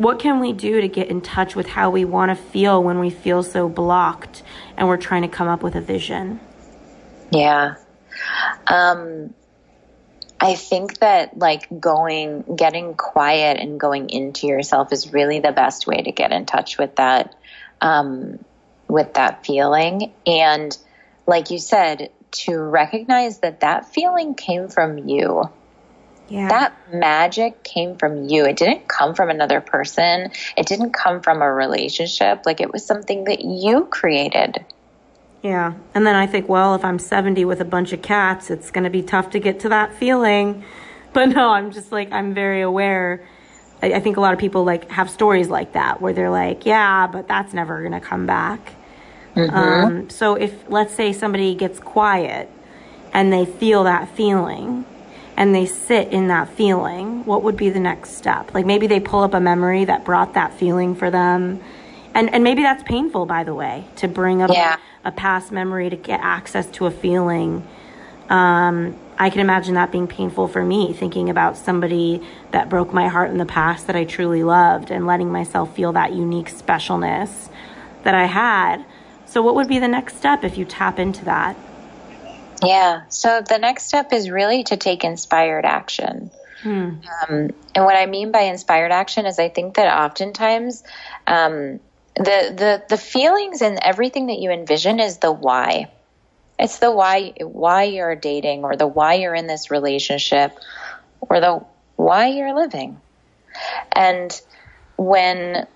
what 0.00 0.18
can 0.18 0.40
we 0.40 0.54
do 0.54 0.80
to 0.80 0.88
get 0.88 1.08
in 1.08 1.20
touch 1.20 1.54
with 1.54 1.66
how 1.66 1.90
we 1.90 2.06
want 2.06 2.30
to 2.30 2.34
feel 2.34 2.82
when 2.82 3.00
we 3.00 3.10
feel 3.10 3.42
so 3.42 3.68
blocked 3.68 4.42
and 4.78 4.88
we're 4.88 4.96
trying 4.96 5.20
to 5.20 5.28
come 5.28 5.46
up 5.46 5.62
with 5.62 5.74
a 5.74 5.80
vision? 5.82 6.40
Yeah. 7.30 7.74
Um, 8.66 9.34
I 10.40 10.54
think 10.54 11.00
that 11.00 11.36
like 11.36 11.68
going, 11.78 12.56
getting 12.56 12.94
quiet 12.94 13.58
and 13.58 13.78
going 13.78 14.08
into 14.08 14.46
yourself 14.46 14.90
is 14.90 15.12
really 15.12 15.40
the 15.40 15.52
best 15.52 15.86
way 15.86 16.00
to 16.00 16.12
get 16.12 16.32
in 16.32 16.46
touch 16.46 16.78
with 16.78 16.96
that, 16.96 17.34
um, 17.82 18.42
with 18.90 19.14
that 19.14 19.44
feeling. 19.44 20.12
And 20.26 20.76
like 21.26 21.50
you 21.50 21.58
said, 21.58 22.10
to 22.32 22.58
recognize 22.58 23.38
that 23.40 23.60
that 23.60 23.92
feeling 23.92 24.34
came 24.34 24.68
from 24.68 24.98
you. 24.98 25.50
yeah 26.28 26.48
That 26.48 26.92
magic 26.92 27.62
came 27.64 27.96
from 27.96 28.28
you. 28.28 28.44
It 28.44 28.56
didn't 28.56 28.88
come 28.88 29.14
from 29.14 29.30
another 29.30 29.60
person. 29.60 30.30
It 30.56 30.66
didn't 30.66 30.92
come 30.92 31.22
from 31.22 31.42
a 31.42 31.52
relationship. 31.52 32.42
Like 32.46 32.60
it 32.60 32.72
was 32.72 32.84
something 32.84 33.24
that 33.24 33.44
you 33.44 33.86
created. 33.86 34.64
Yeah. 35.42 35.72
And 35.94 36.06
then 36.06 36.14
I 36.14 36.26
think, 36.26 36.48
well, 36.48 36.74
if 36.74 36.84
I'm 36.84 36.98
70 36.98 37.44
with 37.46 37.60
a 37.60 37.64
bunch 37.64 37.92
of 37.92 38.02
cats, 38.02 38.50
it's 38.50 38.70
going 38.70 38.84
to 38.84 38.90
be 38.90 39.02
tough 39.02 39.30
to 39.30 39.38
get 39.38 39.60
to 39.60 39.70
that 39.70 39.94
feeling. 39.94 40.64
But 41.12 41.30
no, 41.30 41.48
I'm 41.48 41.72
just 41.72 41.90
like, 41.90 42.12
I'm 42.12 42.34
very 42.34 42.60
aware. 42.60 43.26
I, 43.82 43.94
I 43.94 43.98
think 43.98 44.16
a 44.16 44.20
lot 44.20 44.32
of 44.32 44.38
people 44.38 44.62
like 44.62 44.88
have 44.92 45.10
stories 45.10 45.48
like 45.48 45.72
that 45.72 46.00
where 46.00 46.12
they're 46.12 46.30
like, 46.30 46.64
yeah, 46.64 47.08
but 47.08 47.26
that's 47.26 47.52
never 47.52 47.80
going 47.80 48.00
to 48.00 48.00
come 48.00 48.26
back. 48.26 48.74
Um, 49.36 50.10
so 50.10 50.34
if, 50.34 50.68
let's 50.68 50.94
say 50.94 51.12
somebody 51.12 51.54
gets 51.54 51.78
quiet 51.80 52.50
and 53.12 53.32
they 53.32 53.44
feel 53.46 53.84
that 53.84 54.08
feeling 54.16 54.84
and 55.36 55.54
they 55.54 55.66
sit 55.66 56.08
in 56.08 56.28
that 56.28 56.48
feeling, 56.48 57.24
what 57.24 57.42
would 57.42 57.56
be 57.56 57.70
the 57.70 57.80
next 57.80 58.10
step? 58.16 58.52
Like 58.54 58.66
maybe 58.66 58.86
they 58.86 59.00
pull 59.00 59.20
up 59.22 59.34
a 59.34 59.40
memory 59.40 59.84
that 59.86 60.04
brought 60.04 60.34
that 60.34 60.52
feeling 60.54 60.94
for 60.94 61.10
them. 61.10 61.60
And, 62.14 62.32
and 62.34 62.42
maybe 62.44 62.62
that's 62.62 62.82
painful, 62.82 63.26
by 63.26 63.44
the 63.44 63.54
way, 63.54 63.84
to 63.96 64.08
bring 64.08 64.42
up 64.42 64.50
Yeah. 64.50 64.76
a 65.04 65.12
past 65.12 65.52
memory 65.52 65.88
to 65.90 65.96
get 65.96 66.20
access 66.22 66.66
to 66.72 66.86
a 66.86 66.90
feeling. 66.90 67.66
Um, 68.28 68.96
I 69.18 69.30
can 69.30 69.40
imagine 69.40 69.74
that 69.74 69.92
being 69.92 70.06
painful 70.06 70.48
for 70.48 70.62
me, 70.64 70.92
thinking 70.92 71.30
about 71.30 71.56
somebody 71.56 72.22
that 72.52 72.68
broke 72.68 72.92
my 72.92 73.08
heart 73.08 73.30
in 73.30 73.38
the 73.38 73.46
past 73.46 73.86
that 73.86 73.96
I 73.96 74.04
truly 74.04 74.42
loved 74.42 74.90
and 74.90 75.06
letting 75.06 75.30
myself 75.30 75.74
feel 75.74 75.92
that 75.92 76.12
unique 76.12 76.50
specialness 76.50 77.48
that 78.02 78.14
I 78.14 78.24
had. 78.26 78.84
So, 79.30 79.42
what 79.42 79.54
would 79.54 79.68
be 79.68 79.78
the 79.78 79.88
next 79.88 80.16
step 80.16 80.44
if 80.44 80.58
you 80.58 80.64
tap 80.64 80.98
into 80.98 81.24
that? 81.24 81.56
Yeah. 82.62 83.02
So 83.08 83.42
the 83.46 83.58
next 83.58 83.84
step 83.84 84.12
is 84.12 84.30
really 84.30 84.64
to 84.64 84.76
take 84.76 85.04
inspired 85.04 85.64
action. 85.64 86.30
Um, 87.28 87.50
and 87.74 87.84
what 87.84 87.96
I 87.96 88.06
mean 88.06 88.32
by 88.32 88.42
inspired 88.42 88.92
action 88.92 89.24
is 89.24 89.38
I 89.38 89.48
think 89.48 89.76
that 89.76 90.02
oftentimes 90.02 90.82
um, 91.26 91.80
the, 92.16 92.54
the 92.54 92.82
the 92.88 92.98
feelings 92.98 93.62
and 93.62 93.78
everything 93.80 94.26
that 94.26 94.38
you 94.40 94.50
envision 94.50 95.00
is 95.00 95.18
the 95.18 95.32
why. 95.32 95.90
It's 96.58 96.78
the 96.78 96.90
why 96.90 97.34
why 97.40 97.84
you're 97.84 98.16
dating 98.16 98.64
or 98.64 98.76
the 98.76 98.86
why 98.86 99.14
you're 99.14 99.34
in 99.34 99.46
this 99.46 99.70
relationship 99.70 100.58
or 101.20 101.40
the 101.40 101.64
why 101.96 102.26
you're 102.26 102.54
living. 102.54 103.00
And 103.92 104.38
when 104.98 105.66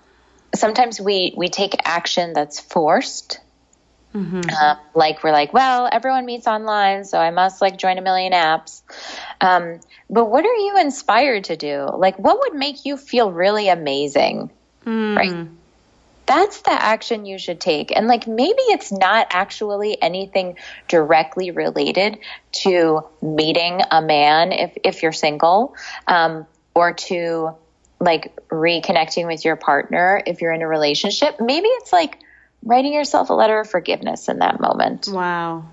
sometimes 0.53 1.01
we 1.01 1.33
we 1.35 1.49
take 1.49 1.73
action 1.83 2.33
that's 2.33 2.59
forced 2.59 3.39
um, 4.15 4.77
like 4.93 5.23
we're 5.23 5.31
like, 5.31 5.53
well, 5.53 5.89
everyone 5.91 6.25
meets 6.25 6.47
online, 6.47 7.03
so 7.03 7.17
I 7.19 7.31
must 7.31 7.61
like 7.61 7.77
join 7.77 7.97
a 7.97 8.01
million 8.01 8.33
apps. 8.33 8.81
Um, 9.41 9.79
but 10.09 10.25
what 10.25 10.45
are 10.45 10.55
you 10.55 10.77
inspired 10.79 11.45
to 11.45 11.57
do? 11.57 11.89
Like, 11.95 12.17
what 12.17 12.39
would 12.39 12.53
make 12.53 12.85
you 12.85 12.95
feel 12.97 13.31
really 13.31 13.69
amazing? 13.69 14.49
Right. 15.15 15.47
That's 16.27 16.61
the 16.61 16.71
action 16.71 17.25
you 17.25 17.37
should 17.37 17.59
take. 17.59 17.95
And 17.95 18.07
like, 18.07 18.25
maybe 18.27 18.61
it's 18.69 18.91
not 18.91 19.27
actually 19.29 20.01
anything 20.01 20.57
directly 20.87 21.51
related 21.51 22.17
to 22.63 23.05
meeting 23.21 23.81
a 23.91 24.01
man 24.01 24.51
if, 24.51 24.77
if 24.83 25.03
you're 25.03 25.11
single, 25.11 25.75
um, 26.07 26.47
or 26.73 26.93
to 26.93 27.51
like 27.99 28.35
reconnecting 28.47 29.27
with 29.27 29.45
your 29.45 29.55
partner 29.55 30.21
if 30.25 30.41
you're 30.41 30.51
in 30.51 30.61
a 30.61 30.67
relationship. 30.67 31.39
Maybe 31.39 31.67
it's 31.67 31.93
like, 31.93 32.19
writing 32.65 32.93
yourself 32.93 33.29
a 33.29 33.33
letter 33.33 33.59
of 33.59 33.69
forgiveness 33.69 34.27
in 34.27 34.39
that 34.39 34.59
moment. 34.59 35.07
Wow. 35.07 35.65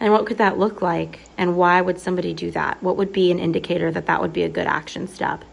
And 0.00 0.12
what 0.12 0.26
could 0.26 0.38
that 0.38 0.58
look 0.58 0.80
like? 0.80 1.20
And 1.36 1.56
why 1.56 1.80
would 1.80 2.00
somebody 2.00 2.32
do 2.32 2.50
that? 2.52 2.82
What 2.82 2.96
would 2.96 3.12
be 3.12 3.30
an 3.30 3.38
indicator 3.38 3.92
that 3.92 4.06
that 4.06 4.22
would 4.22 4.32
be 4.32 4.42
a 4.42 4.48
good 4.48 4.66
action 4.66 5.08
step? 5.08 5.44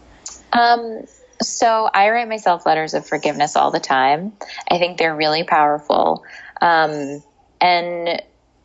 Um, 0.52 1.02
so 1.42 1.88
I 1.92 2.10
write 2.10 2.28
myself 2.28 2.64
letters 2.64 2.94
of 2.94 3.06
forgiveness 3.06 3.56
all 3.56 3.70
the 3.70 3.80
time. 3.80 4.32
I 4.70 4.78
think 4.78 4.96
they're 4.96 5.14
really 5.14 5.44
powerful. 5.44 6.24
Um, 6.62 7.22
and 7.60 8.22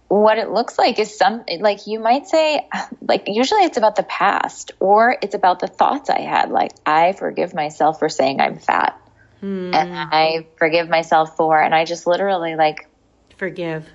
what 0.08 0.38
it 0.38 0.50
looks 0.50 0.78
like 0.78 1.00
is 1.00 1.18
some, 1.18 1.44
like 1.60 1.86
you 1.86 2.00
might 2.00 2.28
say, 2.28 2.68
like 3.02 3.24
usually 3.28 3.64
it's 3.64 3.78
about 3.78 3.98
the 3.98 4.04
past 4.04 4.72
or 4.80 5.18
it's 5.22 5.36
about 5.36 5.60
the 5.60 5.68
thoughts 5.68 6.10
I 6.10 6.22
had. 6.22 6.50
Like 6.50 6.72
I 6.86 7.12
forgive 7.14 7.54
myself 7.54 8.00
for 8.00 8.08
saying 8.10 8.40
I'm 8.40 8.58
fat. 8.58 9.00
And 9.44 9.94
I 9.94 10.48
forgive 10.58 10.90
myself 10.90 11.36
for, 11.36 11.62
and 11.62 11.76
I 11.76 11.86
just 11.86 12.08
literally 12.08 12.56
like 12.56 12.88
Forgive. 13.38 13.90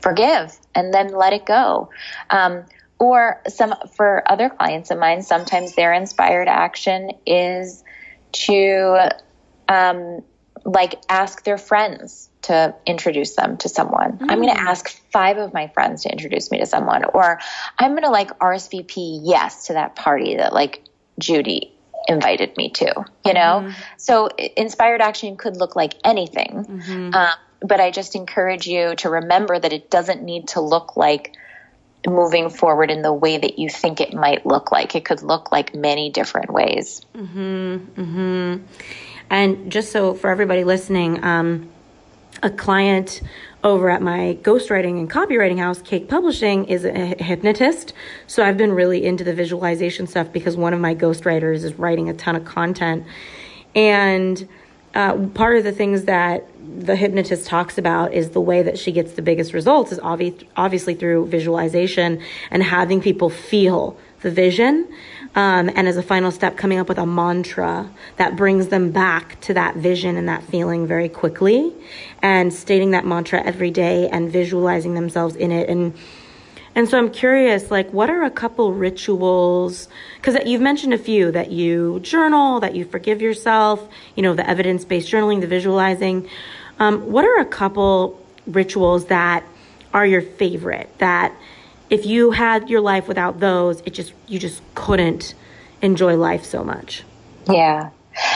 forgive 0.00 0.56
and 0.74 0.92
then 0.92 1.08
let 1.08 1.32
it 1.32 1.46
go. 1.46 1.90
Um, 2.30 2.64
or 2.98 3.40
some 3.46 3.74
for 3.96 4.22
other 4.30 4.48
clients 4.48 4.90
of 4.90 4.98
mine, 4.98 5.22
sometimes 5.22 5.76
their 5.76 5.92
inspired 5.92 6.48
action 6.48 7.12
is 7.26 7.84
to 8.32 9.10
um, 9.68 10.22
like 10.64 11.00
ask 11.08 11.44
their 11.44 11.58
friends 11.58 12.28
to 12.42 12.74
introduce 12.86 13.36
them 13.36 13.56
to 13.58 13.68
someone. 13.68 14.18
I'm 14.28 14.40
going 14.40 14.54
to 14.54 14.60
ask 14.60 14.88
five 15.12 15.38
of 15.38 15.52
my 15.52 15.68
friends 15.68 16.02
to 16.02 16.10
introduce 16.10 16.50
me 16.50 16.58
to 16.58 16.66
someone, 16.66 17.04
or 17.04 17.38
I'm 17.78 17.92
going 17.92 18.02
to 18.02 18.10
like 18.10 18.36
RSVP 18.38 19.20
yes 19.22 19.66
to 19.66 19.74
that 19.74 19.94
party 19.94 20.36
that 20.36 20.52
like 20.52 20.82
Judy 21.18 21.77
invited 22.08 22.56
me 22.56 22.70
to, 22.70 23.04
you 23.24 23.34
know? 23.34 23.70
So 23.98 24.28
inspired 24.56 25.00
action 25.00 25.36
could 25.36 25.56
look 25.56 25.76
like 25.76 25.94
anything. 26.04 26.64
Um, 27.14 27.32
but 27.60 27.80
I 27.80 27.90
just 27.90 28.14
encourage 28.16 28.66
you 28.66 28.94
to 28.96 29.10
remember 29.10 29.58
that 29.58 29.72
it 29.72 29.90
doesn't 29.90 30.22
need 30.22 30.48
to 30.48 30.60
look 30.60 30.96
like 30.96 31.34
moving 32.06 32.48
forward 32.48 32.90
in 32.90 33.02
the 33.02 33.12
way 33.12 33.36
that 33.36 33.58
you 33.58 33.68
think 33.68 34.00
it 34.00 34.14
might 34.14 34.46
look 34.46 34.70
like. 34.70 34.94
It 34.94 35.04
could 35.04 35.22
look 35.22 35.50
like 35.50 35.74
many 35.74 36.10
different 36.10 36.52
ways. 36.52 37.04
And 39.30 39.70
just 39.70 39.92
so 39.92 40.14
for 40.14 40.30
everybody 40.30 40.64
listening, 40.64 41.22
um, 41.24 41.68
a 42.42 42.50
client 42.50 43.20
over 43.64 43.90
at 43.90 44.00
my 44.00 44.38
ghostwriting 44.42 44.98
and 44.98 45.10
copywriting 45.10 45.58
house, 45.58 45.82
Cake 45.82 46.08
Publishing, 46.08 46.64
is 46.66 46.84
a 46.84 46.90
hypnotist. 47.22 47.92
So 48.26 48.44
I've 48.44 48.56
been 48.56 48.72
really 48.72 49.04
into 49.04 49.24
the 49.24 49.34
visualization 49.34 50.06
stuff 50.06 50.32
because 50.32 50.56
one 50.56 50.72
of 50.72 50.80
my 50.80 50.94
ghostwriters 50.94 51.64
is 51.64 51.74
writing 51.74 52.08
a 52.08 52.14
ton 52.14 52.36
of 52.36 52.44
content. 52.44 53.04
And 53.74 54.48
uh, 54.94 55.16
part 55.34 55.56
of 55.56 55.64
the 55.64 55.72
things 55.72 56.04
that 56.04 56.46
the 56.78 56.96
hypnotist 56.96 57.46
talks 57.46 57.78
about 57.78 58.12
is 58.12 58.30
the 58.30 58.40
way 58.40 58.62
that 58.62 58.78
she 58.78 58.92
gets 58.92 59.12
the 59.12 59.22
biggest 59.22 59.52
results 59.52 59.92
is 59.92 59.98
obvi- 59.98 60.46
obviously 60.56 60.94
through 60.94 61.26
visualization 61.26 62.22
and 62.50 62.62
having 62.62 63.00
people 63.00 63.30
feel 63.30 63.96
the 64.20 64.30
vision. 64.30 64.88
Um, 65.34 65.70
and 65.74 65.86
as 65.86 65.96
a 65.96 66.02
final 66.02 66.30
step, 66.30 66.56
coming 66.56 66.78
up 66.78 66.88
with 66.88 66.98
a 66.98 67.06
mantra 67.06 67.90
that 68.16 68.36
brings 68.36 68.68
them 68.68 68.90
back 68.90 69.40
to 69.42 69.54
that 69.54 69.76
vision 69.76 70.16
and 70.16 70.28
that 70.28 70.42
feeling 70.42 70.86
very 70.86 71.08
quickly, 71.08 71.72
and 72.22 72.52
stating 72.52 72.90
that 72.92 73.04
mantra 73.04 73.40
every 73.42 73.70
day 73.70 74.08
and 74.08 74.32
visualizing 74.32 74.94
themselves 74.94 75.36
in 75.36 75.52
it. 75.52 75.68
And 75.68 75.94
and 76.74 76.88
so 76.88 76.96
I'm 76.96 77.10
curious, 77.10 77.72
like, 77.72 77.92
what 77.92 78.08
are 78.08 78.22
a 78.22 78.30
couple 78.30 78.72
rituals? 78.72 79.88
Because 80.16 80.38
you've 80.46 80.60
mentioned 80.60 80.94
a 80.94 80.98
few 80.98 81.32
that 81.32 81.50
you 81.50 81.98
journal, 82.00 82.60
that 82.60 82.76
you 82.76 82.84
forgive 82.84 83.20
yourself, 83.20 83.88
you 84.14 84.22
know, 84.22 84.34
the 84.34 84.48
evidence 84.48 84.84
based 84.84 85.10
journaling, 85.10 85.40
the 85.40 85.48
visualizing. 85.48 86.28
Um, 86.78 87.10
what 87.10 87.24
are 87.24 87.40
a 87.40 87.44
couple 87.44 88.24
rituals 88.46 89.06
that 89.06 89.44
are 89.92 90.06
your 90.06 90.22
favorite 90.22 90.88
that 90.98 91.34
if 91.90 92.06
you 92.06 92.30
had 92.30 92.68
your 92.68 92.80
life 92.80 93.08
without 93.08 93.40
those, 93.40 93.80
it 93.84 93.94
just 93.94 94.12
you 94.26 94.38
just 94.38 94.62
couldn't 94.74 95.34
enjoy 95.82 96.16
life 96.16 96.44
so 96.44 96.64
much. 96.64 97.04
Yeah. 97.48 97.90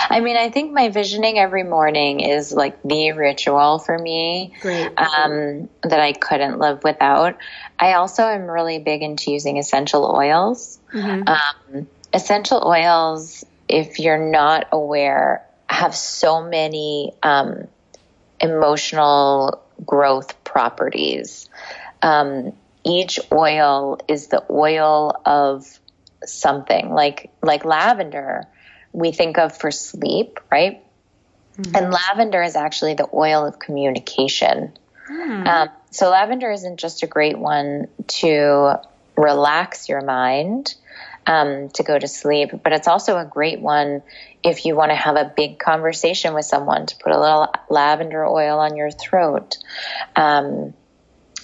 I 0.08 0.20
mean, 0.20 0.36
I 0.36 0.48
think 0.50 0.72
my 0.72 0.90
visioning 0.90 1.38
every 1.38 1.64
morning 1.64 2.20
is 2.20 2.52
like 2.52 2.80
the 2.82 3.12
ritual 3.12 3.80
for 3.80 3.98
me 3.98 4.54
um, 4.96 5.68
that 5.82 5.98
I 5.98 6.12
couldn't 6.12 6.58
live 6.58 6.84
without. 6.84 7.36
I 7.78 7.94
also 7.94 8.22
am 8.22 8.42
really 8.42 8.78
big 8.78 9.02
into 9.02 9.32
using 9.32 9.58
essential 9.58 10.04
oils. 10.04 10.78
Mm-hmm. 10.92 11.26
Um, 11.26 11.88
essential 12.12 12.62
oils, 12.64 13.44
if 13.68 13.98
you're 13.98 14.30
not 14.30 14.68
aware, 14.70 15.44
have 15.68 15.96
so 15.96 16.44
many 16.44 17.12
um, 17.22 17.66
emotional 18.40 19.64
growth 19.84 20.44
properties. 20.44 21.48
Um, 22.02 22.52
each 22.84 23.18
oil 23.30 23.98
is 24.08 24.28
the 24.28 24.44
oil 24.50 25.20
of 25.24 25.78
something 26.24 26.90
like 26.90 27.30
like 27.42 27.64
lavender 27.64 28.46
we 28.92 29.12
think 29.12 29.38
of 29.38 29.56
for 29.56 29.70
sleep 29.70 30.38
right 30.50 30.84
mm-hmm. 31.56 31.76
and 31.76 31.92
lavender 31.92 32.42
is 32.42 32.56
actually 32.56 32.94
the 32.94 33.08
oil 33.12 33.46
of 33.46 33.58
communication 33.58 34.72
mm. 35.10 35.46
um, 35.46 35.68
so 35.90 36.10
lavender 36.10 36.50
isn't 36.50 36.78
just 36.78 37.02
a 37.02 37.06
great 37.06 37.38
one 37.38 37.88
to 38.06 38.74
relax 39.16 39.88
your 39.88 40.00
mind 40.02 40.74
um, 41.26 41.68
to 41.70 41.82
go 41.82 41.98
to 41.98 42.08
sleep 42.08 42.50
but 42.62 42.72
it's 42.72 42.88
also 42.88 43.16
a 43.16 43.24
great 43.24 43.60
one 43.60 44.02
if 44.42 44.64
you 44.64 44.74
want 44.74 44.90
to 44.90 44.96
have 44.96 45.16
a 45.16 45.32
big 45.36 45.58
conversation 45.58 46.34
with 46.34 46.44
someone 46.44 46.86
to 46.86 46.96
put 46.96 47.12
a 47.12 47.20
little 47.20 47.52
lavender 47.68 48.24
oil 48.24 48.58
on 48.58 48.76
your 48.76 48.90
throat 48.90 49.58
um, 50.16 50.74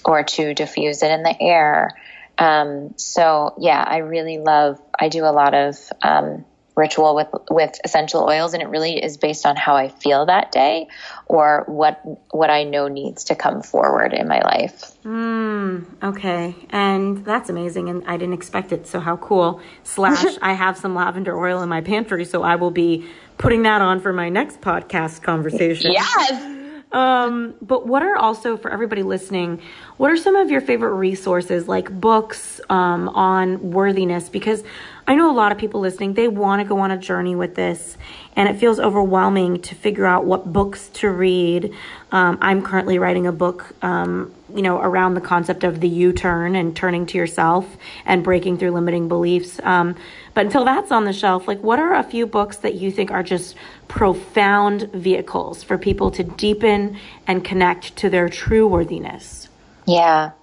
or 0.05 0.23
to 0.23 0.53
diffuse 0.53 1.03
it 1.03 1.11
in 1.11 1.23
the 1.23 1.35
air. 1.41 1.91
Um, 2.37 2.93
so 2.97 3.53
yeah, 3.59 3.83
I 3.85 3.97
really 3.97 4.37
love, 4.37 4.79
I 4.97 5.09
do 5.09 5.25
a 5.25 5.31
lot 5.31 5.53
of, 5.53 5.77
um, 6.01 6.45
ritual 6.79 7.13
with, 7.13 7.27
with 7.51 7.77
essential 7.83 8.23
oils 8.23 8.53
and 8.53 8.63
it 8.63 8.69
really 8.69 9.03
is 9.03 9.17
based 9.17 9.45
on 9.45 9.57
how 9.57 9.75
I 9.75 9.89
feel 9.89 10.27
that 10.27 10.51
day 10.51 10.87
or 11.25 11.65
what, 11.67 12.01
what 12.31 12.49
I 12.49 12.63
know 12.63 12.87
needs 12.87 13.25
to 13.25 13.35
come 13.35 13.61
forward 13.61 14.13
in 14.13 14.27
my 14.27 14.39
life. 14.39 14.93
Mm, 15.03 15.85
okay. 16.01 16.55
And 16.69 17.25
that's 17.25 17.49
amazing. 17.49 17.89
And 17.89 18.03
I 18.07 18.15
didn't 18.15 18.33
expect 18.33 18.71
it. 18.71 18.87
So 18.87 19.01
how 19.01 19.17
cool 19.17 19.59
slash 19.83 20.37
I 20.41 20.53
have 20.53 20.77
some 20.77 20.95
lavender 20.95 21.37
oil 21.37 21.61
in 21.61 21.69
my 21.69 21.81
pantry. 21.81 22.23
So 22.23 22.43
I 22.43 22.55
will 22.55 22.71
be 22.71 23.05
putting 23.37 23.63
that 23.63 23.81
on 23.81 23.99
for 23.99 24.13
my 24.13 24.29
next 24.29 24.61
podcast 24.61 25.21
conversation. 25.21 25.91
Yes. 25.91 26.58
Um, 26.91 27.53
but 27.61 27.85
what 27.85 28.01
are 28.01 28.15
also 28.15 28.57
for 28.57 28.71
everybody 28.71 29.03
listening? 29.03 29.61
What 29.97 30.11
are 30.11 30.17
some 30.17 30.35
of 30.35 30.49
your 30.49 30.61
favorite 30.61 30.95
resources, 30.95 31.67
like 31.67 31.91
books 31.99 32.59
um, 32.69 33.09
on 33.09 33.71
worthiness? 33.71 34.29
Because 34.29 34.63
I 35.09 35.15
know 35.15 35.31
a 35.31 35.33
lot 35.33 35.51
of 35.51 35.57
people 35.57 35.79
listening, 35.79 36.13
they 36.13 36.27
want 36.27 36.61
to 36.61 36.67
go 36.67 36.81
on 36.81 36.91
a 36.91 36.97
journey 36.97 37.35
with 37.35 37.55
this, 37.55 37.97
and 38.35 38.47
it 38.47 38.57
feels 38.57 38.79
overwhelming 38.79 39.59
to 39.63 39.73
figure 39.73 40.05
out 40.05 40.23
what 40.23 40.53
books 40.53 40.87
to 40.89 41.09
read. 41.09 41.73
Um, 42.11 42.37
I'm 42.43 42.61
currently 42.61 42.99
writing 42.99 43.25
a 43.25 43.31
book, 43.31 43.73
um, 43.81 44.31
you 44.53 44.61
know, 44.61 44.79
around 44.79 45.15
the 45.15 45.21
concept 45.21 45.63
of 45.63 45.79
the 45.79 45.89
U 45.89 46.13
turn 46.13 46.55
and 46.55 46.75
turning 46.75 47.07
to 47.07 47.17
yourself 47.17 47.65
and 48.05 48.23
breaking 48.23 48.59
through 48.59 48.69
limiting 48.69 49.07
beliefs. 49.07 49.59
Um, 49.63 49.95
but 50.35 50.45
until 50.45 50.63
that's 50.63 50.91
on 50.91 51.05
the 51.05 51.13
shelf, 51.13 51.47
like, 51.47 51.63
what 51.63 51.79
are 51.79 51.95
a 51.95 52.03
few 52.03 52.27
books 52.27 52.57
that 52.57 52.75
you 52.75 52.91
think 52.91 53.09
are 53.09 53.23
just 53.23 53.55
profound 53.87 54.91
vehicles 54.93 55.63
for 55.63 55.79
people 55.79 56.11
to 56.11 56.23
deepen 56.23 56.99
and 57.25 57.43
connect 57.43 57.95
to 57.95 58.11
their 58.11 58.29
true 58.29 58.67
worthiness? 58.67 59.49
Yeah. 59.87 60.33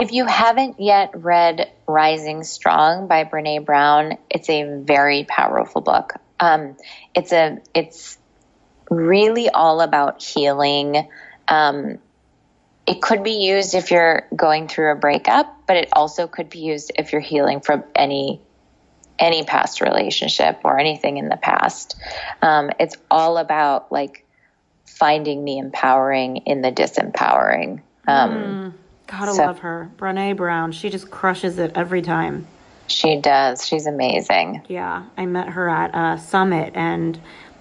If 0.00 0.12
you 0.12 0.24
haven't 0.24 0.80
yet 0.80 1.10
read 1.14 1.70
Rising 1.86 2.42
Strong 2.42 3.06
by 3.06 3.24
Brene 3.24 3.66
Brown, 3.66 4.16
it's 4.30 4.48
a 4.48 4.80
very 4.82 5.24
powerful 5.24 5.82
book. 5.82 6.14
Um, 6.40 6.78
it's 7.14 7.32
a 7.32 7.58
it's 7.74 8.16
really 8.88 9.50
all 9.50 9.82
about 9.82 10.22
healing. 10.22 11.06
Um, 11.46 11.98
it 12.86 13.02
could 13.02 13.22
be 13.22 13.44
used 13.44 13.74
if 13.74 13.90
you're 13.90 14.26
going 14.34 14.68
through 14.68 14.92
a 14.92 14.96
breakup, 14.96 15.66
but 15.66 15.76
it 15.76 15.90
also 15.92 16.26
could 16.26 16.48
be 16.48 16.60
used 16.60 16.92
if 16.96 17.12
you're 17.12 17.20
healing 17.20 17.60
from 17.60 17.84
any 17.94 18.40
any 19.18 19.44
past 19.44 19.82
relationship 19.82 20.60
or 20.64 20.78
anything 20.78 21.18
in 21.18 21.28
the 21.28 21.36
past. 21.36 21.94
Um, 22.40 22.70
it's 22.80 22.96
all 23.10 23.36
about 23.36 23.92
like 23.92 24.24
finding 24.86 25.44
the 25.44 25.58
empowering 25.58 26.38
in 26.38 26.62
the 26.62 26.72
disempowering. 26.72 27.82
Um, 28.08 28.30
mm. 28.30 28.72
Gotta 29.10 29.34
so, 29.34 29.44
love 29.44 29.58
her. 29.60 29.90
Brene 29.98 30.36
Brown. 30.36 30.70
She 30.70 30.88
just 30.88 31.10
crushes 31.10 31.58
it 31.58 31.72
every 31.74 32.00
time. 32.00 32.46
She 32.86 33.20
does. 33.20 33.66
She's 33.66 33.86
amazing. 33.86 34.62
Yeah. 34.68 35.04
I 35.16 35.26
met 35.26 35.48
her 35.48 35.68
at 35.68 35.90
a 35.94 36.20
summit 36.20 36.72
and 36.76 37.18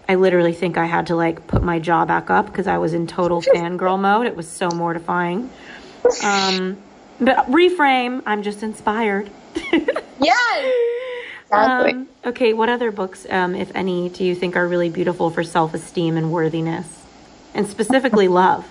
I 0.08 0.16
literally 0.16 0.54
think 0.54 0.78
I 0.78 0.86
had 0.86 1.08
to 1.08 1.16
like 1.16 1.48
put 1.48 1.64
my 1.64 1.80
jaw 1.80 2.06
back 2.06 2.30
up 2.30 2.46
because 2.48 2.68
I 2.68 2.78
was 2.78 2.94
in 2.94 3.08
total 3.08 3.42
fangirl 3.54 4.00
mode. 4.00 4.28
It 4.28 4.36
was 4.36 4.48
so 4.48 4.70
mortifying. 4.70 5.50
Um, 6.24 6.78
but 7.20 7.48
reframe, 7.48 8.22
I'm 8.26 8.44
just 8.44 8.62
inspired. 8.62 9.30
yes. 10.20 10.74
Exactly. 11.46 11.92
Um, 11.92 12.10
okay, 12.26 12.54
what 12.54 12.70
other 12.70 12.92
books, 12.92 13.26
um, 13.28 13.56
if 13.56 13.72
any, 13.74 14.10
do 14.10 14.24
you 14.24 14.36
think 14.36 14.56
are 14.56 14.68
really 14.68 14.90
beautiful 14.90 15.32
for 15.32 15.44
self 15.44 15.74
esteem 15.74 16.16
and 16.16 16.32
worthiness? 16.32 16.88
And 17.56 17.66
specifically 17.66 18.28
love? 18.28 18.68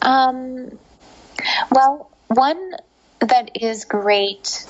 Um, 0.00 0.78
well, 1.70 2.10
one 2.28 2.74
that 3.20 3.50
is 3.60 3.84
great, 3.84 4.66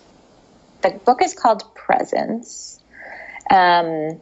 the 0.82 0.90
book 0.90 1.22
is 1.22 1.34
called 1.34 1.74
Presence. 1.74 2.80
Um, 3.50 4.20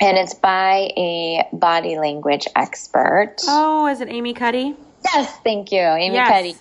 and 0.00 0.16
it's 0.16 0.34
by 0.34 0.90
a 0.96 1.46
body 1.52 1.98
language 1.98 2.48
expert. 2.56 3.36
Oh, 3.46 3.86
is 3.86 4.00
it 4.00 4.08
Amy 4.08 4.32
Cuddy? 4.32 4.74
Yes, 5.04 5.38
thank 5.44 5.72
you, 5.72 5.80
Amy 5.80 6.14
yes. 6.14 6.28
Cuddy. 6.28 6.54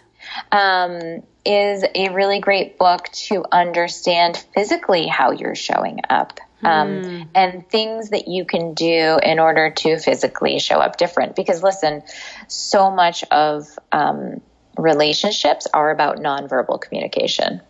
Um, 0.52 1.24
is 1.46 1.84
a 1.96 2.10
really 2.10 2.40
great 2.40 2.78
book 2.78 3.08
to 3.10 3.46
understand 3.52 4.38
physically 4.54 5.08
how 5.08 5.32
you're 5.32 5.56
showing 5.56 6.02
up. 6.10 6.40
Um, 6.62 6.90
mm. 6.90 7.28
and 7.34 7.70
things 7.70 8.10
that 8.10 8.28
you 8.28 8.44
can 8.44 8.74
do 8.74 9.18
in 9.24 9.40
order 9.40 9.70
to 9.70 9.98
physically 9.98 10.60
show 10.60 10.80
up 10.80 10.98
different. 10.98 11.38
Because 11.38 11.64
listen, 11.64 12.04
so 12.50 12.92
much 12.92 13.24
of 13.32 13.66
um, 13.94 14.42
relationships 14.82 15.68
are 15.74 15.92
about 15.92 16.18
nonverbal 16.18 16.82
communication. 16.82 17.62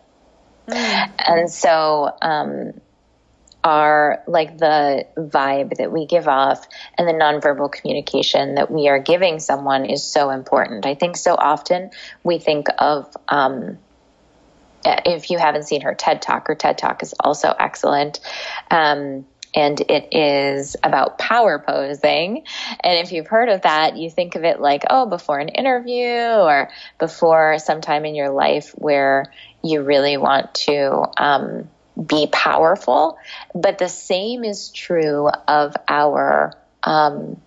Mm. 0.68 1.12
And 1.18 1.50
so, 1.50 2.14
um, 2.22 2.72
are 3.62 4.22
like 4.26 4.56
the 4.56 5.06
vibe 5.16 5.76
that 5.76 5.92
we 5.92 6.06
give 6.06 6.28
off 6.28 6.66
and 6.96 7.06
the 7.06 7.12
nonverbal 7.12 7.70
communication 7.70 8.54
that 8.54 8.70
we 8.70 8.88
are 8.88 8.98
giving 8.98 9.38
someone 9.38 9.84
is 9.84 10.02
so 10.02 10.30
important. 10.30 10.86
I 10.86 10.94
think 10.94 11.16
so 11.16 11.34
often 11.34 11.90
we 12.24 12.38
think 12.38 12.68
of, 12.78 13.14
um, 13.28 13.78
if 14.84 15.30
you 15.30 15.36
haven't 15.36 15.64
seen 15.64 15.82
her 15.82 15.94
TED 15.94 16.22
Talk, 16.22 16.48
her 16.48 16.54
TED 16.54 16.78
Talk 16.78 17.02
is 17.02 17.14
also 17.20 17.54
excellent. 17.58 18.20
Um, 18.70 19.26
and 19.54 19.80
it 19.80 20.14
is 20.14 20.76
about 20.82 21.18
power 21.18 21.58
posing. 21.58 22.44
And 22.80 22.98
if 22.98 23.12
you've 23.12 23.26
heard 23.26 23.48
of 23.48 23.62
that, 23.62 23.96
you 23.96 24.10
think 24.10 24.36
of 24.36 24.44
it 24.44 24.60
like, 24.60 24.84
oh, 24.88 25.06
before 25.06 25.38
an 25.38 25.48
interview 25.48 26.06
or 26.06 26.70
before 26.98 27.58
sometime 27.58 28.04
in 28.04 28.14
your 28.14 28.30
life 28.30 28.70
where 28.70 29.32
you 29.62 29.82
really 29.82 30.16
want 30.16 30.54
to 30.54 31.06
um, 31.16 31.68
be 32.04 32.28
powerful. 32.30 33.18
But 33.54 33.78
the 33.78 33.88
same 33.88 34.44
is 34.44 34.70
true 34.70 35.28
of 35.28 35.74
our 35.88 36.54
um, 36.82 37.40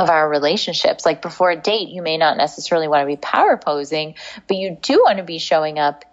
of 0.00 0.08
our 0.08 0.28
relationships. 0.28 1.04
Like 1.04 1.20
before 1.20 1.50
a 1.50 1.60
date, 1.60 1.90
you 1.90 2.00
may 2.00 2.16
not 2.16 2.38
necessarily 2.38 2.88
want 2.88 3.02
to 3.02 3.06
be 3.06 3.16
power 3.16 3.58
posing, 3.58 4.14
but 4.48 4.56
you 4.56 4.78
do 4.80 5.02
want 5.04 5.18
to 5.18 5.24
be 5.24 5.38
showing 5.38 5.78
up 5.78 6.04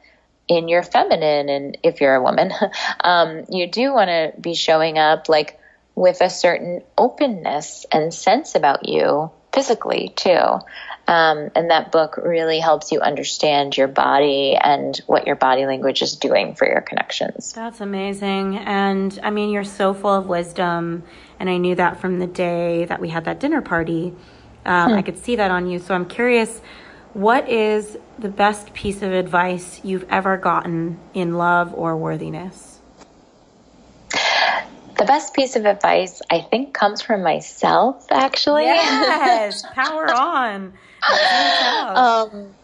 in 0.47 0.67
your 0.67 0.83
feminine. 0.83 1.49
And 1.49 1.77
if 1.83 2.01
you're 2.01 2.15
a 2.15 2.23
woman, 2.23 2.51
um, 3.01 3.45
you 3.49 3.67
do 3.67 3.93
want 3.93 4.09
to 4.09 4.33
be 4.39 4.53
showing 4.53 4.97
up 4.97 5.29
like 5.29 5.59
with 5.95 6.21
a 6.21 6.29
certain 6.29 6.83
openness 6.97 7.85
and 7.91 8.13
sense 8.13 8.55
about 8.55 8.87
you 8.87 9.31
physically 9.51 10.13
too. 10.15 10.59
Um, 11.07 11.49
and 11.55 11.71
that 11.71 11.91
book 11.91 12.17
really 12.17 12.59
helps 12.59 12.91
you 12.91 12.99
understand 12.99 13.77
your 13.77 13.87
body 13.87 14.55
and 14.61 14.95
what 15.07 15.25
your 15.25 15.37
body 15.37 15.65
language 15.65 16.01
is 16.01 16.17
doing 16.17 16.53
for 16.53 16.67
your 16.67 16.81
connections. 16.81 17.53
That's 17.53 17.79
amazing. 17.79 18.57
And 18.57 19.17
I 19.23 19.29
mean, 19.29 19.49
you're 19.49 19.63
so 19.63 19.93
full 19.93 20.13
of 20.13 20.27
wisdom. 20.27 21.03
And 21.39 21.49
I 21.49 21.57
knew 21.57 21.75
that 21.75 22.01
from 22.01 22.19
the 22.19 22.27
day 22.27 22.85
that 22.85 22.99
we 22.99 23.09
had 23.09 23.25
that 23.25 23.39
dinner 23.39 23.61
party. 23.61 24.13
Um, 24.65 24.91
hmm. 24.91 24.97
I 24.97 25.01
could 25.01 25.17
see 25.17 25.37
that 25.37 25.49
on 25.49 25.67
you. 25.67 25.79
So 25.79 25.95
I'm 25.95 26.07
curious 26.07 26.61
what 27.13 27.49
is 27.49 27.97
the 28.19 28.29
best 28.29 28.73
piece 28.73 29.01
of 29.01 29.11
advice 29.11 29.81
you've 29.83 30.05
ever 30.09 30.37
gotten 30.37 30.99
in 31.13 31.37
love 31.37 31.73
or 31.73 31.95
worthiness? 31.95 32.79
The 34.97 35.05
best 35.05 35.35
piece 35.35 35.55
of 35.55 35.65
advice 35.65 36.21
I 36.29 36.41
think 36.41 36.73
comes 36.73 37.01
from 37.01 37.21
myself, 37.21 38.07
actually. 38.11 38.63
Yes, 38.63 39.63
power 39.75 40.11
on. 40.11 40.73
um, 41.95 42.55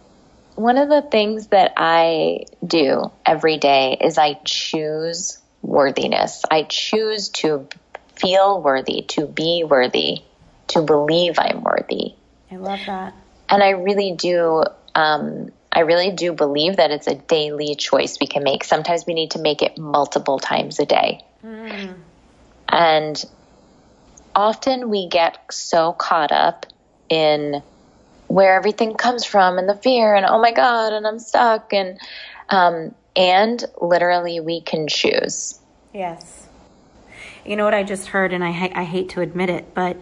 one 0.56 0.78
of 0.78 0.90
the 0.90 1.04
things 1.04 1.48
that 1.48 1.74
I 1.78 2.46
do 2.66 3.12
every 3.26 3.58
day 3.58 3.98
is 4.02 4.18
I 4.18 4.40
choose 4.46 5.38
worthiness. 5.62 6.44
I 6.50 6.64
choose 6.64 7.30
to 7.30 7.68
feel 8.16 8.62
worthy, 8.62 9.04
to 9.10 9.28
be 9.28 9.64
worthy, 9.64 10.24
to 10.70 10.82
believe 10.82 11.36
I'm 11.38 11.62
worthy. 11.62 12.14
I 12.52 12.56
love 12.56 12.80
that. 12.88 13.14
And 13.50 13.62
I 13.62 13.72
really 13.72 14.14
do. 14.14 14.64
Um, 14.96 15.52
I 15.72 15.82
really 15.82 16.12
do 16.12 16.34
believe 16.34 16.78
that 16.78 16.92
it's 16.92 17.08
a 17.08 17.16
daily 17.16 17.76
choice 17.76 18.18
we 18.22 18.28
can 18.28 18.44
make. 18.44 18.64
Sometimes 18.64 19.06
we 19.08 19.14
need 19.14 19.32
to 19.32 19.40
make 19.40 19.62
it 19.62 19.78
multiple 19.78 20.38
times 20.38 20.80
a 20.80 20.86
day. 20.86 21.22
Mm. 21.44 21.96
And 22.70 23.26
often 24.36 24.90
we 24.90 25.08
get 25.08 25.38
so 25.52 25.94
caught 25.94 26.32
up 26.32 26.66
in 27.10 27.62
where 28.28 28.56
everything 28.56 28.96
comes 28.96 29.26
from 29.26 29.58
and 29.58 29.70
the 29.70 29.76
fear 29.76 30.16
and 30.16 30.26
oh 30.26 30.42
my 30.42 30.52
god 30.52 30.94
and 30.94 31.06
I'm 31.06 31.20
stuck 31.20 31.72
and 31.74 32.00
um, 32.50 32.96
and 33.16 33.64
literally 33.82 34.40
we 34.40 34.62
can 34.62 34.88
choose. 34.88 35.60
Yes. 35.94 36.48
You 37.46 37.56
know 37.56 37.66
what 37.66 37.74
I 37.74 37.84
just 37.84 38.08
heard 38.08 38.34
and 38.34 38.44
I 38.44 38.52
ha- 38.52 38.72
I 38.74 38.84
hate 38.86 39.10
to 39.10 39.22
admit 39.22 39.50
it, 39.50 39.74
but 39.74 39.98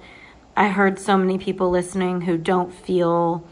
I 0.56 0.68
heard 0.70 1.00
so 1.00 1.18
many 1.18 1.38
people 1.38 1.70
listening 1.70 2.22
who 2.22 2.38
don't 2.38 2.74
feel 2.74 3.44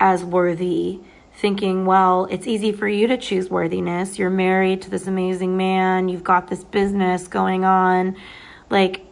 as 0.00 0.24
worthy 0.24 1.00
thinking, 1.34 1.86
well, 1.86 2.26
it's 2.30 2.46
easy 2.46 2.72
for 2.72 2.88
you 2.88 3.06
to 3.06 3.16
choose 3.16 3.48
worthiness. 3.48 4.18
You're 4.18 4.30
married 4.30 4.82
to 4.82 4.90
this 4.90 5.06
amazing 5.06 5.56
man, 5.56 6.08
you've 6.08 6.24
got 6.24 6.48
this 6.48 6.64
business 6.64 7.28
going 7.28 7.64
on. 7.64 8.16
Like 8.70 9.02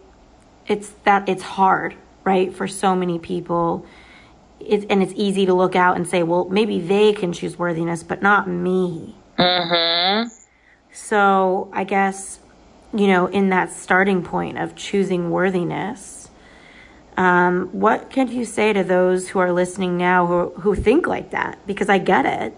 it's 0.66 0.90
that 1.04 1.28
it's 1.28 1.42
hard, 1.42 1.94
right? 2.24 2.52
For 2.52 2.66
so 2.66 2.96
many 2.96 3.18
people 3.18 3.86
it, 4.60 4.86
and 4.90 5.02
it's 5.02 5.12
easy 5.16 5.46
to 5.46 5.54
look 5.54 5.76
out 5.76 5.96
and 5.96 6.06
say, 6.08 6.22
well, 6.22 6.46
maybe 6.48 6.80
they 6.80 7.12
can 7.12 7.32
choose 7.32 7.58
worthiness, 7.58 8.02
but 8.02 8.22
not 8.22 8.48
me. 8.48 9.14
Mm-hmm. 9.38 10.28
So 10.92 11.70
I 11.72 11.84
guess, 11.84 12.40
you 12.92 13.06
know, 13.06 13.26
in 13.26 13.50
that 13.50 13.70
starting 13.70 14.22
point 14.22 14.58
of 14.58 14.74
choosing 14.74 15.30
worthiness, 15.30 16.15
um, 17.16 17.68
what 17.72 18.10
can 18.10 18.28
you 18.28 18.44
say 18.44 18.72
to 18.72 18.84
those 18.84 19.28
who 19.28 19.38
are 19.38 19.52
listening 19.52 19.96
now 19.96 20.26
who, 20.26 20.50
who 20.60 20.74
think 20.74 21.06
like 21.06 21.30
that? 21.30 21.58
Because 21.66 21.88
I 21.88 21.98
get 21.98 22.26
it. 22.26 22.54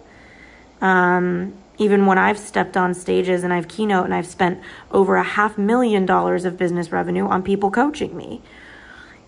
Um, 0.80 1.54
even 1.78 2.06
when 2.06 2.18
I've 2.18 2.38
stepped 2.38 2.76
on 2.76 2.92
stages 2.92 3.44
and 3.44 3.52
I've 3.52 3.68
keynote 3.68 4.04
and 4.04 4.14
I've 4.14 4.26
spent 4.26 4.60
over 4.90 5.16
a 5.16 5.22
half 5.22 5.56
million 5.56 6.06
dollars 6.06 6.44
of 6.44 6.56
business 6.56 6.90
revenue 6.90 7.26
on 7.26 7.42
people 7.42 7.70
coaching 7.70 8.16
me 8.16 8.42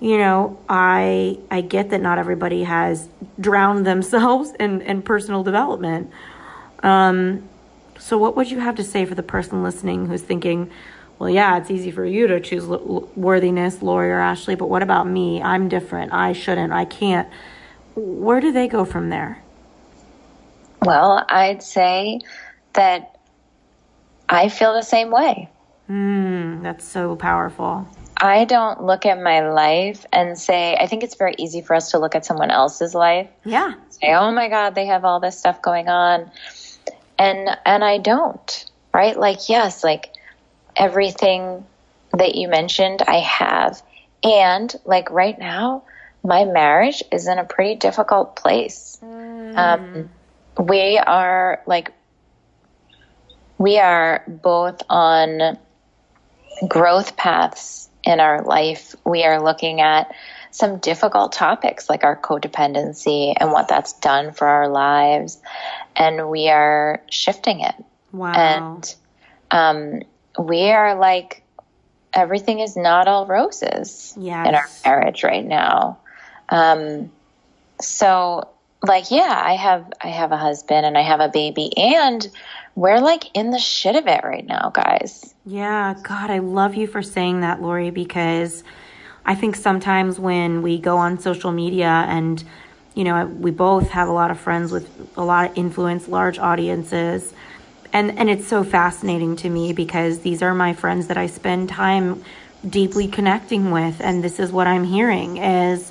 you 0.00 0.16
know, 0.16 0.58
I 0.68 1.38
I 1.50 1.60
get 1.60 1.90
that 1.90 2.00
not 2.00 2.18
everybody 2.18 2.64
has 2.64 3.08
drowned 3.38 3.86
themselves 3.86 4.52
in, 4.58 4.80
in 4.82 5.02
personal 5.02 5.44
development. 5.44 6.10
Um, 6.82 7.48
so 7.98 8.16
what 8.16 8.34
would 8.34 8.50
you 8.50 8.60
have 8.60 8.76
to 8.76 8.84
say 8.84 9.04
for 9.04 9.14
the 9.14 9.22
person 9.22 9.62
listening 9.62 10.06
who's 10.06 10.22
thinking, 10.22 10.70
well, 11.20 11.28
yeah, 11.28 11.58
it's 11.58 11.70
easy 11.70 11.90
for 11.90 12.06
you 12.06 12.26
to 12.28 12.40
choose 12.40 12.64
worthiness, 12.66 13.82
Lori 13.82 14.10
or 14.10 14.20
Ashley, 14.20 14.54
but 14.54 14.70
what 14.70 14.82
about 14.82 15.06
me? 15.06 15.42
I'm 15.42 15.68
different. 15.68 16.14
I 16.14 16.32
shouldn't. 16.32 16.72
I 16.72 16.86
can't. 16.86 17.28
Where 17.94 18.40
do 18.40 18.52
they 18.52 18.68
go 18.68 18.86
from 18.86 19.10
there? 19.10 19.42
Well, 20.80 21.22
I'd 21.28 21.62
say 21.62 22.20
that 22.72 23.20
I 24.30 24.48
feel 24.48 24.72
the 24.72 24.80
same 24.80 25.10
way. 25.10 25.50
Mm, 25.90 26.62
that's 26.62 26.86
so 26.86 27.16
powerful. 27.16 27.86
I 28.16 28.46
don't 28.46 28.82
look 28.82 29.04
at 29.04 29.20
my 29.20 29.46
life 29.50 30.06
and 30.14 30.38
say, 30.38 30.74
I 30.74 30.86
think 30.86 31.02
it's 31.02 31.16
very 31.16 31.34
easy 31.36 31.60
for 31.60 31.76
us 31.76 31.90
to 31.90 31.98
look 31.98 32.14
at 32.14 32.24
someone 32.24 32.50
else's 32.50 32.94
life. 32.94 33.28
Yeah. 33.44 33.74
Say, 33.90 34.14
oh 34.14 34.32
my 34.32 34.48
God, 34.48 34.74
they 34.74 34.86
have 34.86 35.04
all 35.04 35.20
this 35.20 35.38
stuff 35.38 35.60
going 35.60 35.88
on. 35.88 36.30
And, 37.18 37.58
and 37.66 37.84
I 37.84 37.98
don't, 37.98 38.70
right? 38.94 39.18
Like, 39.18 39.50
yes, 39.50 39.84
like 39.84 40.09
everything 40.80 41.64
that 42.12 42.34
you 42.34 42.48
mentioned, 42.48 43.02
I 43.06 43.20
have. 43.20 43.80
And 44.24 44.74
like 44.84 45.10
right 45.10 45.38
now, 45.38 45.84
my 46.24 46.44
marriage 46.44 47.02
is 47.12 47.28
in 47.28 47.38
a 47.38 47.44
pretty 47.44 47.76
difficult 47.76 48.34
place. 48.34 48.98
Mm. 49.02 49.56
Um, 49.56 50.10
we 50.58 50.98
are 50.98 51.62
like, 51.66 51.92
we 53.58 53.78
are 53.78 54.24
both 54.26 54.82
on 54.88 55.58
growth 56.66 57.16
paths 57.16 57.88
in 58.02 58.18
our 58.20 58.42
life, 58.42 58.94
we 59.04 59.24
are 59.24 59.42
looking 59.42 59.80
at 59.80 60.14
some 60.50 60.78
difficult 60.78 61.32
topics 61.32 61.88
like 61.88 62.02
our 62.02 62.16
codependency 62.16 63.34
and 63.36 63.52
what 63.52 63.68
that's 63.68 63.92
done 64.00 64.32
for 64.32 64.46
our 64.48 64.68
lives. 64.68 65.38
And 65.94 66.28
we 66.28 66.48
are 66.48 67.02
shifting 67.10 67.60
it. 67.60 67.74
Wow. 68.12 68.32
And 68.32 68.94
um, 69.50 70.02
we 70.41 70.70
are 70.70 70.95
like, 70.95 71.43
everything 72.12 72.61
is 72.61 72.76
not 72.76 73.07
all 73.07 73.26
roses 73.26 74.14
yes. 74.18 74.49
in 74.49 74.55
our 74.55 74.68
marriage 74.84 75.22
right 75.22 75.45
now. 75.45 75.99
Um, 76.49 77.11
so 77.80 78.49
like, 78.82 79.11
yeah, 79.11 79.41
I 79.45 79.55
have, 79.55 79.93
I 80.01 80.09
have 80.09 80.32
a 80.32 80.36
husband 80.36 80.86
and 80.86 80.97
I 80.97 81.03
have 81.03 81.20
a 81.20 81.28
baby 81.28 81.76
and 81.76 82.26
we're 82.74 83.01
like 83.01 83.24
in 83.34 83.51
the 83.51 83.59
shit 83.59 83.97
of 83.97 84.07
it 84.07 84.24
right 84.24 84.47
now, 84.47 84.70
guys. 84.74 85.34
Yeah, 85.45 85.95
God, 86.03 86.30
I 86.30 86.38
love 86.38 86.74
you 86.74 86.86
for 86.86 87.03
saying 87.03 87.41
that, 87.41 87.61
Lori, 87.61 87.91
because 87.91 88.64
I 89.24 89.34
think 89.34 89.57
sometimes 89.57 90.18
when 90.18 90.62
we 90.62 90.78
go 90.78 90.97
on 90.97 91.18
social 91.18 91.53
media 91.53 92.07
and, 92.09 92.43
you 92.95 93.05
know, 93.05 93.26
we 93.26 93.51
both 93.51 93.91
have 93.91 94.09
a 94.09 94.12
lot 94.12 94.30
of 94.30 94.41
friends 94.41 94.72
with 94.72 94.88
a 95.16 95.24
lot 95.24 95.51
of 95.51 95.59
influence, 95.59 96.09
large 96.09 96.38
audiences. 96.38 97.32
And, 97.93 98.18
and 98.18 98.30
it's 98.30 98.47
so 98.47 98.62
fascinating 98.62 99.36
to 99.36 99.51
me 99.51 99.72
because 99.72 100.20
these 100.20 100.43
are 100.43 100.55
my 100.55 100.72
friends 100.74 101.09
that 101.09 101.16
I 101.16 101.26
spend 101.26 101.68
time 101.68 102.22
deeply 102.68 103.09
connecting 103.09 103.70
with. 103.70 104.01
And 104.01 104.22
this 104.22 104.38
is 104.38 104.53
what 104.53 104.66
I'm 104.66 104.84
hearing 104.84 105.38
is, 105.38 105.91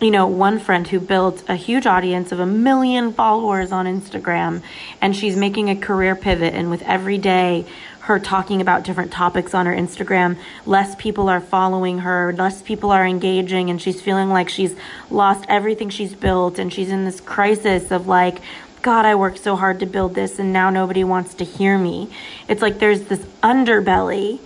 you 0.00 0.10
know, 0.10 0.26
one 0.26 0.58
friend 0.58 0.86
who 0.86 1.00
built 1.00 1.42
a 1.48 1.56
huge 1.56 1.86
audience 1.86 2.32
of 2.32 2.40
a 2.40 2.46
million 2.46 3.12
followers 3.12 3.72
on 3.72 3.86
Instagram, 3.86 4.62
and 5.00 5.14
she's 5.14 5.36
making 5.36 5.70
a 5.70 5.76
career 5.76 6.14
pivot. 6.14 6.54
And 6.54 6.70
with 6.70 6.82
every 6.82 7.18
day, 7.18 7.66
her 8.00 8.18
talking 8.18 8.62
about 8.62 8.84
different 8.84 9.12
topics 9.12 9.52
on 9.52 9.66
her 9.66 9.74
Instagram, 9.74 10.38
less 10.64 10.94
people 10.96 11.28
are 11.28 11.40
following 11.40 11.98
her, 11.98 12.32
less 12.32 12.62
people 12.62 12.90
are 12.90 13.04
engaging, 13.04 13.68
and 13.68 13.82
she's 13.82 14.00
feeling 14.00 14.30
like 14.30 14.48
she's 14.48 14.74
lost 15.10 15.44
everything 15.48 15.90
she's 15.90 16.14
built. 16.14 16.58
And 16.58 16.72
she's 16.72 16.90
in 16.90 17.04
this 17.04 17.20
crisis 17.20 17.90
of 17.90 18.06
like, 18.06 18.38
God, 18.82 19.04
I 19.04 19.14
worked 19.14 19.38
so 19.38 19.56
hard 19.56 19.80
to 19.80 19.86
build 19.86 20.14
this, 20.14 20.38
and 20.38 20.52
now 20.52 20.70
nobody 20.70 21.04
wants 21.04 21.34
to 21.34 21.44
hear 21.44 21.78
me. 21.78 22.10
It's 22.48 22.62
like 22.62 22.78
there's 22.78 23.02
this 23.02 23.20
underbelly. 23.42 24.40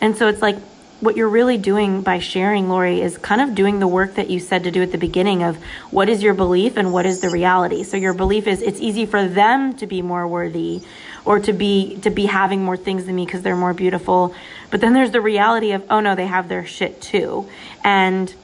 And 0.00 0.16
so 0.16 0.28
it's 0.28 0.42
like, 0.42 0.58
what 1.00 1.16
you're 1.16 1.28
really 1.28 1.58
doing 1.58 2.02
by 2.02 2.18
sharing, 2.18 2.68
Lori, 2.68 3.00
is 3.00 3.18
kind 3.18 3.40
of 3.40 3.54
doing 3.54 3.78
the 3.78 3.86
work 3.86 4.16
that 4.16 4.30
you 4.30 4.40
said 4.40 4.64
to 4.64 4.70
do 4.70 4.82
at 4.82 4.90
the 4.90 4.98
beginning 4.98 5.44
of 5.44 5.56
what 5.90 6.08
is 6.08 6.22
your 6.22 6.34
belief 6.34 6.76
and 6.76 6.92
what 6.92 7.06
is 7.06 7.20
the 7.20 7.30
reality. 7.30 7.84
So 7.84 7.96
your 7.96 8.14
belief 8.14 8.48
is 8.48 8.62
it's 8.62 8.80
easy 8.80 9.06
for 9.06 9.26
them 9.26 9.74
to 9.74 9.86
be 9.86 10.02
more 10.02 10.26
worthy 10.26 10.82
or 11.24 11.38
to 11.38 11.52
be 11.52 11.98
to 12.02 12.10
be 12.10 12.26
having 12.26 12.64
more 12.64 12.76
things 12.76 13.04
than 13.04 13.14
me 13.14 13.24
because 13.24 13.42
they're 13.42 13.56
more 13.56 13.74
beautiful. 13.74 14.34
But 14.70 14.80
then 14.80 14.92
there's 14.92 15.12
the 15.12 15.20
reality 15.20 15.70
of 15.70 15.84
oh 15.88 16.00
no, 16.00 16.16
they 16.16 16.26
have 16.26 16.48
their 16.48 16.66
shit 16.66 17.00
too. 17.00 17.48
And 17.84 18.34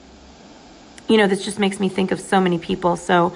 you 1.09 1.17
know, 1.17 1.27
this 1.27 1.45
just 1.45 1.59
makes 1.59 1.81
me 1.81 1.89
think 1.89 2.13
of 2.13 2.21
so 2.21 2.41
many 2.41 2.59
people. 2.59 2.97
So 2.97 3.35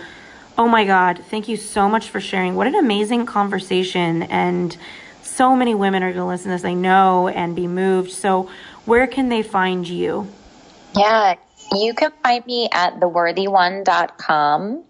oh 0.58 0.68
my 0.68 0.84
god, 0.84 1.24
thank 1.30 1.48
you 1.48 1.56
so 1.56 1.88
much 1.88 2.10
for 2.10 2.20
sharing. 2.20 2.56
What 2.56 2.66
an 2.66 2.74
amazing 2.74 3.26
conversation 3.26 4.24
and 4.24 4.76
so 5.22 5.54
many 5.54 5.74
women 5.74 6.02
are 6.02 6.12
going 6.12 6.22
to 6.22 6.26
listen 6.26 6.50
to 6.50 6.56
this, 6.56 6.64
I 6.64 6.74
know, 6.74 7.28
and 7.28 7.54
be 7.54 7.68
moved. 7.68 8.10
So 8.10 8.50
where 8.84 9.06
can 9.06 9.28
they 9.28 9.42
find 9.42 9.86
you? 9.88 10.26
Yeah, 10.96 11.36
You 11.76 11.94
can 11.94 12.12
find 12.24 12.44
me 12.46 12.68
at 12.72 12.98
theworthyone.com. 12.98 14.84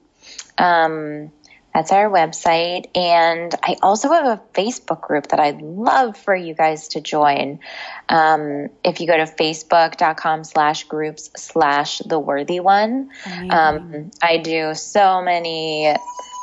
Um, 0.58 1.32
that's 1.74 1.92
our 1.92 2.10
website. 2.10 2.86
And 2.96 3.54
I 3.62 3.76
also 3.82 4.10
have 4.10 4.26
a 4.26 4.42
Facebook 4.54 5.00
group 5.00 5.28
that 5.28 5.40
I'd 5.40 5.62
love 5.62 6.16
for 6.16 6.34
you 6.34 6.54
guys 6.54 6.88
to 6.88 7.00
join. 7.00 7.60
Um, 8.08 8.68
if 8.84 9.00
you 9.00 9.06
go 9.06 9.16
to 9.16 9.24
facebook.com 9.24 10.44
slash 10.44 10.84
groups 10.84 11.30
slash 11.36 11.98
the 11.98 12.18
worthy 12.18 12.60
one, 12.60 13.10
um, 13.50 14.10
I 14.22 14.38
do 14.38 14.74
so 14.74 15.22
many 15.22 15.94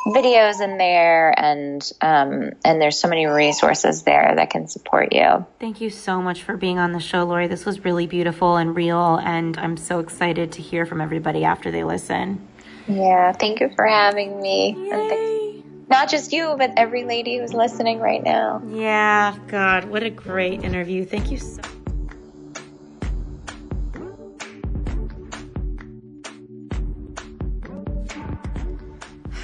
videos 0.05 0.61
in 0.61 0.77
there 0.77 1.33
and 1.37 1.91
um, 2.01 2.51
and 2.63 2.79
there's 2.79 2.99
so 2.99 3.07
many 3.07 3.25
resources 3.25 4.03
there 4.03 4.33
that 4.35 4.51
can 4.51 4.67
support 4.67 5.11
you. 5.11 5.45
Thank 5.59 5.81
you 5.81 5.89
so 5.89 6.21
much 6.21 6.43
for 6.43 6.55
being 6.55 6.77
on 6.77 6.91
the 6.91 6.99
show, 6.99 7.23
Lori. 7.23 7.47
This 7.47 7.65
was 7.65 7.83
really 7.83 8.05
beautiful 8.05 8.55
and 8.57 8.75
real 8.75 9.15
and 9.17 9.57
I'm 9.57 9.77
so 9.77 9.99
excited 9.99 10.51
to 10.53 10.61
hear 10.61 10.85
from 10.85 11.01
everybody 11.01 11.43
after 11.43 11.71
they 11.71 11.83
listen. 11.83 12.47
Yeah, 12.87 13.31
thank 13.31 13.59
you 13.59 13.69
for 13.75 13.85
having 13.85 14.41
me. 14.41 14.75
And 14.91 15.09
th- 15.09 15.65
not 15.89 16.09
just 16.09 16.31
you, 16.31 16.55
but 16.57 16.73
every 16.77 17.03
lady 17.03 17.37
who's 17.37 17.53
listening 17.53 17.99
right 17.99 18.23
now. 18.23 18.61
Yeah, 18.67 19.35
God, 19.47 19.85
what 19.85 20.03
a 20.03 20.09
great 20.09 20.63
interview. 20.63 21.05
Thank 21.05 21.31
you 21.31 21.37
so 21.37 21.61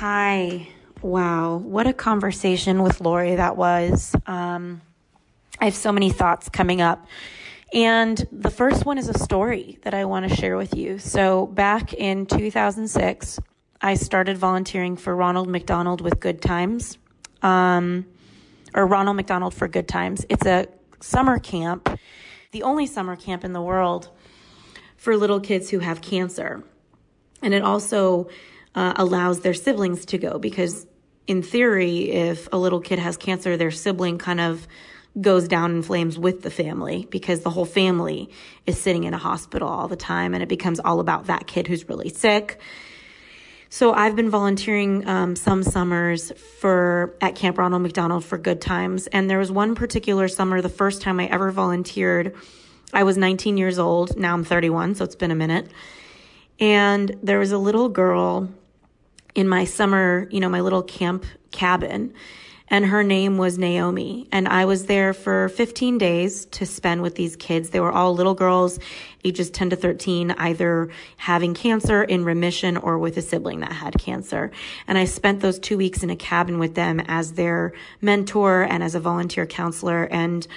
Hi. 0.02 0.68
Wow. 1.04 1.58
What 1.58 1.86
a 1.86 1.94
conversation 1.94 2.82
with 2.82 3.02
Lori 3.02 3.36
that 3.36 3.56
was. 3.56 4.16
Um, 4.26 4.82
I 5.60 5.66
have 5.66 5.76
so 5.76 5.92
many 5.92 6.10
thoughts 6.10 6.50
coming 6.50 6.82
up. 6.82 7.06
And 7.74 8.18
the 8.32 8.52
first 8.52 8.86
one 8.86 8.98
is 8.98 9.08
a 9.08 9.18
story 9.18 9.80
that 9.84 9.94
I 9.94 10.06
want 10.06 10.28
to 10.28 10.36
share 10.36 10.58
with 10.58 10.76
you. 10.76 11.00
So, 11.00 11.48
back 11.48 11.94
in 11.94 12.26
2006, 12.26 13.40
I 13.82 13.94
started 13.94 14.38
volunteering 14.38 14.98
for 14.98 15.16
Ronald 15.16 15.48
McDonald 15.48 16.02
with 16.02 16.20
Good 16.20 16.42
Times, 16.42 16.98
um, 17.42 18.06
or 18.74 18.86
Ronald 18.86 19.16
McDonald 19.16 19.54
for 19.54 19.70
Good 19.70 19.88
Times. 19.88 20.26
It's 20.28 20.46
a 20.46 20.68
summer 21.00 21.40
camp, 21.40 21.98
the 22.52 22.64
only 22.64 22.86
summer 22.86 23.16
camp 23.16 23.46
in 23.46 23.54
the 23.54 23.62
world 23.62 24.10
for 24.98 25.16
little 25.16 25.40
kids 25.40 25.70
who 25.70 25.80
have 25.80 26.02
cancer. 26.02 26.64
And 27.42 27.54
it 27.54 27.64
also 27.64 28.30
uh, 28.76 28.94
allows 28.98 29.40
their 29.40 29.54
siblings 29.54 30.06
to 30.06 30.18
go 30.18 30.40
because, 30.40 30.86
in 31.26 31.42
theory, 31.42 32.12
if 32.12 32.50
a 32.52 32.58
little 32.58 32.82
kid 32.82 33.00
has 33.00 33.16
cancer, 33.16 33.56
their 33.56 33.72
sibling 33.72 34.18
kind 34.18 34.42
of 34.42 34.68
goes 35.20 35.48
down 35.48 35.72
in 35.72 35.82
flames 35.82 36.18
with 36.18 36.42
the 36.42 36.50
family 36.50 37.08
because 37.10 37.42
the 37.42 37.50
whole 37.50 37.66
family 37.66 38.30
is 38.66 38.80
sitting 38.80 39.04
in 39.04 39.14
a 39.14 39.18
hospital 39.18 39.68
all 39.68 39.88
the 39.88 39.96
time 39.96 40.34
and 40.34 40.42
it 40.42 40.48
becomes 40.48 40.80
all 40.80 41.00
about 41.00 41.26
that 41.26 41.48
kid 41.48 41.68
who's 41.68 41.90
really 41.90 42.10
sick. 42.10 42.60
So 43.74 43.94
I've 43.94 44.18
been 44.18 44.30
volunteering 44.30 45.08
um, 45.08 45.36
some 45.36 45.64
summers 45.64 46.32
for 46.60 47.16
at 47.22 47.36
Camp 47.36 47.58
Ronald 47.58 47.82
McDonald 47.82 48.26
for 48.26 48.38
good 48.38 48.60
times, 48.60 49.08
and 49.08 49.30
there 49.30 49.40
was 49.40 49.50
one 49.50 49.76
particular 49.76 50.28
summer, 50.28 50.62
the 50.62 50.68
first 50.68 51.02
time 51.02 51.22
I 51.22 51.28
ever 51.28 51.52
volunteered. 51.52 52.36
I 52.94 53.04
was 53.04 53.16
19 53.16 53.56
years 53.56 53.80
old. 53.80 54.18
Now 54.18 54.34
I'm 54.34 54.44
31, 54.44 54.96
so 54.96 55.06
it's 55.06 55.16
been 55.16 55.32
a 55.32 55.36
minute. 55.36 55.72
And 56.60 57.18
there 57.24 57.40
was 57.40 57.54
a 57.54 57.58
little 57.58 57.88
girl 57.88 58.50
in 59.36 59.48
my 59.48 59.64
summer, 59.64 60.28
you 60.32 60.42
know, 60.42 60.50
my 60.50 60.60
little 60.60 60.84
camp 60.84 61.24
cabin 61.52 62.14
and 62.72 62.86
her 62.86 63.04
name 63.04 63.38
was 63.38 63.58
Naomi. 63.58 64.28
And 64.32 64.48
I 64.48 64.64
was 64.64 64.86
there 64.86 65.14
for 65.14 65.50
15 65.50 65.98
days 65.98 66.46
to 66.46 66.66
spend 66.66 67.02
with 67.02 67.16
these 67.16 67.36
kids. 67.36 67.70
They 67.70 67.82
were 67.82 67.92
all 67.92 68.16
little 68.16 68.34
girls, 68.34 68.80
ages 69.26 69.50
10 69.52 69.72
to 69.72 69.76
13, 69.76 70.32
either 70.32 70.90
having 71.18 71.54
cancer 71.54 72.02
in 72.02 72.24
remission 72.24 72.78
or 72.78 72.98
with 72.98 73.18
a 73.18 73.22
sibling 73.22 73.60
that 73.60 73.74
had 73.74 74.00
cancer. 74.00 74.52
And 74.88 74.98
I 74.98 75.04
spent 75.04 75.42
those 75.42 75.60
two 75.60 75.78
weeks 75.78 76.02
in 76.02 76.10
a 76.10 76.16
cabin 76.16 76.60
with 76.60 76.76
them 76.76 77.02
as 77.02 77.34
their 77.34 77.74
mentor 78.00 78.64
and 78.64 78.82
as 78.82 78.96
a 78.96 79.02
volunteer 79.02 79.46
counselor. 79.46 80.06
And 80.06 80.48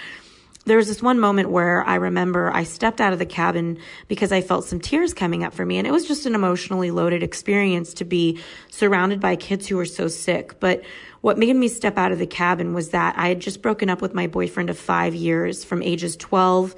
there 0.66 0.76
was 0.78 0.88
this 0.88 1.02
one 1.02 1.20
moment 1.20 1.50
where 1.50 1.82
I 1.84 1.96
remember 1.96 2.50
I 2.50 2.64
stepped 2.64 3.00
out 3.00 3.12
of 3.12 3.18
the 3.18 3.26
cabin 3.26 3.78
because 4.08 4.32
I 4.32 4.40
felt 4.40 4.64
some 4.64 4.80
tears 4.80 5.12
coming 5.12 5.44
up 5.44 5.52
for 5.52 5.64
me. 5.64 5.78
And 5.78 5.86
it 5.86 5.92
was 5.92 6.06
just 6.06 6.24
an 6.26 6.34
emotionally 6.34 6.90
loaded 6.90 7.22
experience 7.22 7.92
to 7.94 8.04
be 8.04 8.40
surrounded 8.70 9.20
by 9.20 9.36
kids 9.36 9.66
who 9.66 9.76
were 9.76 9.84
so 9.84 10.08
sick. 10.08 10.58
But 10.60 10.82
what 11.20 11.38
made 11.38 11.54
me 11.54 11.68
step 11.68 11.98
out 11.98 12.12
of 12.12 12.18
the 12.18 12.26
cabin 12.26 12.72
was 12.72 12.90
that 12.90 13.14
I 13.18 13.28
had 13.28 13.40
just 13.40 13.60
broken 13.60 13.90
up 13.90 14.00
with 14.00 14.14
my 14.14 14.26
boyfriend 14.26 14.70
of 14.70 14.78
five 14.78 15.14
years 15.14 15.64
from 15.64 15.82
ages 15.82 16.16
12 16.16 16.74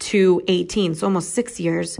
to 0.00 0.42
18. 0.48 0.96
So 0.96 1.06
almost 1.06 1.30
six 1.30 1.60
years. 1.60 1.98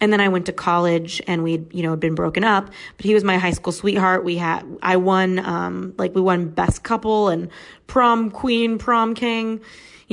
And 0.00 0.12
then 0.12 0.20
I 0.20 0.28
went 0.28 0.46
to 0.46 0.52
college 0.52 1.22
and 1.28 1.44
we'd, 1.44 1.72
you 1.72 1.84
know, 1.84 1.94
been 1.94 2.16
broken 2.16 2.42
up, 2.42 2.70
but 2.96 3.06
he 3.06 3.14
was 3.14 3.22
my 3.22 3.38
high 3.38 3.52
school 3.52 3.72
sweetheart. 3.72 4.24
We 4.24 4.34
had, 4.34 4.64
I 4.82 4.96
won, 4.96 5.38
um, 5.38 5.94
like 5.96 6.12
we 6.12 6.20
won 6.20 6.48
best 6.48 6.82
couple 6.82 7.28
and 7.28 7.50
prom 7.86 8.32
queen, 8.32 8.78
prom 8.78 9.14
king 9.14 9.60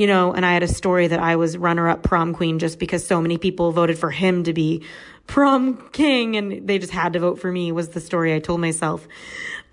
you 0.00 0.06
know, 0.06 0.32
and 0.32 0.46
I 0.46 0.54
had 0.54 0.62
a 0.62 0.68
story 0.68 1.08
that 1.08 1.20
I 1.20 1.36
was 1.36 1.58
runner 1.58 1.86
up 1.86 2.02
prom 2.02 2.32
queen 2.32 2.58
just 2.58 2.78
because 2.78 3.06
so 3.06 3.20
many 3.20 3.36
people 3.36 3.70
voted 3.70 3.98
for 3.98 4.10
him 4.10 4.44
to 4.44 4.54
be 4.54 4.82
prom 5.26 5.90
king 5.92 6.38
and 6.38 6.66
they 6.66 6.78
just 6.78 6.90
had 6.90 7.12
to 7.12 7.18
vote 7.18 7.38
for 7.38 7.52
me 7.52 7.70
was 7.70 7.90
the 7.90 8.00
story 8.00 8.34
I 8.34 8.38
told 8.38 8.62
myself. 8.62 9.06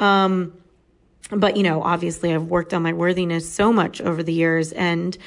Um, 0.02 0.52
but 1.32 1.56
you 1.56 1.64
know, 1.64 1.82
obviously 1.82 2.34
I've 2.34 2.44
worked 2.44 2.74
on 2.74 2.84
my 2.84 2.92
worthiness 2.92 3.50
so 3.50 3.72
much 3.72 4.02
over 4.02 4.22
the 4.22 4.34
years 4.34 4.74
and 4.74 5.18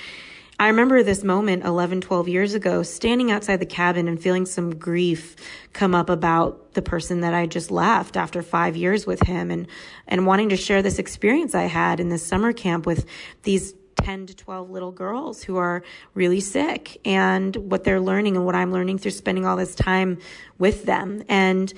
I 0.59 0.67
remember 0.67 1.03
this 1.03 1.25
moment 1.25 1.65
11, 1.65 2.03
12 2.03 2.29
years 2.29 2.53
ago, 2.53 2.83
standing 2.83 3.31
outside 3.31 3.57
the 3.57 3.65
cabin 3.65 4.07
and 4.07 4.23
feeling 4.23 4.45
some 4.45 4.75
grief 4.75 5.35
come 5.73 5.95
up 5.95 6.11
about 6.11 6.75
the 6.75 6.83
person 6.83 7.23
that 7.23 7.33
I 7.33 7.47
just 7.47 7.71
left 7.71 8.19
after 8.19 8.43
five 8.43 8.77
years 8.77 9.07
with 9.07 9.23
him 9.23 9.51
and, 9.51 9.67
and 10.07 10.27
wanting 10.27 10.51
to 10.51 10.59
share 10.59 10.83
this 10.83 10.99
experience 10.99 11.55
I 11.55 11.63
had 11.63 12.01
in 12.01 12.11
this 12.11 12.27
summer 12.27 12.53
camp 12.53 12.85
with 12.85 13.07
these 13.45 13.73
10 14.11 14.27
to 14.27 14.35
12 14.35 14.71
little 14.71 14.91
girls 14.91 15.45
who 15.45 15.57
are 15.57 15.85
really 16.15 16.41
sick 16.41 17.01
and 17.05 17.55
what 17.55 17.85
they're 17.85 18.01
learning 18.01 18.37
and 18.37 18.45
what 18.45 18.57
I'm 18.57 18.73
learning 18.73 18.99
through 18.99 19.13
spending 19.13 19.47
all 19.47 19.57
this 19.57 19.73
time 19.73 20.19
with 20.59 20.85
them. 20.85 21.23
And 21.29 21.73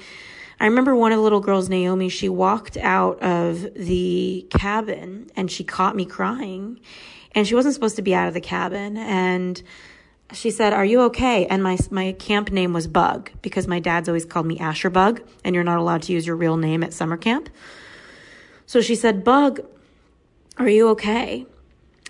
I 0.59 0.64
remember 0.64 0.97
one 0.97 1.12
of 1.12 1.18
the 1.18 1.22
little 1.22 1.41
girls, 1.41 1.68
Naomi, 1.68 2.09
she 2.09 2.30
walked 2.30 2.78
out 2.78 3.22
of 3.22 3.74
the 3.74 4.47
cabin 4.49 5.30
and 5.37 5.51
she 5.51 5.62
caught 5.62 5.95
me 5.95 6.07
crying 6.07 6.80
and 7.33 7.47
she 7.47 7.55
wasn't 7.55 7.74
supposed 7.74 7.97
to 7.97 8.03
be 8.03 8.14
out 8.14 8.28
of 8.28 8.33
the 8.33 8.41
cabin. 8.41 8.97
And 8.97 9.62
she 10.33 10.51
said, 10.51 10.72
Are 10.72 10.87
you 10.87 11.03
okay? 11.03 11.45
And 11.45 11.62
my, 11.62 11.76
my 11.91 12.12
camp 12.12 12.51
name 12.51 12.72
was 12.72 12.87
Bug 12.87 13.30
because 13.43 13.66
my 13.66 13.78
dad's 13.78 14.09
always 14.09 14.24
called 14.24 14.47
me 14.47 14.59
Asher 14.59 14.89
Bug 14.89 15.20
and 15.45 15.55
you're 15.55 15.64
not 15.64 15.76
allowed 15.76 16.01
to 16.05 16.14
use 16.14 16.26
your 16.26 16.37
real 16.37 16.57
name 16.57 16.83
at 16.83 16.95
summer 16.95 17.18
camp. 17.18 17.51
So 18.64 18.80
she 18.80 18.95
said, 18.95 19.22
Bug, 19.22 19.61
are 20.57 20.68
you 20.68 20.89
okay? 20.89 21.45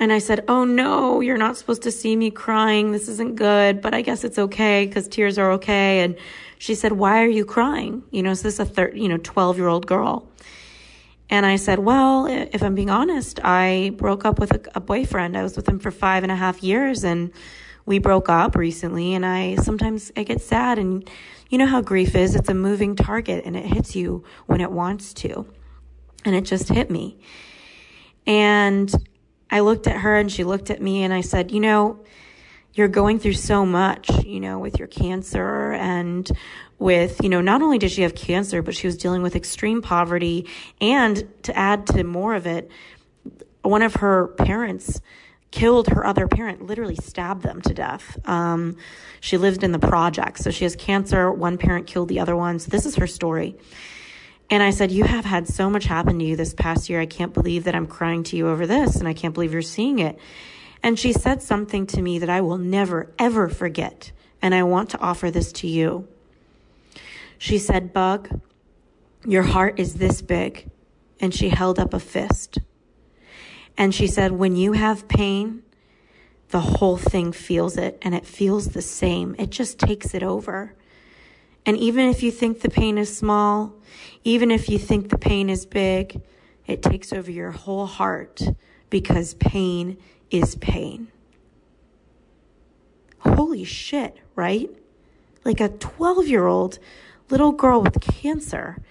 And 0.01 0.12
I 0.12 0.18
said, 0.18 0.45
Oh 0.49 0.64
no, 0.64 1.20
you're 1.20 1.36
not 1.36 1.57
supposed 1.57 1.82
to 1.82 1.90
see 1.90 2.16
me 2.16 2.30
crying. 2.30 2.93
This 2.93 3.09
isn't 3.09 3.36
good, 3.36 3.80
but 3.80 3.95
I 3.95 4.03
guess 4.03 4.24
it's 4.24 4.38
okay 4.38 4.86
because 4.86 5.07
tears 5.09 5.38
are 5.38 5.53
okay. 5.53 6.01
And 6.01 6.16
she 6.59 6.74
said, 6.74 6.93
Why 6.93 7.22
are 7.22 7.28
you 7.28 7.45
crying? 7.45 8.03
You 8.11 8.22
know, 8.22 8.30
is 8.30 8.43
this 8.43 8.59
a 8.59 8.64
thir- 8.64 8.95
you 8.95 9.09
know, 9.09 9.18
12 9.18 9.59
year 9.59 9.68
old 9.68 9.86
girl? 9.86 10.28
And 11.28 11.47
I 11.47 11.57
said, 11.57 11.78
Well, 11.78 12.26
if 12.26 12.62
I'm 12.62 12.74
being 12.74 12.90
honest, 12.90 13.40
I 13.45 13.93
broke 13.97 14.24
up 14.24 14.38
with 14.38 14.53
a, 14.53 14.61
a 14.76 14.80
boyfriend. 14.80 15.36
I 15.36 15.43
was 15.43 15.57
with 15.57 15.68
him 15.68 15.78
for 15.78 15.90
five 15.90 16.22
and 16.22 16.32
a 16.32 16.36
half 16.36 16.62
years 16.62 17.05
and 17.05 17.32
we 17.84 17.99
broke 17.99 18.28
up 18.28 18.57
recently. 18.57 19.14
And 19.14 19.26
I 19.26 19.57
sometimes 19.57 20.12
I 20.16 20.24
get 20.24 20.40
sad 20.40 20.78
and 20.78 21.09
you 21.49 21.59
know 21.59 21.66
how 21.66 21.80
grief 21.80 22.14
is. 22.14 22.34
It's 22.34 22.49
a 22.49 22.55
moving 22.55 22.97
target 22.97 23.45
and 23.45 23.57
it 23.57 23.66
hits 23.66 23.95
you 23.95 24.24
when 24.47 24.61
it 24.61 24.70
wants 24.70 25.12
to. 25.14 25.47
And 26.24 26.34
it 26.34 26.45
just 26.45 26.68
hit 26.68 26.90
me. 26.90 27.18
And 28.26 28.93
I 29.53 29.61
looked 29.61 29.86
at 29.86 29.98
her 29.98 30.16
and 30.16 30.32
she 30.32 30.44
looked 30.44 30.70
at 30.70 30.80
me 30.80 31.05
and 31.05 31.12
I 31.12 31.20
said, 31.20 31.53
you 31.53 31.61
know, 31.61 32.00
you're 32.72 32.88
going 32.88 33.18
through 33.18 33.34
so 33.34 33.66
much, 33.66 34.09
you 34.24 34.40
know, 34.40 34.59
with 34.59 34.78
your 34.78 34.88
cancer 34.88 35.72
and 35.72 36.28
with, 36.78 37.22
you 37.22 37.28
know, 37.28 37.42
not 37.42 37.61
only 37.61 37.78
did 37.78 37.90
she 37.90 38.00
have 38.00 38.14
cancer, 38.14 38.62
but 38.62 38.74
she 38.74 38.86
was 38.86 38.96
dealing 38.96 39.20
with 39.20 39.36
extreme 39.36 39.82
poverty. 39.82 40.48
And 40.80 41.28
to 41.42 41.55
add 41.55 41.86
to 41.88 42.03
more 42.03 42.34
of 42.34 42.46
it, 42.46 42.70
one 43.61 43.82
of 43.82 43.96
her 43.96 44.28
parents 44.28 45.03
killed 45.50 45.88
her 45.88 46.07
other 46.07 46.26
parent, 46.26 46.66
literally 46.66 46.96
stabbed 46.96 47.42
them 47.42 47.61
to 47.61 47.74
death. 47.74 48.18
Um, 48.26 48.78
she 49.20 49.36
lived 49.36 49.62
in 49.62 49.72
the 49.72 49.78
project. 49.78 50.38
So 50.38 50.50
she 50.50 50.64
has 50.64 50.74
cancer. 50.74 51.30
One 51.30 51.59
parent 51.59 51.86
killed 51.86 52.09
the 52.09 52.20
other 52.20 52.34
one. 52.34 52.59
So 52.59 52.70
this 52.70 52.86
is 52.86 52.96
her 52.96 53.07
story. 53.07 53.57
And 54.53 54.62
I 54.62 54.68
said, 54.68 54.92
You 54.92 55.05
have 55.05 55.24
had 55.24 55.48
so 55.48 55.70
much 55.70 55.86
happen 55.86 56.18
to 56.18 56.24
you 56.26 56.36
this 56.36 56.53
past 56.53 56.90
year. 56.90 57.00
I 57.00 57.07
can't 57.07 57.32
believe 57.32 57.64
that 57.64 57.74
I'm 57.74 57.86
crying 57.86 58.22
to 58.24 58.36
you 58.36 58.50
over 58.50 58.66
this, 58.66 58.96
and 58.96 59.09
I 59.09 59.14
can't 59.14 59.32
believe 59.32 59.55
you're 59.55 59.62
seeing 59.62 59.98
it. 59.98 60.18
And 60.82 60.98
she 60.98 61.14
said 61.14 61.42
something 61.42 61.86
to 61.86 62.03
me 62.03 62.18
that 62.18 62.28
I 62.28 62.42
will 62.42 62.59
never, 62.59 63.11
ever 63.18 63.48
forget. 63.48 64.12
And 64.42 64.55
I 64.55 64.64
want 64.64 64.90
to 64.90 65.00
offer 65.00 65.30
this 65.30 65.53
to 65.53 65.66
you. 65.66 66.07
She 67.38 67.57
said, 67.57 67.94
Bug, 67.94 68.42
your 69.26 69.42
heart 69.42 69.80
is 69.80 69.94
this 69.94 70.20
big. 70.20 70.68
And 71.18 71.34
she 71.34 71.48
held 71.48 71.78
up 71.78 71.94
a 71.94 71.98
fist. 71.98 72.59
And 73.78 73.94
she 73.94 74.07
said, 74.07 74.32
When 74.32 74.55
you 74.55 74.72
have 74.72 75.09
pain, 75.09 75.62
the 76.50 76.61
whole 76.61 76.98
thing 76.98 77.32
feels 77.32 77.78
it 77.78 77.96
and 78.03 78.14
it 78.14 78.26
feels 78.26 78.66
the 78.66 78.82
same. 78.82 79.34
It 79.38 79.48
just 79.48 79.78
takes 79.78 80.12
it 80.12 80.22
over. 80.22 80.74
And 81.64 81.76
even 81.78 82.09
if 82.09 82.22
you 82.22 82.30
think 82.30 82.61
the 82.61 82.68
pain 82.68 82.98
is 82.98 83.16
small, 83.16 83.74
even 84.24 84.50
if 84.50 84.68
you 84.68 84.78
think 84.78 85.08
the 85.08 85.18
pain 85.18 85.50
is 85.50 85.66
big, 85.66 86.20
it 86.66 86.82
takes 86.82 87.12
over 87.12 87.30
your 87.30 87.50
whole 87.50 87.86
heart 87.86 88.42
because 88.90 89.34
pain 89.34 89.98
is 90.30 90.54
pain. 90.56 91.08
Holy 93.18 93.64
shit, 93.64 94.18
right? 94.34 94.70
Like 95.44 95.60
a 95.60 95.68
12 95.68 96.28
year 96.28 96.46
old 96.46 96.78
little 97.30 97.52
girl 97.52 97.82
with 97.82 98.00
cancer 98.00 98.82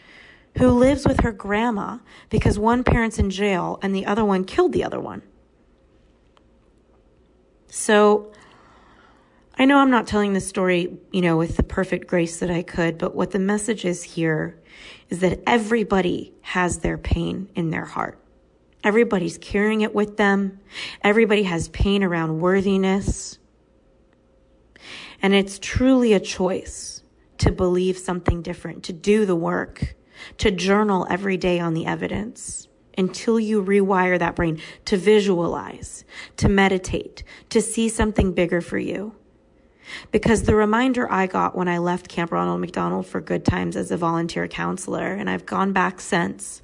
who 0.57 0.69
lives 0.69 1.07
with 1.07 1.21
her 1.21 1.31
grandma 1.31 1.99
because 2.29 2.59
one 2.59 2.83
parent's 2.83 3.19
in 3.19 3.29
jail 3.29 3.79
and 3.81 3.95
the 3.95 4.05
other 4.05 4.25
one 4.25 4.43
killed 4.43 4.73
the 4.73 4.83
other 4.83 4.99
one. 4.99 5.21
So 7.67 8.31
I 9.57 9.65
know 9.65 9.77
I'm 9.77 9.91
not 9.91 10.07
telling 10.07 10.33
this 10.33 10.47
story, 10.47 10.97
you 11.11 11.21
know, 11.21 11.37
with 11.37 11.55
the 11.55 11.63
perfect 11.63 12.07
grace 12.07 12.39
that 12.39 12.51
I 12.51 12.63
could, 12.63 12.97
but 12.97 13.15
what 13.15 13.31
the 13.31 13.39
message 13.39 13.85
is 13.85 14.03
here 14.03 14.60
is 15.09 15.19
that 15.19 15.41
everybody 15.45 16.33
has 16.41 16.79
their 16.79 16.97
pain 16.97 17.49
in 17.55 17.69
their 17.69 17.85
heart. 17.85 18.17
Everybody's 18.83 19.37
carrying 19.37 19.81
it 19.81 19.93
with 19.93 20.17
them. 20.17 20.59
Everybody 21.03 21.43
has 21.43 21.69
pain 21.69 22.03
around 22.03 22.39
worthiness. 22.39 23.37
And 25.21 25.35
it's 25.35 25.59
truly 25.59 26.13
a 26.13 26.19
choice 26.19 27.03
to 27.37 27.51
believe 27.51 27.97
something 27.97 28.41
different, 28.41 28.83
to 28.83 28.93
do 28.93 29.25
the 29.25 29.35
work, 29.35 29.95
to 30.37 30.51
journal 30.51 31.05
every 31.09 31.37
day 31.37 31.59
on 31.59 31.73
the 31.73 31.85
evidence 31.85 32.67
until 32.97 33.39
you 33.39 33.63
rewire 33.63 34.19
that 34.19 34.35
brain, 34.35 34.61
to 34.85 34.97
visualize, 34.97 36.03
to 36.37 36.49
meditate, 36.49 37.23
to 37.49 37.61
see 37.61 37.87
something 37.89 38.33
bigger 38.33 38.61
for 38.61 38.77
you. 38.77 39.15
Because 40.11 40.43
the 40.43 40.55
reminder 40.55 41.11
I 41.11 41.27
got 41.27 41.55
when 41.55 41.67
I 41.67 41.77
left 41.77 42.07
Camp 42.07 42.31
Ronald 42.31 42.61
McDonald 42.61 43.07
for 43.07 43.21
good 43.21 43.45
times 43.45 43.75
as 43.75 43.91
a 43.91 43.97
volunteer 43.97 44.47
counselor, 44.47 45.07
and 45.07 45.29
I've 45.29 45.45
gone 45.45 45.73
back 45.73 46.01
since, 46.01 46.61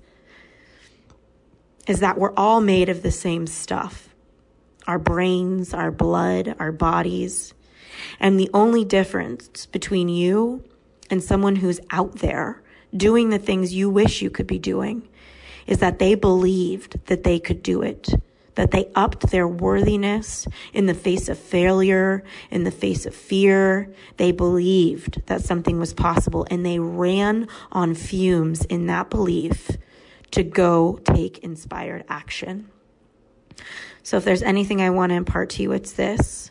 is 1.87 2.01
that 2.01 2.17
we're 2.17 2.33
all 2.35 2.61
made 2.61 2.89
of 2.89 3.01
the 3.01 3.11
same 3.11 3.47
stuff 3.47 4.09
our 4.87 4.99
brains, 4.99 5.73
our 5.73 5.91
blood, 5.91 6.55
our 6.59 6.71
bodies. 6.71 7.53
And 8.21 8.39
the 8.39 8.49
only 8.53 8.85
difference 8.85 9.65
between 9.65 10.07
you 10.07 10.63
and 11.09 11.21
someone 11.21 11.57
who's 11.57 11.81
out 11.89 12.19
there 12.19 12.61
doing 12.95 13.29
the 13.29 13.37
things 13.37 13.73
you 13.73 13.89
wish 13.89 14.21
you 14.21 14.29
could 14.29 14.47
be 14.47 14.59
doing 14.59 15.07
is 15.65 15.79
that 15.79 15.99
they 15.99 16.15
believed 16.15 17.05
that 17.07 17.23
they 17.23 17.37
could 17.37 17.61
do 17.61 17.81
it 17.81 18.07
that 18.57 18.71
they 18.71 18.89
upped 18.95 19.29
their 19.29 19.47
worthiness 19.47 20.47
in 20.73 20.87
the 20.87 20.93
face 20.95 21.29
of 21.29 21.37
failure, 21.37 22.23
in 22.49 22.63
the 22.63 22.71
face 22.71 23.05
of 23.05 23.13
fear. 23.13 23.93
They 24.17 24.31
believed 24.31 25.21
that 25.27 25.41
something 25.41 25.79
was 25.79 25.93
possible 25.93 26.47
and 26.49 26.65
they 26.65 26.79
ran 26.79 27.47
on 27.71 27.93
fumes 27.93 28.65
in 28.65 28.87
that 28.87 29.11
belief 29.11 29.69
to 30.31 30.41
go 30.41 30.99
take 31.03 31.37
inspired 31.39 32.03
action. 32.09 32.69
So 34.01 34.17
if 34.17 34.25
there's 34.25 34.41
anything 34.41 34.81
I 34.81 34.89
want 34.89 35.11
to 35.11 35.15
impart 35.15 35.51
to 35.51 35.61
you, 35.61 35.71
it's 35.71 35.93
this. 35.93 36.49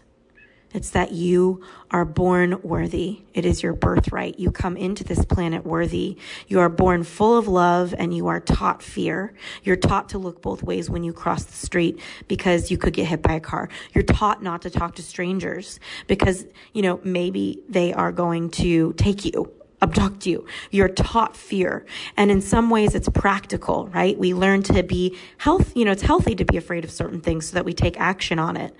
It's 0.76 0.90
that 0.90 1.12
you 1.12 1.62
are 1.90 2.04
born 2.04 2.60
worthy. 2.62 3.22
It 3.32 3.46
is 3.46 3.62
your 3.62 3.72
birthright. 3.72 4.38
You 4.38 4.50
come 4.50 4.76
into 4.76 5.04
this 5.04 5.24
planet 5.24 5.64
worthy. 5.64 6.18
You 6.48 6.60
are 6.60 6.68
born 6.68 7.02
full 7.02 7.38
of 7.38 7.48
love 7.48 7.94
and 7.96 8.14
you 8.14 8.26
are 8.26 8.40
taught 8.40 8.82
fear. 8.82 9.32
You're 9.64 9.76
taught 9.76 10.10
to 10.10 10.18
look 10.18 10.42
both 10.42 10.62
ways 10.62 10.90
when 10.90 11.02
you 11.02 11.14
cross 11.14 11.44
the 11.44 11.56
street 11.56 11.98
because 12.28 12.70
you 12.70 12.76
could 12.76 12.92
get 12.92 13.06
hit 13.06 13.22
by 13.22 13.32
a 13.32 13.40
car. 13.40 13.70
You're 13.94 14.04
taught 14.04 14.42
not 14.42 14.60
to 14.62 14.70
talk 14.70 14.96
to 14.96 15.02
strangers 15.02 15.80
because, 16.08 16.44
you 16.74 16.82
know, 16.82 17.00
maybe 17.02 17.62
they 17.70 17.94
are 17.94 18.12
going 18.12 18.50
to 18.50 18.92
take 18.98 19.24
you 19.24 19.50
abduct 19.80 20.26
you. 20.26 20.46
You're 20.70 20.88
taught 20.88 21.36
fear. 21.36 21.86
And 22.18 22.30
in 22.30 22.42
some 22.42 22.68
ways 22.68 22.94
it's 22.94 23.08
practical, 23.08 23.88
right? 23.88 24.18
We 24.18 24.34
learn 24.34 24.62
to 24.64 24.82
be 24.82 25.16
health, 25.38 25.74
you 25.74 25.86
know, 25.86 25.92
it's 25.92 26.02
healthy 26.02 26.34
to 26.34 26.44
be 26.44 26.56
afraid 26.56 26.84
of 26.84 26.90
certain 26.90 27.20
things 27.20 27.48
so 27.48 27.54
that 27.54 27.64
we 27.64 27.72
take 27.72 27.98
action 27.98 28.38
on 28.38 28.56
it. 28.56 28.74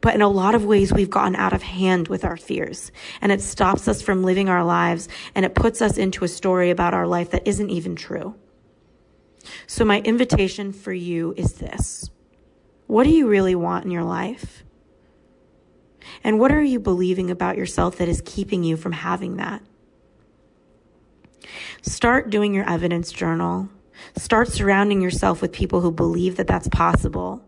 But 0.00 0.14
in 0.14 0.22
a 0.22 0.28
lot 0.28 0.54
of 0.54 0.64
ways, 0.64 0.92
we've 0.92 1.10
gotten 1.10 1.34
out 1.34 1.52
of 1.52 1.62
hand 1.62 2.08
with 2.08 2.24
our 2.24 2.36
fears 2.36 2.92
and 3.20 3.32
it 3.32 3.40
stops 3.40 3.88
us 3.88 4.00
from 4.00 4.22
living 4.22 4.48
our 4.48 4.64
lives 4.64 5.08
and 5.34 5.44
it 5.44 5.54
puts 5.54 5.82
us 5.82 5.98
into 5.98 6.24
a 6.24 6.28
story 6.28 6.70
about 6.70 6.94
our 6.94 7.06
life 7.06 7.30
that 7.30 7.46
isn't 7.46 7.70
even 7.70 7.96
true. 7.96 8.34
So 9.66 9.84
my 9.84 10.00
invitation 10.00 10.72
for 10.72 10.92
you 10.92 11.34
is 11.36 11.54
this. 11.54 12.10
What 12.86 13.04
do 13.04 13.10
you 13.10 13.28
really 13.28 13.54
want 13.54 13.84
in 13.84 13.90
your 13.90 14.04
life? 14.04 14.64
And 16.24 16.38
what 16.38 16.52
are 16.52 16.62
you 16.62 16.80
believing 16.80 17.30
about 17.30 17.56
yourself 17.56 17.96
that 17.98 18.08
is 18.08 18.22
keeping 18.24 18.64
you 18.64 18.76
from 18.76 18.92
having 18.92 19.36
that? 19.36 19.62
Start 21.82 22.30
doing 22.30 22.54
your 22.54 22.68
evidence 22.68 23.12
journal. 23.12 23.68
Start 24.16 24.48
surrounding 24.48 25.00
yourself 25.00 25.42
with 25.42 25.52
people 25.52 25.80
who 25.80 25.90
believe 25.90 26.36
that 26.36 26.46
that's 26.46 26.68
possible 26.68 27.47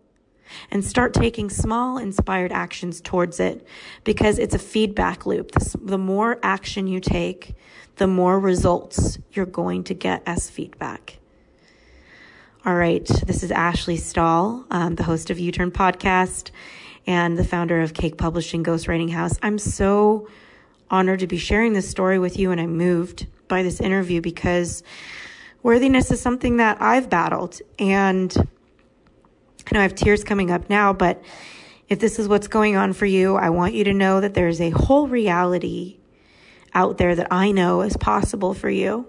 and 0.70 0.84
start 0.84 1.14
taking 1.14 1.50
small 1.50 1.98
inspired 1.98 2.52
actions 2.52 3.00
towards 3.00 3.40
it 3.40 3.66
because 4.04 4.38
it's 4.38 4.54
a 4.54 4.58
feedback 4.58 5.26
loop. 5.26 5.52
The 5.80 5.98
more 5.98 6.38
action 6.42 6.86
you 6.86 7.00
take, 7.00 7.54
the 7.96 8.06
more 8.06 8.38
results 8.38 9.18
you're 9.32 9.46
going 9.46 9.84
to 9.84 9.94
get 9.94 10.22
as 10.26 10.48
feedback. 10.50 11.18
All 12.64 12.74
right, 12.74 13.06
this 13.26 13.42
is 13.42 13.50
Ashley 13.50 13.96
Stahl, 13.96 14.66
um, 14.70 14.94
the 14.94 15.02
host 15.02 15.30
of 15.30 15.38
YouTurn 15.38 15.70
Podcast 15.70 16.50
and 17.06 17.38
the 17.38 17.44
founder 17.44 17.80
of 17.80 17.94
Cake 17.94 18.18
Publishing 18.18 18.62
Ghostwriting 18.62 19.10
House. 19.10 19.38
I'm 19.42 19.58
so 19.58 20.28
honored 20.90 21.20
to 21.20 21.26
be 21.26 21.38
sharing 21.38 21.72
this 21.72 21.88
story 21.88 22.18
with 22.18 22.38
you, 22.38 22.50
and 22.50 22.60
I'm 22.60 22.76
moved 22.76 23.26
by 23.48 23.62
this 23.62 23.80
interview 23.80 24.20
because 24.20 24.82
worthiness 25.62 26.10
is 26.10 26.20
something 26.20 26.58
that 26.58 26.80
I've 26.80 27.08
battled 27.08 27.60
and 27.78 28.48
I 29.70 29.76
know 29.76 29.80
I 29.80 29.82
have 29.84 29.94
tears 29.94 30.24
coming 30.24 30.50
up 30.50 30.68
now, 30.68 30.92
but 30.92 31.22
if 31.88 32.00
this 32.00 32.18
is 32.18 32.26
what's 32.26 32.48
going 32.48 32.76
on 32.76 32.92
for 32.92 33.06
you, 33.06 33.36
I 33.36 33.50
want 33.50 33.74
you 33.74 33.84
to 33.84 33.92
know 33.92 34.20
that 34.20 34.34
there's 34.34 34.60
a 34.60 34.70
whole 34.70 35.06
reality 35.06 35.98
out 36.74 36.98
there 36.98 37.14
that 37.14 37.28
I 37.30 37.52
know 37.52 37.82
is 37.82 37.96
possible 37.96 38.52
for 38.52 38.68
you. 38.68 39.06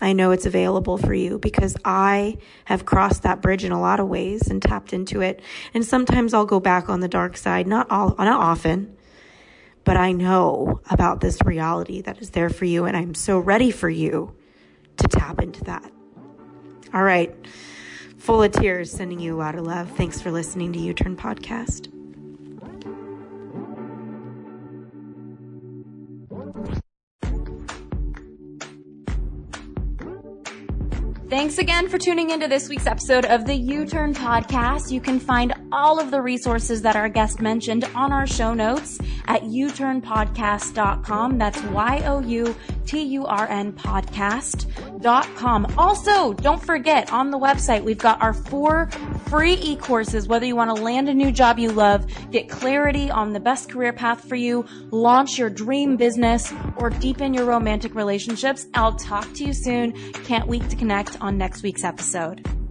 I 0.00 0.12
know 0.12 0.32
it's 0.32 0.46
available 0.46 0.98
for 0.98 1.14
you 1.14 1.38
because 1.38 1.76
I 1.84 2.38
have 2.64 2.84
crossed 2.84 3.22
that 3.22 3.40
bridge 3.40 3.64
in 3.64 3.72
a 3.72 3.80
lot 3.80 4.00
of 4.00 4.08
ways 4.08 4.48
and 4.48 4.60
tapped 4.60 4.92
into 4.92 5.20
it. 5.20 5.40
And 5.72 5.84
sometimes 5.84 6.34
I'll 6.34 6.44
go 6.44 6.60
back 6.60 6.88
on 6.88 7.00
the 7.00 7.08
dark 7.08 7.36
side, 7.36 7.66
not 7.66 7.90
all, 7.90 8.14
not 8.18 8.40
often, 8.40 8.96
but 9.84 9.96
I 9.96 10.12
know 10.12 10.80
about 10.90 11.20
this 11.20 11.38
reality 11.44 12.00
that 12.02 12.20
is 12.20 12.30
there 12.30 12.50
for 12.50 12.64
you. 12.64 12.84
And 12.84 12.96
I'm 12.96 13.14
so 13.14 13.38
ready 13.38 13.70
for 13.70 13.88
you 13.88 14.34
to 14.96 15.08
tap 15.08 15.40
into 15.40 15.64
that. 15.64 15.90
All 16.92 17.02
right 17.02 17.34
full 18.22 18.40
of 18.40 18.52
tears, 18.52 18.88
sending 18.88 19.18
you 19.18 19.34
a 19.34 19.36
lot 19.36 19.56
of 19.56 19.66
love. 19.66 19.90
Thanks 19.96 20.20
for 20.20 20.30
listening 20.30 20.72
to 20.74 20.78
YouTurn 20.78 21.16
Podcast. 21.16 22.01
Thanks 31.32 31.56
again 31.56 31.88
for 31.88 31.96
tuning 31.96 32.28
into 32.28 32.46
this 32.46 32.68
week's 32.68 32.86
episode 32.86 33.24
of 33.24 33.46
the 33.46 33.58
YouTurn 33.58 34.14
podcast. 34.14 34.90
You 34.90 35.00
can 35.00 35.18
find 35.18 35.54
all 35.72 35.98
of 35.98 36.10
the 36.10 36.20
resources 36.20 36.82
that 36.82 36.94
our 36.94 37.08
guest 37.08 37.40
mentioned 37.40 37.86
on 37.94 38.12
our 38.12 38.26
show 38.26 38.52
notes 38.52 38.98
at 39.24 39.40
youturnpodcast.com. 39.44 41.38
That's 41.38 41.62
Y-O-U-T-U-R-N 41.62 42.52
podcast.com. 43.72 45.74
Also, 45.78 46.34
don't 46.34 46.62
forget 46.62 47.10
on 47.10 47.30
the 47.30 47.38
website, 47.38 47.82
we've 47.82 47.96
got 47.96 48.20
our 48.20 48.34
four 48.34 48.90
free 49.28 49.54
e-courses, 49.54 50.28
whether 50.28 50.44
you 50.44 50.54
want 50.54 50.76
to 50.76 50.82
land 50.82 51.08
a 51.08 51.14
new 51.14 51.32
job 51.32 51.58
you 51.58 51.72
love, 51.72 52.04
get 52.30 52.50
clarity 52.50 53.10
on 53.10 53.32
the 53.32 53.40
best 53.40 53.70
career 53.70 53.94
path 53.94 54.22
for 54.28 54.36
you, 54.36 54.66
launch 54.90 55.38
your 55.38 55.48
dream 55.48 55.96
business, 55.96 56.52
or 56.76 56.90
deepen 56.90 57.32
your 57.32 57.46
romantic 57.46 57.94
relationships. 57.94 58.66
I'll 58.74 58.96
talk 58.96 59.32
to 59.32 59.46
you 59.46 59.54
soon. 59.54 59.92
Can't 60.24 60.46
wait 60.46 60.68
to 60.68 60.76
connect 60.76 61.21
on 61.22 61.38
next 61.38 61.62
week's 61.62 61.84
episode. 61.84 62.61